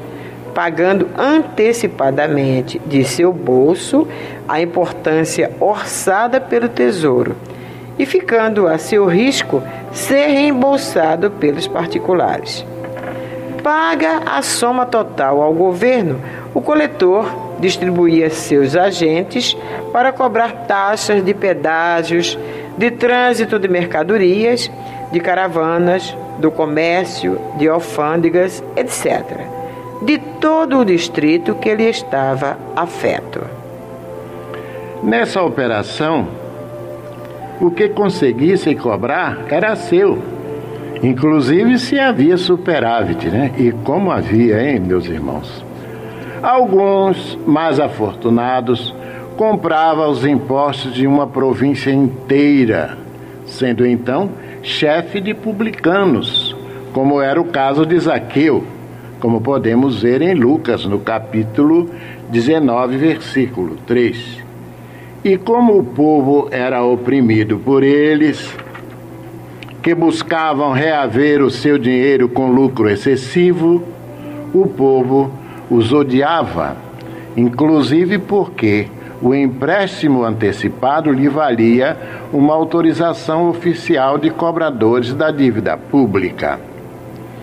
pagando 0.59 1.07
antecipadamente 1.17 2.81
de 2.85 3.05
seu 3.05 3.31
bolso 3.31 4.05
a 4.45 4.59
importância 4.59 5.53
orçada 5.57 6.41
pelo 6.41 6.67
tesouro 6.67 7.33
e 7.97 8.05
ficando 8.05 8.67
a 8.67 8.77
seu 8.77 9.05
risco 9.05 9.63
ser 9.93 10.27
reembolsado 10.27 11.31
pelos 11.31 11.65
particulares. 11.65 12.65
Paga 13.63 14.17
a 14.25 14.41
soma 14.41 14.85
total 14.85 15.41
ao 15.41 15.53
governo, 15.53 16.19
o 16.53 16.59
coletor 16.59 17.33
distribuía 17.61 18.29
seus 18.29 18.75
agentes 18.75 19.55
para 19.93 20.11
cobrar 20.11 20.65
taxas 20.67 21.23
de 21.23 21.33
pedágios, 21.33 22.37
de 22.77 22.91
trânsito 22.91 23.57
de 23.57 23.69
mercadorias, 23.69 24.69
de 25.09 25.21
caravanas, 25.21 26.17
do 26.37 26.51
comércio, 26.51 27.39
de 27.57 27.69
alfândegas, 27.69 28.61
etc., 28.75 29.58
de 30.01 30.17
todo 30.17 30.79
o 30.79 30.85
distrito 30.85 31.55
que 31.55 31.73
lhe 31.73 31.89
estava 31.89 32.57
afeto. 32.75 33.41
Nessa 35.03 35.41
operação, 35.41 36.27
o 37.59 37.69
que 37.71 37.89
conseguisse 37.89 38.73
cobrar 38.75 39.39
era 39.49 39.75
seu, 39.75 40.19
inclusive 41.03 41.77
se 41.77 41.99
havia 41.99 42.37
superávit, 42.37 43.27
né? 43.27 43.51
E 43.57 43.71
como 43.71 44.11
havia, 44.11 44.61
hein, 44.61 44.79
meus 44.79 45.05
irmãos? 45.05 45.63
Alguns, 46.41 47.37
mais 47.45 47.79
afortunados, 47.79 48.93
compravam 49.35 50.09
os 50.09 50.25
impostos 50.25 50.93
de 50.93 51.05
uma 51.05 51.27
província 51.27 51.91
inteira, 51.91 52.97
sendo 53.45 53.85
então 53.85 54.29
chefe 54.61 55.19
de 55.19 55.33
publicanos, 55.33 56.55
como 56.93 57.21
era 57.21 57.39
o 57.39 57.45
caso 57.45 57.85
de 57.85 57.97
Zaqueu, 57.99 58.63
como 59.19 59.41
podemos 59.41 60.01
ver 60.01 60.21
em 60.21 60.33
Lucas, 60.33 60.85
no 60.85 60.99
capítulo 60.99 61.89
19, 62.29 62.97
versículo 62.97 63.75
3. 63.85 64.39
E 65.23 65.37
como 65.37 65.77
o 65.77 65.83
povo 65.83 66.47
era 66.51 66.83
oprimido 66.83 67.57
por 67.57 67.83
eles, 67.83 68.55
que 69.81 69.93
buscavam 69.93 70.71
reaver 70.71 71.41
o 71.41 71.49
seu 71.49 71.77
dinheiro 71.77 72.29
com 72.29 72.51
lucro 72.51 72.89
excessivo, 72.89 73.83
o 74.53 74.65
povo 74.67 75.31
os 75.69 75.91
odiava, 75.91 76.77
inclusive 77.35 78.17
porque 78.17 78.87
o 79.21 79.35
empréstimo 79.35 80.23
antecipado 80.23 81.11
lhe 81.11 81.27
valia 81.27 81.97
uma 82.31 82.53
autorização 82.53 83.49
oficial 83.49 84.17
de 84.17 84.29
cobradores 84.29 85.13
da 85.13 85.29
dívida 85.29 85.77
pública. 85.77 86.68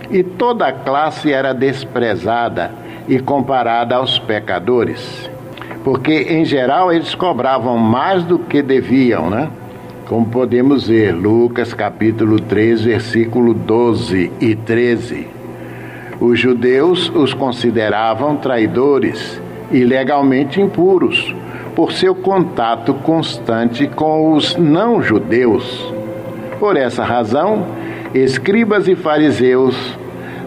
E 0.09 0.23
toda 0.23 0.67
a 0.67 0.71
classe 0.71 1.31
era 1.33 1.53
desprezada 1.53 2.71
e 3.07 3.19
comparada 3.19 3.95
aos 3.95 4.17
pecadores, 4.19 5.29
porque 5.83 6.27
em 6.29 6.45
geral 6.45 6.91
eles 6.91 7.13
cobravam 7.13 7.77
mais 7.77 8.23
do 8.23 8.39
que 8.39 8.61
deviam, 8.61 9.29
né? 9.29 9.49
Como 10.07 10.25
podemos 10.27 10.87
ver, 10.87 11.11
Lucas 11.13 11.73
capítulo 11.73 12.39
3, 12.39 12.83
versículo 12.83 13.53
12 13.53 14.31
e 14.39 14.55
13. 14.55 15.27
Os 16.19 16.39
judeus 16.39 17.09
os 17.13 17.33
consideravam 17.33 18.37
traidores 18.37 19.41
e 19.71 19.83
legalmente 19.83 20.61
impuros 20.61 21.35
por 21.75 21.91
seu 21.91 22.15
contato 22.15 22.93
constante 22.93 23.85
com 23.87 24.31
os 24.31 24.55
não-judeus. 24.55 25.93
Por 26.59 26.75
essa 26.75 27.03
razão, 27.03 27.67
escribas 28.13 28.87
e 28.87 28.95
fariseus 28.95 29.75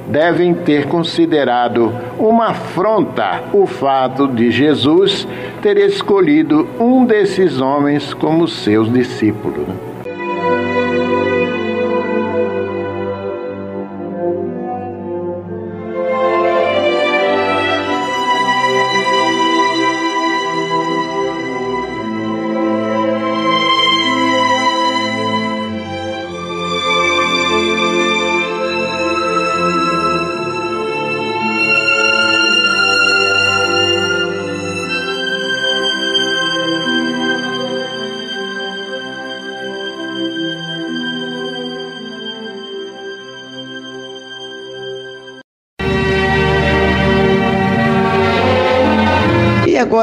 devem 0.09 0.53
ter 0.55 0.87
considerado 0.87 1.93
uma 2.19 2.49
afronta 2.49 3.45
o 3.53 3.67
fato 3.67 4.27
de 4.27 4.51
Jesus 4.51 5.27
ter 5.63 5.77
escolhido 5.79 6.69
um 6.81 7.05
desses 7.05 7.61
homens 7.61 8.13
como 8.13 8.49
seus 8.49 8.93
discípulos. 8.93 9.90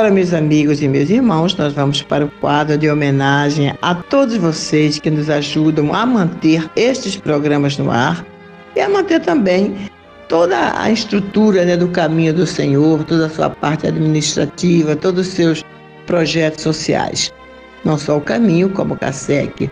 Agora, 0.07 0.11
meus 0.11 0.33
amigos 0.33 0.81
e 0.81 0.87
meus 0.87 1.09
irmãos, 1.09 1.55
nós 1.57 1.73
vamos 1.73 2.01
para 2.01 2.23
o 2.23 2.31
quadro 2.39 2.77
de 2.77 2.89
homenagem 2.89 3.73
a 3.81 3.93
todos 3.93 4.37
vocês 4.37 4.99
que 4.99 5.09
nos 5.09 5.29
ajudam 5.29 5.93
a 5.93 6.05
manter 6.05 6.69
estes 6.77 7.17
programas 7.17 7.77
no 7.77 7.91
ar 7.91 8.25
e 8.75 8.79
a 8.79 8.87
manter 8.87 9.19
também 9.19 9.75
toda 10.29 10.79
a 10.79 10.89
estrutura 10.89 11.65
né, 11.65 11.75
do 11.75 11.89
caminho 11.89 12.33
do 12.33 12.45
Senhor, 12.45 13.03
toda 13.03 13.25
a 13.25 13.29
sua 13.29 13.49
parte 13.49 13.87
administrativa, 13.87 14.95
todos 14.95 15.27
os 15.27 15.33
seus 15.33 15.65
projetos 16.05 16.63
sociais. 16.63 17.33
Não 17.83 17.97
só 17.97 18.17
o 18.17 18.21
caminho, 18.21 18.69
como 18.69 18.93
o 18.93 18.97
CASEC. 18.97 19.69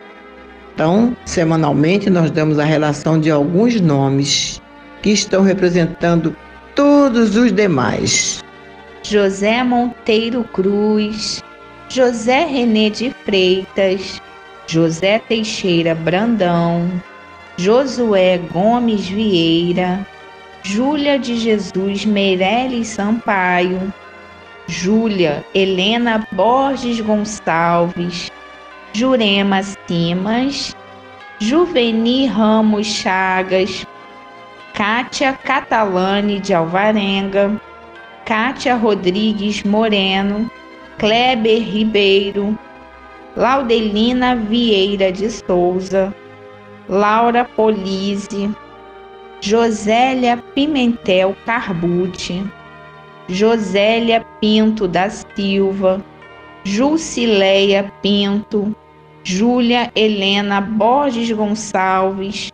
Então, 0.74 1.16
semanalmente, 1.26 2.10
nós 2.10 2.30
damos 2.30 2.60
a 2.60 2.66
relação 2.66 3.20
de 3.20 3.32
alguns 3.32 3.80
nomes 3.80 4.62
que 5.02 5.12
estão 5.12 5.44
representando 5.44 6.36
todos 6.76 7.38
os 7.38 7.54
demais. 7.54 8.44
José 9.02 9.64
Monteiro 9.64 9.95
Cruz, 10.53 11.43
José 11.89 12.45
René 12.45 12.91
de 12.91 13.10
Freitas, 13.10 14.22
José 14.68 15.18
Teixeira 15.18 15.95
Brandão, 15.95 17.01
Josué 17.58 18.38
Gomes 18.51 19.08
Vieira, 19.08 20.06
Júlia 20.62 21.18
de 21.18 21.36
Jesus 21.38 22.06
Meirelles 22.06 22.89
Sampaio, 22.89 23.91
Júlia 24.68 25.43
Helena 25.56 26.28
Borges 26.32 27.01
Gonçalves, 27.01 28.32
Jurema 28.93 29.62
Simas, 29.64 30.76
Juveni 31.39 32.28
Ramos 32.28 32.86
Chagas, 32.86 33.88
Kátia 34.74 35.34
Catalane 35.34 36.39
de 36.39 36.53
Alvarenga, 36.53 37.60
Kátia 38.26 38.76
Rodrigues 38.76 39.62
Moreno, 39.64 40.50
Kleber 40.98 41.60
Ribeiro, 41.60 42.58
Laudelina 43.38 44.36
Vieira 44.36 45.12
de 45.12 45.30
Souza, 45.30 46.12
Laura 46.90 47.46
Polise, 47.46 48.50
Josélia 49.40 50.38
Pimentel 50.56 51.36
Carbucci, 51.46 52.44
Josélia 53.30 54.26
Pinto 54.42 54.88
da 54.88 55.08
Silva, 55.08 56.04
Jusileia 56.64 57.92
Pinto, 58.02 58.76
Júlia 59.24 59.92
Helena 59.96 60.60
Borges 60.62 61.32
Gonçalves, 61.32 62.52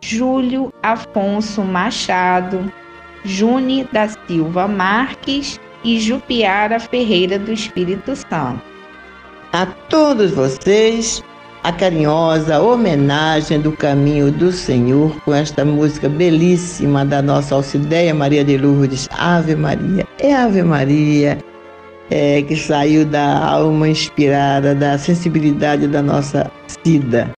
Júlio 0.00 0.72
Afonso 0.82 1.62
Machado, 1.62 2.72
June 3.26 3.86
da 3.92 4.08
Silva 4.08 4.66
Marques 4.66 5.60
e 5.84 6.00
Jupiara 6.00 6.80
Ferreira 6.80 7.38
do 7.38 7.52
Espírito 7.52 8.16
Santo. 8.16 8.62
A 9.52 9.66
todos 9.88 10.30
vocês, 10.30 11.22
a 11.62 11.72
carinhosa 11.72 12.60
homenagem 12.60 13.60
do 13.60 13.72
caminho 13.72 14.30
do 14.30 14.52
Senhor 14.52 15.14
com 15.24 15.34
esta 15.34 15.64
música 15.64 16.08
belíssima 16.08 17.04
da 17.04 17.20
nossa 17.20 17.54
Alcideia 17.54 18.14
Maria 18.14 18.44
de 18.44 18.56
Lourdes, 18.56 19.08
Ave 19.12 19.56
Maria. 19.56 20.06
É 20.18 20.34
Ave 20.34 20.62
Maria 20.62 21.38
é, 22.10 22.42
que 22.42 22.56
saiu 22.56 23.04
da 23.04 23.44
alma 23.44 23.88
inspirada, 23.88 24.74
da 24.74 24.96
sensibilidade 24.98 25.86
da 25.86 26.02
nossa 26.02 26.50
Cida. 26.84 27.35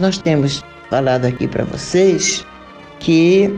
Nós 0.00 0.18
temos 0.18 0.64
falado 0.88 1.26
aqui 1.26 1.46
para 1.46 1.64
vocês 1.64 2.44
que 2.98 3.54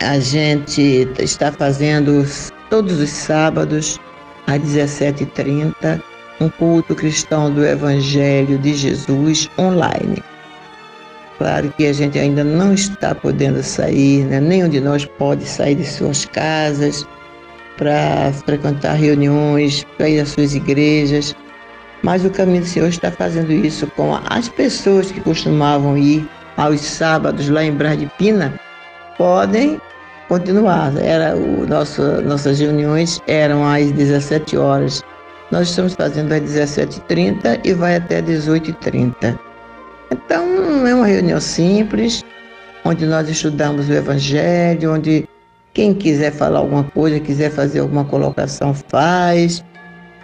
a 0.00 0.18
gente 0.18 1.08
está 1.18 1.50
fazendo 1.50 2.24
todos 2.70 3.00
os 3.00 3.10
sábados 3.10 3.98
às 4.46 4.60
17h30 4.60 6.02
um 6.40 6.48
culto 6.48 6.94
cristão 6.94 7.52
do 7.52 7.64
Evangelho 7.64 8.58
de 8.58 8.74
Jesus 8.74 9.50
online. 9.58 10.22
Claro 11.36 11.72
que 11.76 11.86
a 11.86 11.92
gente 11.92 12.18
ainda 12.18 12.42
não 12.42 12.74
está 12.74 13.14
podendo 13.14 13.62
sair, 13.62 14.24
né? 14.24 14.40
nenhum 14.40 14.68
de 14.68 14.80
nós 14.80 15.04
pode 15.04 15.44
sair 15.44 15.76
de 15.76 15.84
suas 15.84 16.24
casas 16.24 17.06
para 17.76 18.32
frequentar 18.44 18.94
reuniões, 18.94 19.84
para 19.96 20.08
ir 20.08 20.20
às 20.20 20.30
suas 20.30 20.54
igrejas, 20.54 21.34
mas 22.08 22.24
o 22.24 22.30
Caminho 22.30 22.62
do 22.62 22.66
Senhor 22.66 22.88
está 22.88 23.10
fazendo 23.10 23.52
isso 23.52 23.86
com 23.88 24.18
as 24.30 24.48
pessoas 24.48 25.12
que 25.12 25.20
costumavam 25.20 25.94
ir 25.94 26.26
aos 26.56 26.80
sábados 26.80 27.50
lá 27.50 27.62
em 27.62 27.70
Brás 27.70 27.98
de 27.98 28.06
Pina, 28.16 28.58
podem 29.18 29.78
continuar. 30.26 30.96
Era 30.96 31.36
o 31.36 31.66
nosso, 31.66 32.00
nossas 32.22 32.60
reuniões 32.60 33.20
eram 33.26 33.62
às 33.62 33.92
17 33.92 34.56
horas. 34.56 35.04
Nós 35.50 35.68
estamos 35.68 35.92
fazendo 35.92 36.32
às 36.32 36.40
17h30 36.40 37.60
e 37.62 37.74
vai 37.74 37.96
até 37.96 38.22
18h30. 38.22 39.38
Então, 40.10 40.86
é 40.86 40.94
uma 40.94 41.06
reunião 41.06 41.38
simples, 41.38 42.24
onde 42.86 43.04
nós 43.04 43.28
estudamos 43.28 43.86
o 43.86 43.92
Evangelho, 43.92 44.94
onde 44.94 45.28
quem 45.74 45.92
quiser 45.92 46.32
falar 46.32 46.60
alguma 46.60 46.84
coisa, 46.84 47.20
quiser 47.20 47.50
fazer 47.50 47.80
alguma 47.80 48.06
colocação, 48.06 48.72
faz. 48.72 49.62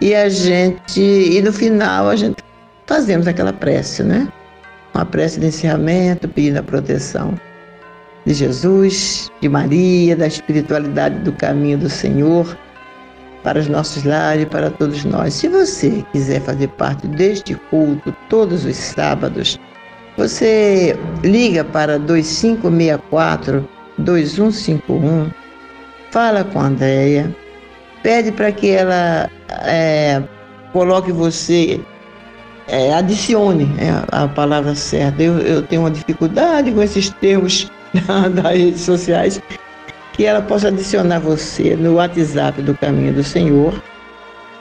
E 0.01 0.13
a 0.13 0.29
gente, 0.29 1.01
e 1.01 1.41
no 1.41 1.53
final 1.53 2.09
a 2.09 2.15
gente 2.15 2.43
fazemos 2.85 3.27
aquela 3.27 3.53
prece, 3.53 4.03
né? 4.03 4.27
Uma 4.93 5.05
prece 5.05 5.39
de 5.39 5.47
encerramento, 5.47 6.27
pedindo 6.27 6.59
a 6.59 6.63
proteção 6.63 7.33
de 8.25 8.33
Jesus, 8.33 9.31
de 9.41 9.47
Maria, 9.47 10.15
da 10.15 10.27
espiritualidade 10.27 11.19
do 11.19 11.31
caminho 11.33 11.77
do 11.77 11.89
Senhor 11.89 12.57
para 13.43 13.59
os 13.59 13.67
nossos 13.67 14.03
lares, 14.03 14.45
para 14.45 14.71
todos 14.71 15.05
nós. 15.05 15.33
Se 15.33 15.47
você 15.47 16.03
quiser 16.11 16.41
fazer 16.41 16.67
parte 16.69 17.07
deste 17.07 17.53
culto 17.69 18.13
todos 18.29 18.65
os 18.65 18.75
sábados, 18.75 19.59
você 20.17 20.97
liga 21.23 21.63
para 21.63 21.99
2564 21.99 23.67
2151, 23.97 25.31
fala 26.11 26.43
com 26.43 26.59
a 26.59 26.65
Andréia, 26.65 27.33
pede 28.05 28.31
para 28.31 28.51
que 28.51 28.69
ela 28.69 29.27
é, 29.49 30.21
coloque 30.71 31.11
você, 31.11 31.79
é, 32.67 32.93
adicione 32.93 33.67
é, 33.79 33.89
a 34.11 34.27
palavra 34.27 34.75
certa. 34.75 35.23
Eu, 35.23 35.39
eu 35.39 35.63
tenho 35.63 35.81
uma 35.81 35.89
dificuldade 35.89 36.71
com 36.71 36.83
esses 36.83 37.09
termos 37.09 37.71
das 38.35 38.53
redes 38.53 38.81
sociais, 38.81 39.41
que 40.13 40.23
ela 40.23 40.39
possa 40.39 40.67
adicionar 40.67 41.17
você 41.17 41.75
no 41.75 41.95
WhatsApp 41.95 42.61
do 42.61 42.75
Caminho 42.75 43.11
do 43.11 43.23
Senhor. 43.23 43.73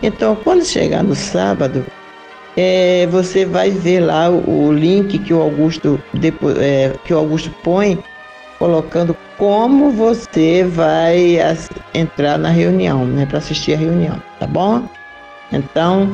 Então, 0.03 0.35
quando 0.37 0.65
chegar 0.65 1.05
no 1.05 1.15
sábado, 1.15 1.85
é, 2.57 3.07
você 3.11 3.45
vai 3.45 3.71
ver 3.71 4.01
lá 4.01 4.31
o, 4.31 4.69
o 4.69 4.73
link 4.73 5.19
que 5.19 5.35
o 5.35 5.43
Augusto 5.43 6.01
depois, 6.15 6.57
é, 6.57 6.95
que 7.05 7.13
o 7.13 7.19
Augusto 7.19 7.55
põe, 7.63 8.03
colocando 8.65 9.15
como 9.37 9.91
você 9.91 10.65
vai 10.65 11.37
entrar 11.93 12.39
na 12.39 12.49
reunião, 12.49 13.05
né, 13.05 13.27
para 13.27 13.37
assistir 13.37 13.75
a 13.75 13.77
reunião, 13.77 14.17
tá 14.41 14.47
bom? 14.47 14.89
Então, 15.53 16.11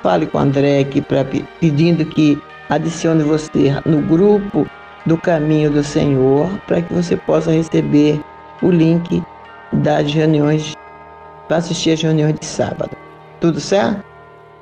Fale 0.00 0.26
com 0.26 0.38
o 0.38 0.40
André 0.40 0.78
aqui 0.78 1.00
pra, 1.00 1.26
pedindo 1.58 2.04
que 2.04 2.40
adicione 2.68 3.24
você 3.24 3.74
no 3.84 4.00
grupo 4.02 4.64
do 5.08 5.16
Caminho 5.16 5.70
do 5.70 5.82
Senhor, 5.82 6.48
para 6.66 6.82
que 6.82 6.92
você 6.92 7.16
possa 7.16 7.50
receber 7.50 8.20
o 8.62 8.70
link 8.70 9.22
das 9.72 10.12
reuniões, 10.12 10.74
para 11.48 11.56
assistir 11.56 11.92
as 11.92 12.02
reuniões 12.02 12.38
de 12.38 12.44
sábado. 12.44 12.90
Tudo 13.40 13.58
certo? 13.58 14.04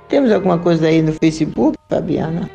Temos 0.09 0.30
alguma 0.30 0.57
coisa 0.57 0.86
aí 0.86 1.03
no 1.03 1.12
Facebook, 1.12 1.76
Fabiana? 1.90 2.49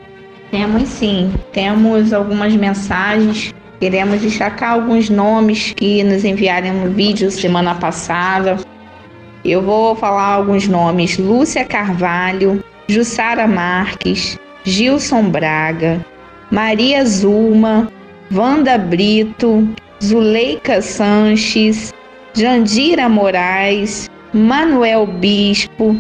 Temos 0.52 0.88
sim. 0.88 1.34
Temos 1.52 2.14
algumas 2.14 2.56
mensagens. 2.56 3.54
Queremos 3.80 4.22
destacar 4.22 4.74
alguns 4.74 5.10
nomes 5.10 5.74
que 5.74 6.04
nos 6.04 6.24
enviaram 6.24 6.74
no 6.74 6.92
vídeo 6.92 7.30
semana 7.30 7.76
passada. 7.76 8.58
Eu 9.44 9.62
vou 9.62 9.96
falar 9.96 10.36
alguns 10.36 10.68
nomes: 10.68 11.18
Lúcia 11.18 11.66
Carvalho, 11.66 12.64
Jussara 12.88 13.48
Marques, 13.48 14.40
Gilson 14.64 15.30
Braga, 15.30 16.06
Maria 16.52 17.06
Zulma, 17.06 17.90
Wanda 18.30 18.78
Brito, 18.78 19.70
Zuleika 20.02 20.82
Sanches, 20.82 21.94
Jandira 22.34 23.08
Moraes, 23.08 24.10
Manuel 24.34 25.08
Bispo, 25.08 25.96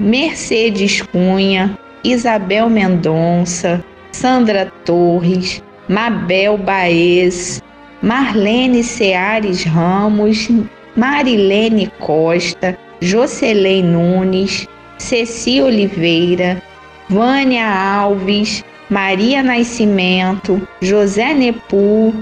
Mercedes 0.00 1.02
Cunha, 1.02 1.78
Isabel 2.02 2.68
Mendonça, 2.68 3.84
Sandra 4.10 4.72
Torres, 4.84 5.62
Mabel 5.88 6.58
Baez, 6.58 7.62
Marlene 8.02 8.82
Seares 8.82 9.62
Ramos, 9.62 10.48
Marilene 10.96 11.86
Costa, 12.00 12.76
Jocelyn 13.00 13.92
Nunes, 13.92 14.66
Ceci 14.98 15.62
Oliveira, 15.62 16.60
Vânia 17.08 17.66
Alves, 17.68 18.64
Maria 18.92 19.42
Nascimento, 19.42 20.60
José 20.82 21.32
Nepu, 21.32 22.12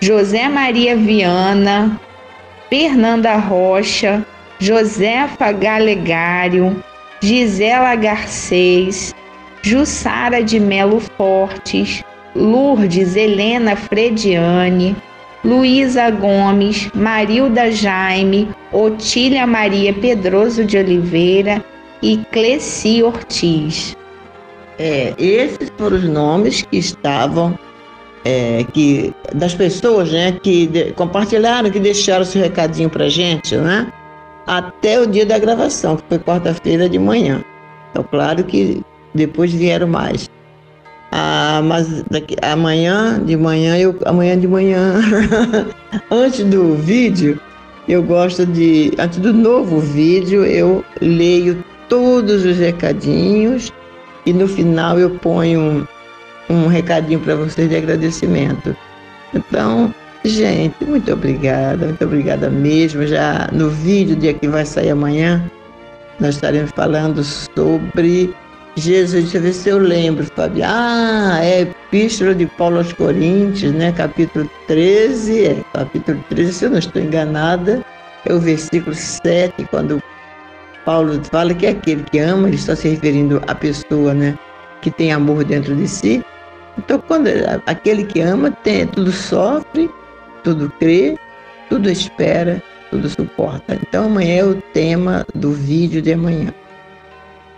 José 0.00 0.48
Maria 0.48 0.94
Viana, 0.94 2.00
Fernanda 2.68 3.34
Rocha, 3.34 4.24
Josefa 4.60 5.50
Galegário, 5.50 6.80
Gisela 7.20 7.96
Garcês, 7.96 9.12
Jussara 9.62 10.44
de 10.44 10.60
Melo 10.60 11.00
Fortes, 11.00 12.04
Lourdes 12.36 13.16
Helena 13.16 13.74
Frediane, 13.74 14.94
Luísa 15.44 16.08
Gomes, 16.08 16.88
Marilda 16.94 17.72
Jaime, 17.72 18.48
Otília 18.70 19.44
Maria 19.44 19.92
Pedroso 19.92 20.64
de 20.64 20.78
Oliveira 20.78 21.64
e 22.00 22.18
Cleci 22.30 23.02
Ortiz. 23.02 23.96
É, 24.82 25.14
esses 25.18 25.70
foram 25.76 25.98
os 25.98 26.04
nomes 26.04 26.62
que 26.62 26.78
estavam, 26.78 27.58
é, 28.24 28.64
que, 28.72 29.12
das 29.34 29.52
pessoas 29.52 30.10
né, 30.10 30.32
que 30.42 30.66
de, 30.68 30.92
compartilharam, 30.92 31.70
que 31.70 31.78
deixaram 31.78 32.24
seu 32.24 32.40
recadinho 32.40 32.88
para 32.88 33.06
gente, 33.06 33.54
né? 33.58 33.92
até 34.46 34.98
o 34.98 35.06
dia 35.06 35.26
da 35.26 35.38
gravação, 35.38 35.96
que 35.96 36.02
foi 36.08 36.18
quarta-feira 36.18 36.88
de 36.88 36.98
manhã. 36.98 37.44
Então, 37.90 38.02
claro 38.04 38.42
que 38.42 38.80
depois 39.14 39.52
vieram 39.52 39.86
mais. 39.86 40.30
Ah, 41.12 41.60
mas 41.62 42.02
daqui, 42.10 42.34
amanhã 42.40 43.22
de 43.22 43.36
manhã, 43.36 43.76
eu, 43.76 43.94
amanhã 44.06 44.38
de 44.38 44.48
manhã, 44.48 44.94
antes 46.10 46.42
do 46.46 46.74
vídeo, 46.74 47.38
eu 47.86 48.02
gosto 48.02 48.46
de, 48.46 48.94
antes 48.98 49.18
do 49.18 49.34
novo 49.34 49.78
vídeo, 49.78 50.42
eu 50.46 50.82
leio 51.02 51.62
todos 51.86 52.46
os 52.46 52.56
recadinhos 52.56 53.70
e 54.30 54.32
no 54.32 54.48
final 54.48 54.98
eu 54.98 55.10
ponho 55.10 55.60
um, 55.60 55.86
um 56.48 56.66
recadinho 56.66 57.20
para 57.20 57.34
vocês 57.34 57.68
de 57.68 57.76
agradecimento. 57.76 58.74
Então, 59.34 59.92
Gente, 60.22 60.84
muito 60.84 61.10
obrigada, 61.10 61.86
muito 61.86 62.04
obrigada 62.04 62.50
mesmo. 62.50 63.06
Já 63.06 63.48
no 63.52 63.70
vídeo, 63.70 64.14
dia 64.14 64.34
que 64.34 64.46
vai 64.46 64.66
sair 64.66 64.90
amanhã, 64.90 65.42
nós 66.18 66.34
estaremos 66.34 66.70
falando 66.72 67.24
sobre 67.24 68.34
Jesus. 68.76 69.24
Deixa 69.24 69.38
eu 69.38 69.42
ver 69.42 69.52
se 69.54 69.68
eu 69.70 69.78
lembro, 69.78 70.24
Fábio. 70.36 70.62
Ah, 70.66 71.38
é 71.42 71.62
Epístola 71.62 72.34
de 72.34 72.44
Paulo 72.44 72.78
aos 72.78 72.92
Coríntios, 72.92 73.72
né? 73.72 73.92
Capítulo 73.92 74.48
13. 74.66 75.46
É, 75.46 75.56
capítulo 75.72 76.22
13, 76.28 76.52
se 76.52 76.64
eu 76.66 76.70
não 76.70 76.78
estou 76.78 77.00
enganada, 77.00 77.82
é 78.26 78.34
o 78.34 78.38
versículo 78.38 78.94
7, 78.94 79.64
quando 79.70 80.02
Paulo 80.84 81.22
fala 81.24 81.54
que 81.54 81.66
é 81.66 81.70
aquele 81.70 82.02
que 82.04 82.18
ama, 82.18 82.48
ele 82.48 82.56
está 82.56 82.74
se 82.74 82.88
referindo 82.88 83.42
à 83.46 83.54
pessoa, 83.54 84.14
né? 84.14 84.38
Que 84.82 84.90
tem 84.90 85.12
amor 85.12 85.44
dentro 85.44 85.74
de 85.76 85.86
si. 85.86 86.24
Então, 86.78 86.98
quando 87.06 87.28
aquele 87.66 88.04
que 88.04 88.20
ama 88.20 88.50
tem, 88.50 88.86
tudo 88.86 89.12
sofre, 89.12 89.90
tudo 90.42 90.72
crê, 90.78 91.18
tudo 91.68 91.90
espera, 91.90 92.62
tudo 92.90 93.08
suporta. 93.08 93.74
Então 93.74 94.06
amanhã 94.06 94.36
é 94.36 94.44
o 94.44 94.54
tema 94.72 95.26
do 95.34 95.52
vídeo 95.52 96.02
de 96.02 96.12
amanhã. 96.12 96.52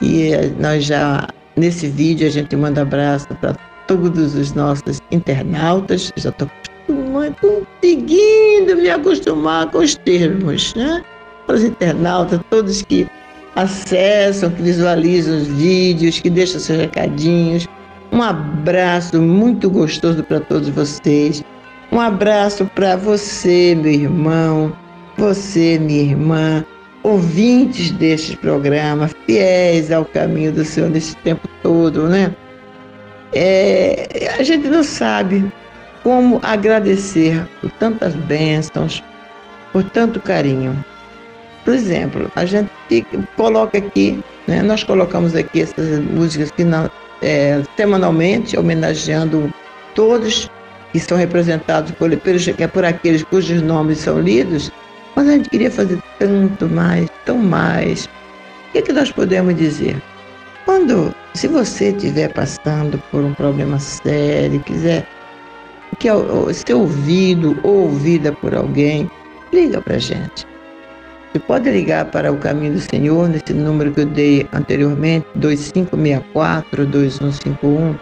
E 0.00 0.32
eh, 0.32 0.52
nós 0.58 0.84
já, 0.84 1.28
nesse 1.56 1.88
vídeo, 1.88 2.26
a 2.26 2.30
gente 2.30 2.54
manda 2.56 2.82
abraço 2.82 3.28
para 3.40 3.54
todos 3.86 4.34
os 4.34 4.52
nossos 4.52 5.00
internautas. 5.10 6.12
Já 6.16 6.30
estou 6.30 6.50
conseguindo 7.40 8.76
me 8.76 8.90
acostumar 8.90 9.70
com 9.70 9.78
os 9.78 9.94
termos, 9.96 10.74
né? 10.74 11.02
Para 11.46 11.56
os 11.56 11.64
internautas, 11.64 12.40
todos 12.50 12.82
que 12.82 13.06
acessam, 13.56 14.50
que 14.50 14.62
visualizam 14.62 15.36
os 15.36 15.46
vídeos, 15.48 16.20
que 16.20 16.30
deixam 16.30 16.60
seus 16.60 16.78
recadinhos. 16.78 17.68
Um 18.12 18.22
abraço 18.22 19.20
muito 19.20 19.70
gostoso 19.70 20.22
para 20.22 20.40
todos 20.40 20.68
vocês. 20.68 21.42
Um 21.90 22.00
abraço 22.00 22.64
para 22.74 22.96
você, 22.96 23.74
meu 23.74 23.92
irmão, 23.92 24.72
você, 25.18 25.78
minha 25.78 26.02
irmã, 26.02 26.64
ouvintes 27.02 27.90
deste 27.92 28.36
programa, 28.36 29.10
fiéis 29.26 29.90
ao 29.92 30.04
caminho 30.04 30.52
do 30.52 30.64
Senhor 30.64 30.88
nesse 30.88 31.16
tempo 31.16 31.46
todo, 31.62 32.08
né? 32.08 32.34
É, 33.34 34.30
a 34.38 34.42
gente 34.42 34.68
não 34.68 34.82
sabe 34.82 35.50
como 36.02 36.40
agradecer 36.42 37.46
por 37.60 37.70
tantas 37.72 38.14
bênçãos, 38.14 39.02
por 39.72 39.84
tanto 39.84 40.20
carinho. 40.20 40.84
Por 41.64 41.74
exemplo, 41.74 42.30
a 42.34 42.44
gente 42.44 42.70
coloca 43.36 43.78
aqui, 43.78 44.22
né, 44.48 44.62
nós 44.62 44.82
colocamos 44.82 45.34
aqui 45.34 45.62
essas 45.62 46.00
músicas 46.00 46.50
que 46.50 46.64
é, 47.22 47.62
semanalmente, 47.76 48.58
homenageando 48.58 49.52
todos 49.94 50.50
que 50.92 50.98
são 50.98 51.16
representados 51.16 51.92
por, 51.92 52.10
por 52.72 52.84
aqueles 52.84 53.22
cujos 53.22 53.62
nomes 53.62 53.98
são 53.98 54.20
lidos, 54.20 54.70
mas 55.14 55.28
a 55.28 55.32
gente 55.32 55.50
queria 55.50 55.70
fazer 55.70 55.98
tanto 56.18 56.68
mais, 56.68 57.08
tão 57.24 57.38
mais. 57.38 58.06
O 58.06 58.72
que, 58.72 58.78
é 58.78 58.82
que 58.82 58.92
nós 58.92 59.10
podemos 59.10 59.56
dizer? 59.56 59.96
Quando, 60.64 61.14
se 61.34 61.48
você 61.48 61.90
estiver 61.90 62.32
passando 62.32 63.00
por 63.10 63.22
um 63.22 63.34
problema 63.34 63.78
sério, 63.78 64.60
quiser 64.60 65.06
que 65.98 66.08
ser 66.54 66.74
ouvido 66.74 67.58
ou 67.62 67.84
ouvida 67.84 68.32
por 68.32 68.54
alguém, 68.54 69.10
liga 69.52 69.80
para 69.80 69.98
gente. 69.98 70.51
Você 71.32 71.38
pode 71.38 71.70
ligar 71.70 72.04
para 72.10 72.30
o 72.30 72.36
Caminho 72.36 72.74
do 72.74 72.80
Senhor 72.80 73.26
nesse 73.26 73.54
número 73.54 73.90
que 73.90 74.00
eu 74.00 74.06
dei 74.06 74.46
anteriormente, 74.52 75.26
2564-2151. 75.38 77.98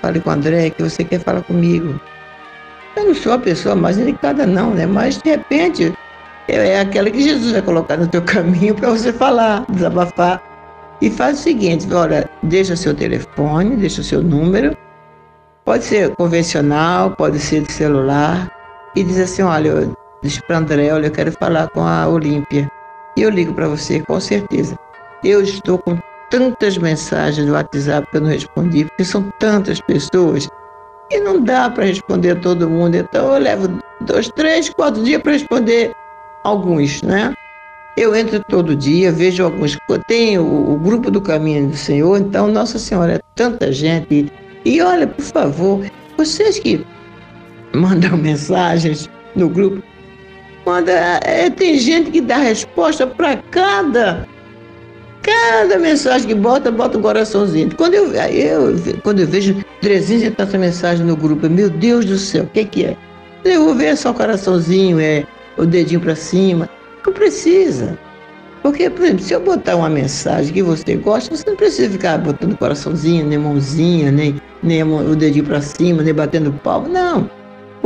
Fale 0.00 0.20
com 0.20 0.30
o 0.30 0.32
André 0.32 0.70
que 0.70 0.82
você 0.82 1.04
quer 1.04 1.20
falar 1.20 1.42
comigo. 1.42 2.00
Eu 2.96 3.04
não 3.04 3.14
sou 3.14 3.34
a 3.34 3.38
pessoa 3.38 3.74
mais 3.74 3.98
indicada 3.98 4.46
não, 4.46 4.70
né? 4.70 4.86
Mas 4.86 5.18
de 5.18 5.28
repente 5.28 5.92
é 6.48 6.80
aquela 6.80 7.10
que 7.10 7.20
Jesus 7.20 7.52
vai 7.52 7.60
colocar 7.60 7.98
no 7.98 8.08
teu 8.08 8.22
caminho 8.24 8.74
para 8.74 8.88
você 8.88 9.12
falar, 9.12 9.66
desabafar. 9.68 10.42
E 11.02 11.10
faz 11.10 11.40
o 11.40 11.42
seguinte, 11.42 11.86
olha, 11.92 12.30
deixa 12.42 12.74
seu 12.74 12.94
telefone, 12.94 13.76
deixa 13.76 14.00
o 14.00 14.04
seu 14.04 14.22
número, 14.22 14.74
pode 15.66 15.84
ser 15.84 16.16
convencional, 16.16 17.10
pode 17.10 17.38
ser 17.38 17.60
de 17.60 17.70
celular, 17.70 18.50
e 18.96 19.04
diz 19.04 19.20
assim, 19.20 19.42
olha, 19.42 19.90
diz 20.22 20.40
para 20.40 20.58
André, 20.58 20.92
olha, 20.92 21.06
eu 21.06 21.12
quero 21.12 21.32
falar 21.32 21.68
com 21.70 21.82
a 21.82 22.08
Olímpia. 22.08 22.70
E 23.16 23.22
eu 23.22 23.30
ligo 23.30 23.52
para 23.54 23.68
você, 23.68 24.00
com 24.00 24.20
certeza. 24.20 24.78
Eu 25.24 25.42
estou 25.42 25.78
com 25.78 25.98
tantas 26.30 26.78
mensagens 26.78 27.46
no 27.46 27.54
WhatsApp 27.54 28.06
que 28.10 28.16
eu 28.16 28.20
não 28.20 28.28
respondi, 28.28 28.84
porque 28.84 29.04
são 29.04 29.32
tantas 29.38 29.80
pessoas 29.80 30.48
e 31.10 31.20
não 31.20 31.42
dá 31.42 31.70
para 31.70 31.84
responder 31.84 32.32
a 32.32 32.36
todo 32.36 32.68
mundo. 32.68 32.96
Então 32.96 33.34
eu 33.34 33.40
levo 33.40 33.78
dois, 34.00 34.28
três, 34.28 34.68
quatro 34.70 35.02
dias 35.02 35.22
para 35.22 35.32
responder 35.32 35.92
alguns, 36.44 37.02
né? 37.02 37.34
Eu 37.96 38.14
entro 38.14 38.42
todo 38.48 38.76
dia, 38.76 39.10
vejo 39.10 39.44
alguns. 39.44 39.76
Tem 40.06 40.38
o, 40.38 40.44
o, 40.44 40.76
grupo 40.78 41.10
do 41.10 41.20
Caminho 41.20 41.68
do 41.68 41.76
Senhor, 41.76 42.20
então, 42.20 42.46
Nossa 42.46 42.78
Senhora, 42.78 43.14
é 43.14 43.20
tanta 43.34 43.72
gente. 43.72 44.30
E 44.64 44.80
olha, 44.80 45.06
por 45.06 45.24
favor, 45.24 45.84
vocês 46.16 46.60
que 46.60 46.86
mandam 47.74 48.16
mensagens 48.16 49.10
no 49.34 49.48
grupo, 49.48 49.82
manda, 50.68 50.92
é, 51.24 51.48
tem 51.48 51.78
gente 51.78 52.10
que 52.10 52.20
dá 52.20 52.36
resposta 52.36 53.06
para 53.06 53.38
cada 53.50 54.28
cada 55.22 55.78
mensagem 55.78 56.28
que 56.28 56.34
bota, 56.34 56.70
bota 56.70 56.96
um 56.96 57.02
coraçãozinho. 57.02 57.74
Quando 57.76 57.94
eu, 57.94 58.14
eu, 58.14 58.74
quando 59.02 59.20
eu 59.20 59.26
vejo 59.26 59.62
300 59.82 60.54
mensagens 60.54 61.06
no 61.06 61.16
grupo, 61.16 61.48
meu 61.50 61.68
Deus 61.68 62.04
do 62.04 62.16
céu, 62.16 62.44
o 62.44 62.46
que, 62.48 62.64
que 62.64 62.84
é? 62.86 62.96
Eu 63.44 63.64
vou 63.64 63.74
ver 63.74 63.96
só 63.96 64.10
o 64.10 64.14
coraçãozinho, 64.14 65.00
é 65.00 65.26
o 65.58 65.66
dedinho 65.66 66.00
para 66.00 66.14
cima. 66.14 66.68
Não 67.04 67.12
precisa. 67.12 67.98
Porque, 68.62 68.88
por 68.88 69.04
exemplo, 69.04 69.22
se 69.22 69.34
eu 69.34 69.40
botar 69.40 69.76
uma 69.76 69.88
mensagem 69.88 70.52
que 70.52 70.62
você 70.62 70.96
gosta, 70.96 71.34
você 71.34 71.48
não 71.48 71.56
precisa 71.56 71.90
ficar 71.90 72.18
botando 72.18 72.56
coraçãozinho, 72.56 73.26
nem 73.26 73.38
mãozinha, 73.38 74.10
nem, 74.10 74.40
nem 74.62 74.82
o 74.82 75.14
dedinho 75.14 75.44
para 75.44 75.60
cima, 75.60 76.02
nem 76.02 76.14
batendo 76.14 76.52
palmo. 76.52 76.88
Não. 76.88 77.30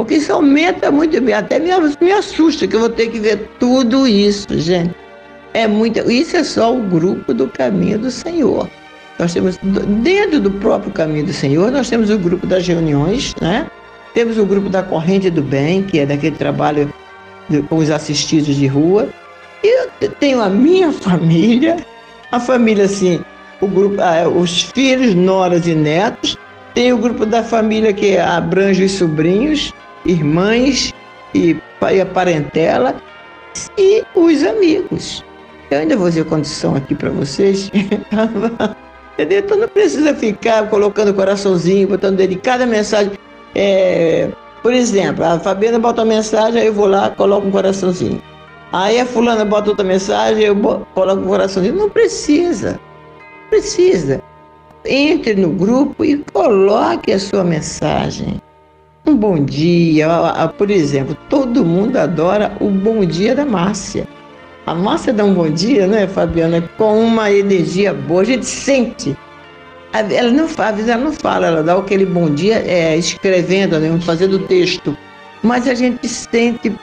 Porque 0.02 0.16
isso 0.16 0.32
aumenta 0.32 0.90
muito, 0.90 1.16
até 1.32 1.60
me, 1.60 1.70
me 2.00 2.10
assusta 2.10 2.66
que 2.66 2.74
eu 2.74 2.80
vou 2.80 2.90
ter 2.90 3.06
que 3.06 3.20
ver 3.20 3.48
tudo 3.60 4.08
isso, 4.08 4.58
gente. 4.58 4.92
É 5.54 5.68
muito, 5.68 6.10
isso 6.10 6.36
é 6.36 6.42
só 6.42 6.74
o 6.74 6.80
grupo 6.80 7.32
do 7.32 7.46
caminho 7.46 8.00
do 8.00 8.10
Senhor. 8.10 8.68
Nós 9.16 9.32
temos, 9.32 9.58
dentro 10.02 10.40
do 10.40 10.50
próprio 10.50 10.90
caminho 10.90 11.26
do 11.26 11.32
Senhor, 11.32 11.70
nós 11.70 11.88
temos 11.88 12.10
o 12.10 12.18
grupo 12.18 12.48
das 12.48 12.66
reuniões, 12.66 13.32
né? 13.40 13.70
Temos 14.12 14.38
o 14.38 14.44
grupo 14.44 14.68
da 14.68 14.82
corrente 14.82 15.30
do 15.30 15.40
bem, 15.40 15.84
que 15.84 16.00
é 16.00 16.06
daquele 16.06 16.34
trabalho 16.34 16.92
com 17.68 17.76
os 17.76 17.88
assistidos 17.88 18.56
de 18.56 18.66
rua. 18.66 19.08
E 19.62 19.84
eu 20.02 20.10
tenho 20.18 20.40
a 20.40 20.48
minha 20.48 20.90
família, 20.92 21.76
a 22.32 22.40
família 22.40 22.86
assim, 22.86 23.20
o 23.60 23.68
grupo, 23.68 24.00
ah, 24.00 24.28
os 24.28 24.62
filhos, 24.62 25.14
noras 25.14 25.64
e 25.68 25.76
netos. 25.76 26.36
Tem 26.74 26.92
o 26.92 26.98
grupo 26.98 27.24
da 27.24 27.44
família 27.44 27.92
que 27.92 28.18
abrange 28.18 28.82
os 28.82 28.92
sobrinhos, 28.92 29.72
irmãs 30.04 30.92
e, 31.34 31.56
e 31.92 32.00
a 32.00 32.06
parentela 32.06 32.94
e 33.78 34.04
os 34.14 34.42
amigos. 34.42 35.24
Eu 35.70 35.78
ainda 35.78 35.96
vou 35.96 36.08
dizer 36.08 36.24
condição 36.26 36.74
aqui 36.76 36.94
para 36.94 37.10
vocês. 37.10 37.70
Então 39.18 39.58
não 39.58 39.68
precisa 39.68 40.14
ficar 40.14 40.68
colocando 40.68 41.12
coraçãozinho, 41.12 41.86
botando 41.86 42.16
dele 42.16 42.34
cada 42.36 42.64
mensagem. 42.66 43.12
É, 43.54 44.28
por 44.62 44.72
exemplo, 44.72 45.22
a 45.22 45.38
Fabiana 45.38 45.78
bota 45.78 46.00
uma 46.02 46.14
mensagem, 46.14 46.60
aí 46.60 46.66
eu 46.66 46.72
vou 46.72 46.86
lá, 46.86 47.10
coloco 47.10 47.46
um 47.46 47.50
coraçãozinho. 47.50 48.20
Aí 48.72 48.98
a 48.98 49.06
fulana 49.06 49.44
bota 49.44 49.70
outra 49.70 49.84
mensagem, 49.84 50.42
eu 50.42 50.56
coloco 50.94 51.22
um 51.22 51.26
coraçãozinho. 51.26 51.76
Não 51.76 51.90
precisa. 51.90 52.80
Precisa. 53.50 54.22
Entre 54.84 55.34
no 55.34 55.50
grupo 55.50 56.04
e 56.04 56.16
coloque 56.32 57.12
a 57.12 57.18
sua 57.18 57.44
mensagem. 57.44 58.41
Um 59.06 59.16
bom 59.16 59.44
dia. 59.44 60.08
Por 60.56 60.70
exemplo, 60.70 61.16
todo 61.28 61.64
mundo 61.64 61.96
adora 61.96 62.52
o 62.60 62.68
bom 62.68 63.04
dia 63.04 63.34
da 63.34 63.44
Márcia. 63.44 64.06
A 64.64 64.74
Márcia 64.74 65.12
dá 65.12 65.24
um 65.24 65.34
bom 65.34 65.50
dia, 65.50 65.86
né, 65.86 66.06
Fabiana? 66.06 66.62
Com 66.78 67.00
uma 67.02 67.30
energia 67.30 67.92
boa, 67.92 68.22
a 68.22 68.24
gente 68.24 68.46
sente 68.46 69.16
ela 69.92 70.30
não 70.30 70.48
fala, 70.48 70.80
ela 70.80 70.96
não 70.96 71.12
fala, 71.12 71.46
ela 71.46 71.62
dá 71.62 71.76
aquele 71.76 72.06
bom 72.06 72.30
dia 72.30 72.62
é, 72.66 72.96
escrevendo, 72.96 73.78
né, 73.78 73.98
fazendo 74.00 74.38
texto. 74.46 74.96
Mas 75.42 75.68
a 75.68 75.74
gente 75.74 76.08
sente 76.08 76.74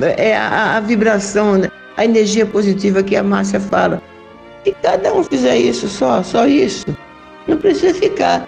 é, 0.00 0.36
a, 0.36 0.76
a 0.76 0.80
vibração, 0.80 1.56
né, 1.56 1.70
a 1.96 2.04
energia 2.04 2.44
positiva 2.44 3.02
que 3.02 3.16
a 3.16 3.22
Márcia 3.22 3.60
fala. 3.60 4.02
E 4.66 4.72
cada 4.72 5.14
um 5.14 5.24
fizer 5.24 5.56
isso 5.56 5.88
só, 5.88 6.22
só 6.22 6.46
isso. 6.46 6.86
Não 7.48 7.56
precisa 7.56 7.94
ficar 7.94 8.46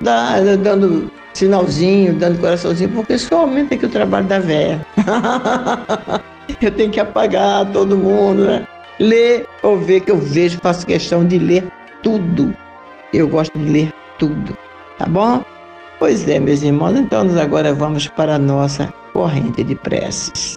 dando 0.00 1.10
sinalzinho, 1.34 2.14
dando 2.14 2.38
coraçãozinho, 2.38 2.90
porque 2.90 3.18
só 3.18 3.40
aumenta 3.40 3.74
aqui 3.74 3.86
o 3.86 3.90
trabalho 3.90 4.26
da 4.26 4.38
véia. 4.38 4.86
eu 6.62 6.70
tenho 6.70 6.90
que 6.90 7.00
apagar 7.00 7.70
todo 7.72 7.96
mundo, 7.96 8.44
né? 8.44 8.66
Ler 8.98 9.46
ou 9.62 9.78
ver 9.78 10.00
que 10.00 10.10
eu 10.10 10.18
vejo, 10.18 10.58
faço 10.62 10.86
questão 10.86 11.26
de 11.26 11.38
ler 11.38 11.64
tudo 12.02 12.54
eu 13.16 13.28
gosto 13.28 13.56
de 13.56 13.70
ler 13.70 13.94
tudo, 14.18 14.56
tá 14.98 15.06
bom? 15.06 15.44
Pois 15.98 16.28
é, 16.28 16.40
meus 16.40 16.62
irmãos, 16.62 16.96
então 16.96 17.24
nós 17.24 17.36
agora 17.36 17.72
vamos 17.72 18.08
para 18.08 18.34
a 18.34 18.38
nossa 18.38 18.92
corrente 19.12 19.62
de 19.62 19.74
preces. 19.76 20.56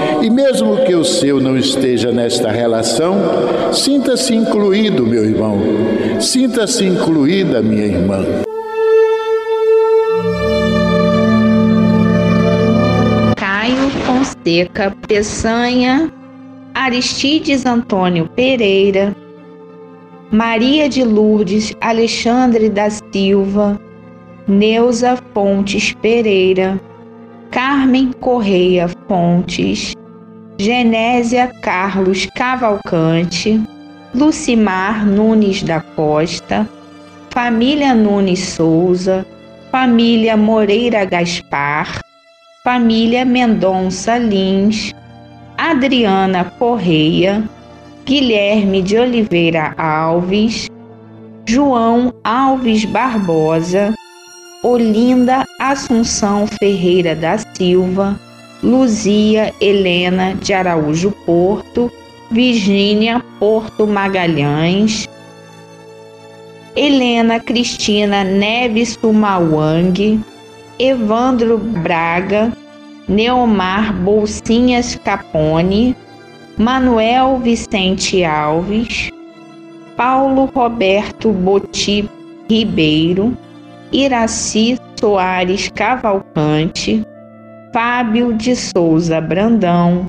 e, 0.21 0.29
mesmo 0.29 0.77
que 0.85 0.93
o 0.93 1.03
seu 1.03 1.39
não 1.39 1.57
esteja 1.57 2.11
nesta 2.11 2.51
relação, 2.51 3.17
sinta-se 3.73 4.35
incluído, 4.35 5.05
meu 5.05 5.25
irmão, 5.25 5.59
sinta-se 6.19 6.85
incluída, 6.85 7.61
minha 7.61 7.85
irmã. 7.85 8.23
Caio 13.35 13.89
Fonseca 14.05 14.95
Peçanha, 15.07 16.11
Aristides 16.73 17.65
Antônio 17.65 18.29
Pereira, 18.35 19.15
Maria 20.31 20.87
de 20.87 21.03
Lourdes 21.03 21.73
Alexandre 21.81 22.69
da 22.69 22.89
Silva, 22.89 23.79
Neuza 24.47 25.17
Fontes 25.33 25.93
Pereira, 26.01 26.79
Carmen 27.49 28.11
Correia 28.13 28.89
Fontes, 29.07 29.93
Genésia 30.61 31.47
Carlos 31.59 32.27
Cavalcante, 32.35 33.59
Lucimar 34.13 35.03
Nunes 35.03 35.63
da 35.63 35.81
Costa, 35.81 36.69
família 37.31 37.95
Nunes 37.95 38.41
Souza, 38.41 39.25
família 39.71 40.37
Moreira 40.37 41.03
Gaspar, 41.03 41.99
família 42.63 43.25
Mendonça 43.25 44.19
Lins, 44.19 44.93
Adriana 45.57 46.45
Correia, 46.59 47.43
Guilherme 48.05 48.83
de 48.83 48.99
Oliveira 48.99 49.73
Alves, 49.75 50.69
João 51.47 52.13
Alves 52.23 52.85
Barbosa, 52.85 53.95
Olinda 54.61 55.43
Assunção 55.59 56.45
Ferreira 56.45 57.15
da 57.15 57.39
Silva, 57.39 58.15
Luzia 58.63 59.53
Helena 59.59 60.35
de 60.35 60.53
Araújo 60.53 61.11
Porto, 61.25 61.91
Virgínia 62.29 63.23
Porto 63.39 63.87
Magalhães, 63.87 65.09
Helena 66.75 67.39
Cristina 67.39 68.23
Neves 68.23 68.97
Sumawang, 69.01 70.23
Evandro 70.79 71.57
Braga, 71.57 72.53
Neomar 73.09 73.93
Bolsinhas 73.93 74.95
Capone, 74.95 75.95
Manuel 76.55 77.39
Vicente 77.39 78.23
Alves, 78.23 79.09
Paulo 79.97 80.49
Roberto 80.55 81.33
Boti 81.33 82.07
Ribeiro, 82.47 83.35
Iraci 83.91 84.77
Soares 84.99 85.69
Cavalcante, 85.69 87.03
Fábio 87.73 88.33
de 88.33 88.53
Souza 88.53 89.21
Brandão, 89.21 90.05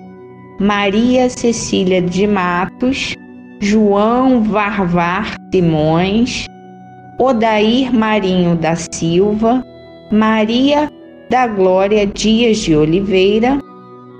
Maria 0.59 1.31
Cecília 1.31 2.03
de 2.03 2.27
Matos, 2.27 3.15
João 3.61 4.43
Varvar 4.43 5.37
Simões, 5.55 6.47
Odair 7.21 7.95
Marinho 7.95 8.57
da 8.57 8.75
Silva, 8.75 9.65
Maria 10.11 10.91
da 11.31 11.47
Glória 11.47 12.05
Dias 12.05 12.59
de 12.59 12.75
Oliveira, 12.75 13.61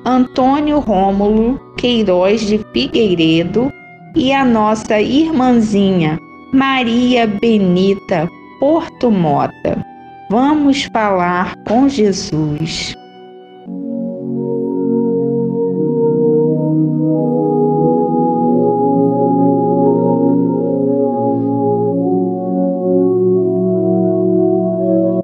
Antônio 0.07 0.79
Rômulo 0.79 1.61
Queiroz 1.77 2.43
de 2.47 2.61
Figueiredo 2.73 3.73
e 4.15 4.33
a 4.33 4.45
nossa 4.45 5.01
irmãzinha 5.01 6.17
Maria 6.53 7.27
Benita 7.27 8.29
Porto 8.61 9.11
Mota. 9.11 9.85
Vamos 10.31 10.85
falar 10.93 11.57
com 11.67 11.89
Jesus. 11.89 12.95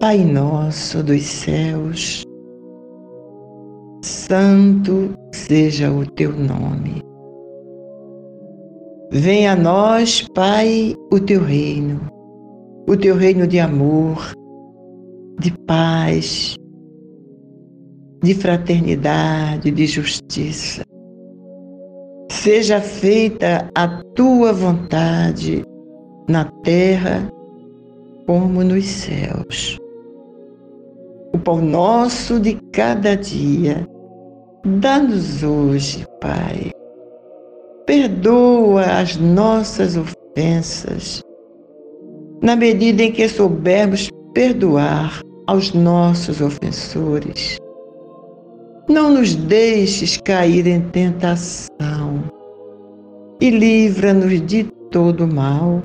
Pai 0.09 0.25
nosso 0.25 1.03
dos 1.03 1.23
céus, 1.23 2.23
santo 4.03 5.13
seja 5.35 5.93
o 5.93 6.07
teu 6.13 6.33
nome. 6.33 7.03
Venha 9.13 9.53
a 9.53 9.57
nós, 9.57 10.27
Pai, 10.35 10.95
o 11.13 11.21
teu 11.21 11.43
reino, 11.43 12.01
o 12.89 12.97
teu 12.97 13.17
reino 13.17 13.47
de 13.47 13.61
amor, 13.61 14.33
de 15.41 15.53
paz, 15.67 16.57
de 18.25 18.33
fraternidade, 18.33 19.71
de 19.71 19.87
justiça. 19.87 20.85
Seja 22.31 22.81
feita 22.81 23.71
a 23.75 23.87
tua 24.15 24.55
vontade 24.55 25.63
na 26.27 26.47
terra 26.63 27.31
como 28.27 28.65
nos 28.65 28.87
céus. 28.87 29.79
O 31.35 31.39
pão 31.39 31.61
nosso 31.61 32.41
de 32.41 32.55
cada 32.73 33.17
dia 33.17 33.87
Dá-nos 34.81 35.43
hoje, 35.43 36.05
Pai. 36.21 36.71
Perdoa 37.87 38.83
as 39.01 39.17
nossas 39.17 39.97
ofensas, 39.97 41.23
na 42.43 42.55
medida 42.55 43.05
em 43.05 43.13
que 43.13 43.29
soubermos 43.29 44.11
perdoar 44.35 45.21
aos 45.47 45.73
nossos 45.73 46.41
ofensores. 46.41 47.57
Não 48.89 49.15
nos 49.15 49.35
deixes 49.35 50.19
cair 50.19 50.67
em 50.67 50.81
tentação 50.81 52.25
e 53.41 53.49
livra-nos 53.49 54.45
de 54.45 54.65
todo 54.91 55.27
mal, 55.27 55.83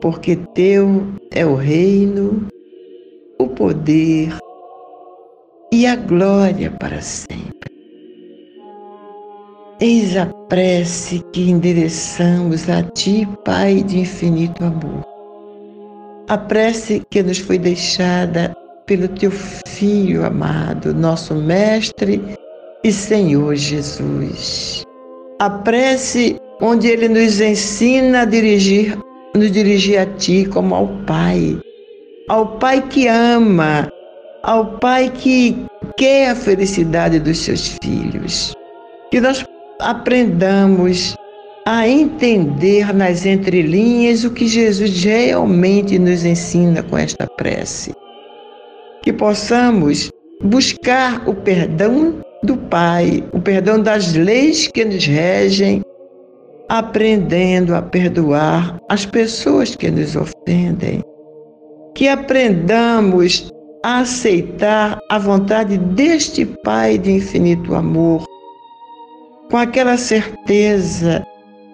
porque 0.00 0.36
Teu 0.54 1.02
é 1.32 1.44
o 1.44 1.54
reino, 1.54 2.46
o 3.38 3.48
poder 3.48 4.36
e 5.72 5.86
a 5.86 5.96
glória 5.96 6.70
para 6.70 7.00
sempre. 7.00 7.70
Eis 9.80 10.16
a 10.16 10.26
prece 10.48 11.22
que 11.32 11.50
endereçamos 11.50 12.68
a 12.68 12.82
Ti, 12.82 13.28
Pai 13.44 13.82
de 13.82 14.00
infinito 14.00 14.64
amor. 14.64 15.04
A 16.28 16.36
prece 16.36 17.02
que 17.10 17.22
nos 17.22 17.38
foi 17.38 17.58
deixada 17.58 18.56
pelo 18.86 19.06
Teu 19.08 19.30
Filho 19.30 20.24
amado, 20.24 20.92
nosso 20.94 21.34
Mestre 21.34 22.20
e 22.82 22.90
Senhor 22.90 23.54
Jesus. 23.54 24.82
A 25.38 25.48
prece 25.50 26.40
onde 26.60 26.88
Ele 26.88 27.08
nos 27.08 27.40
ensina 27.40 28.22
a 28.22 28.24
dirigir 28.24 28.98
nos 29.34 29.52
dirigir 29.52 29.98
a 29.98 30.06
Ti 30.06 30.46
como 30.46 30.74
ao 30.74 30.88
Pai, 31.06 31.58
ao 32.28 32.58
Pai 32.58 32.82
que 32.88 33.06
ama, 33.06 33.88
ao 34.42 34.78
Pai 34.78 35.10
que 35.10 35.66
quer 35.96 36.30
a 36.30 36.34
felicidade 36.34 37.18
dos 37.18 37.38
seus 37.38 37.76
filhos. 37.82 38.54
Que 39.10 39.20
nós 39.20 39.44
aprendamos 39.80 41.16
a 41.66 41.86
entender 41.86 42.94
nas 42.94 43.26
entrelinhas 43.26 44.24
o 44.24 44.30
que 44.30 44.46
Jesus 44.46 45.04
realmente 45.04 45.98
nos 45.98 46.24
ensina 46.24 46.82
com 46.82 46.96
esta 46.96 47.26
prece. 47.26 47.92
Que 49.02 49.12
possamos 49.12 50.10
buscar 50.42 51.28
o 51.28 51.34
perdão 51.34 52.14
do 52.42 52.56
Pai, 52.56 53.24
o 53.32 53.40
perdão 53.40 53.82
das 53.82 54.14
leis 54.14 54.68
que 54.68 54.84
nos 54.84 55.04
regem, 55.04 55.82
aprendendo 56.68 57.74
a 57.74 57.82
perdoar 57.82 58.78
as 58.88 59.04
pessoas 59.04 59.74
que 59.74 59.90
nos 59.90 60.16
ofendem. 60.16 61.02
Que 61.94 62.08
aprendamos 62.08 63.50
a 63.88 64.00
aceitar 64.00 64.98
a 65.08 65.18
vontade 65.18 65.78
deste 65.78 66.44
Pai 66.44 66.98
de 66.98 67.10
infinito 67.10 67.74
amor, 67.74 68.22
com 69.50 69.56
aquela 69.56 69.96
certeza 69.96 71.26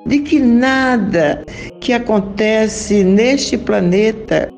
de 0.06 0.20
que 0.20 0.38
nada 0.38 1.44
que 1.80 1.92
acontece 1.92 3.02
neste 3.02 3.58
planeta, 3.58 4.48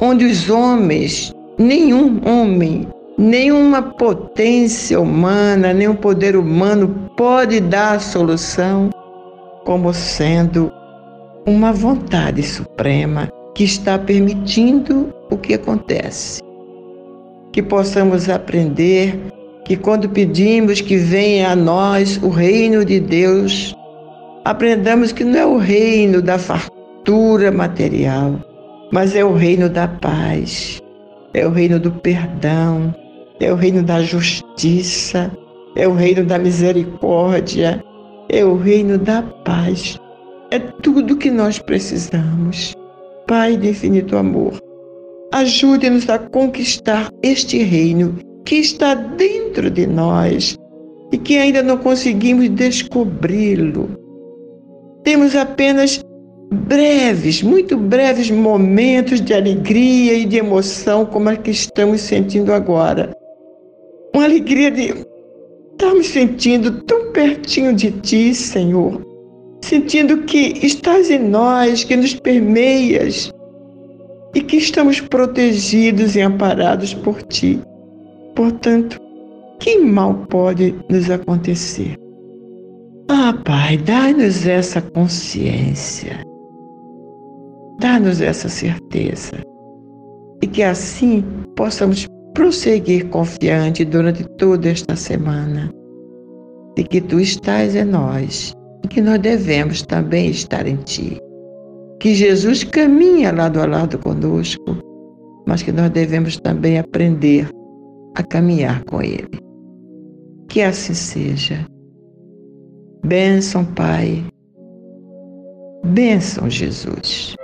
onde 0.00 0.24
os 0.24 0.48
homens, 0.48 1.30
nenhum 1.58 2.22
homem, 2.26 2.88
nenhuma 3.18 3.82
potência 3.82 4.98
humana, 4.98 5.74
nenhum 5.74 5.94
poder 5.94 6.36
humano 6.36 7.10
pode 7.18 7.60
dar 7.60 7.96
a 7.96 8.00
solução, 8.00 8.88
como 9.66 9.92
sendo 9.92 10.72
uma 11.46 11.70
vontade 11.70 12.42
suprema 12.42 13.28
que 13.54 13.64
está 13.64 13.98
permitindo 13.98 15.12
o 15.30 15.36
que 15.36 15.54
acontece. 15.54 16.40
Que 17.52 17.62
possamos 17.62 18.28
aprender 18.28 19.18
que 19.64 19.76
quando 19.76 20.08
pedimos 20.08 20.80
que 20.80 20.96
venha 20.96 21.50
a 21.50 21.56
nós 21.56 22.18
o 22.22 22.30
reino 22.30 22.84
de 22.84 22.98
Deus, 23.00 23.74
aprendamos 24.44 25.12
que 25.12 25.24
não 25.24 25.38
é 25.38 25.46
o 25.46 25.58
reino 25.58 26.22
da 26.22 26.38
fartura 26.38 27.52
material, 27.52 28.34
mas 28.90 29.14
é 29.14 29.22
o 29.22 29.34
reino 29.34 29.68
da 29.68 29.86
paz, 29.86 30.80
é 31.34 31.46
o 31.46 31.50
reino 31.50 31.78
do 31.78 31.92
perdão, 31.92 32.94
é 33.40 33.52
o 33.52 33.56
reino 33.56 33.82
da 33.82 34.00
justiça, 34.02 35.30
é 35.76 35.86
o 35.86 35.92
reino 35.92 36.24
da 36.24 36.38
misericórdia, 36.38 37.84
é 38.30 38.44
o 38.44 38.56
reino 38.56 38.96
da 38.96 39.22
paz. 39.22 39.98
É 40.50 40.58
tudo 40.58 41.16
que 41.16 41.30
nós 41.30 41.58
precisamos. 41.58 42.74
Pai 43.26 43.56
de 43.56 43.68
infinito 43.68 44.16
amor, 44.16 44.58
ajude-nos 45.32 46.08
a 46.08 46.18
conquistar 46.18 47.10
este 47.22 47.62
reino 47.62 48.18
que 48.44 48.56
está 48.56 48.94
dentro 48.94 49.70
de 49.70 49.86
nós 49.86 50.56
e 51.12 51.18
que 51.18 51.36
ainda 51.36 51.62
não 51.62 51.76
conseguimos 51.78 52.48
descobri-lo. 52.50 53.88
Temos 55.04 55.34
apenas 55.36 56.00
breves, 56.66 57.42
muito 57.42 57.76
breves 57.76 58.30
momentos 58.30 59.20
de 59.20 59.34
alegria 59.34 60.14
e 60.14 60.24
de 60.24 60.38
emoção, 60.38 61.04
como 61.04 61.28
a 61.28 61.36
que 61.36 61.50
estamos 61.50 62.00
sentindo 62.00 62.52
agora. 62.52 63.14
Uma 64.14 64.24
alegria 64.24 64.70
de 64.70 64.94
estarmos 65.72 66.06
sentindo 66.06 66.82
tão 66.82 67.12
pertinho 67.12 67.74
de 67.74 67.90
Ti, 67.90 68.34
Senhor, 68.34 69.02
sentindo 69.62 70.22
que 70.22 70.54
estás 70.62 71.10
em 71.10 71.18
nós, 71.18 71.84
que 71.84 71.96
nos 71.96 72.14
permeias 72.14 73.30
e 74.34 74.40
que 74.40 74.56
estamos 74.56 75.00
protegidos 75.00 76.16
e 76.16 76.20
amparados 76.20 76.94
por 76.94 77.22
Ti. 77.22 77.60
Portanto, 78.34 79.00
que 79.58 79.78
mal 79.78 80.14
pode 80.28 80.74
nos 80.88 81.10
acontecer? 81.10 81.96
Ah, 83.10 83.32
Pai, 83.44 83.78
dá-nos 83.78 84.46
essa 84.46 84.80
consciência, 84.82 86.20
dá-nos 87.80 88.20
essa 88.20 88.48
certeza 88.48 89.42
e 90.42 90.46
que 90.46 90.62
assim 90.62 91.24
possamos 91.56 92.06
prosseguir 92.34 93.08
confiante 93.08 93.84
durante 93.84 94.24
toda 94.36 94.68
esta 94.68 94.94
semana 94.94 95.70
de 96.76 96.84
que 96.84 97.00
Tu 97.00 97.20
estás 97.20 97.74
em 97.74 97.84
nós 97.84 98.52
e 98.84 98.88
que 98.88 99.00
nós 99.00 99.18
devemos 99.18 99.82
também 99.82 100.30
estar 100.30 100.66
em 100.66 100.76
Ti. 100.76 101.18
Que 102.00 102.14
Jesus 102.14 102.64
caminha 102.64 103.32
lado 103.32 103.60
a 103.60 103.66
lado 103.66 103.98
conosco, 103.98 104.76
mas 105.46 105.62
que 105.62 105.72
nós 105.72 105.90
devemos 105.90 106.36
também 106.36 106.78
aprender 106.78 107.48
a 108.16 108.22
caminhar 108.22 108.84
com 108.84 109.02
Ele. 109.02 109.40
Que 110.48 110.62
assim 110.62 110.94
seja. 110.94 111.66
Bênção, 113.04 113.64
Pai. 113.64 114.24
Bênção, 115.84 116.48
Jesus. 116.48 117.34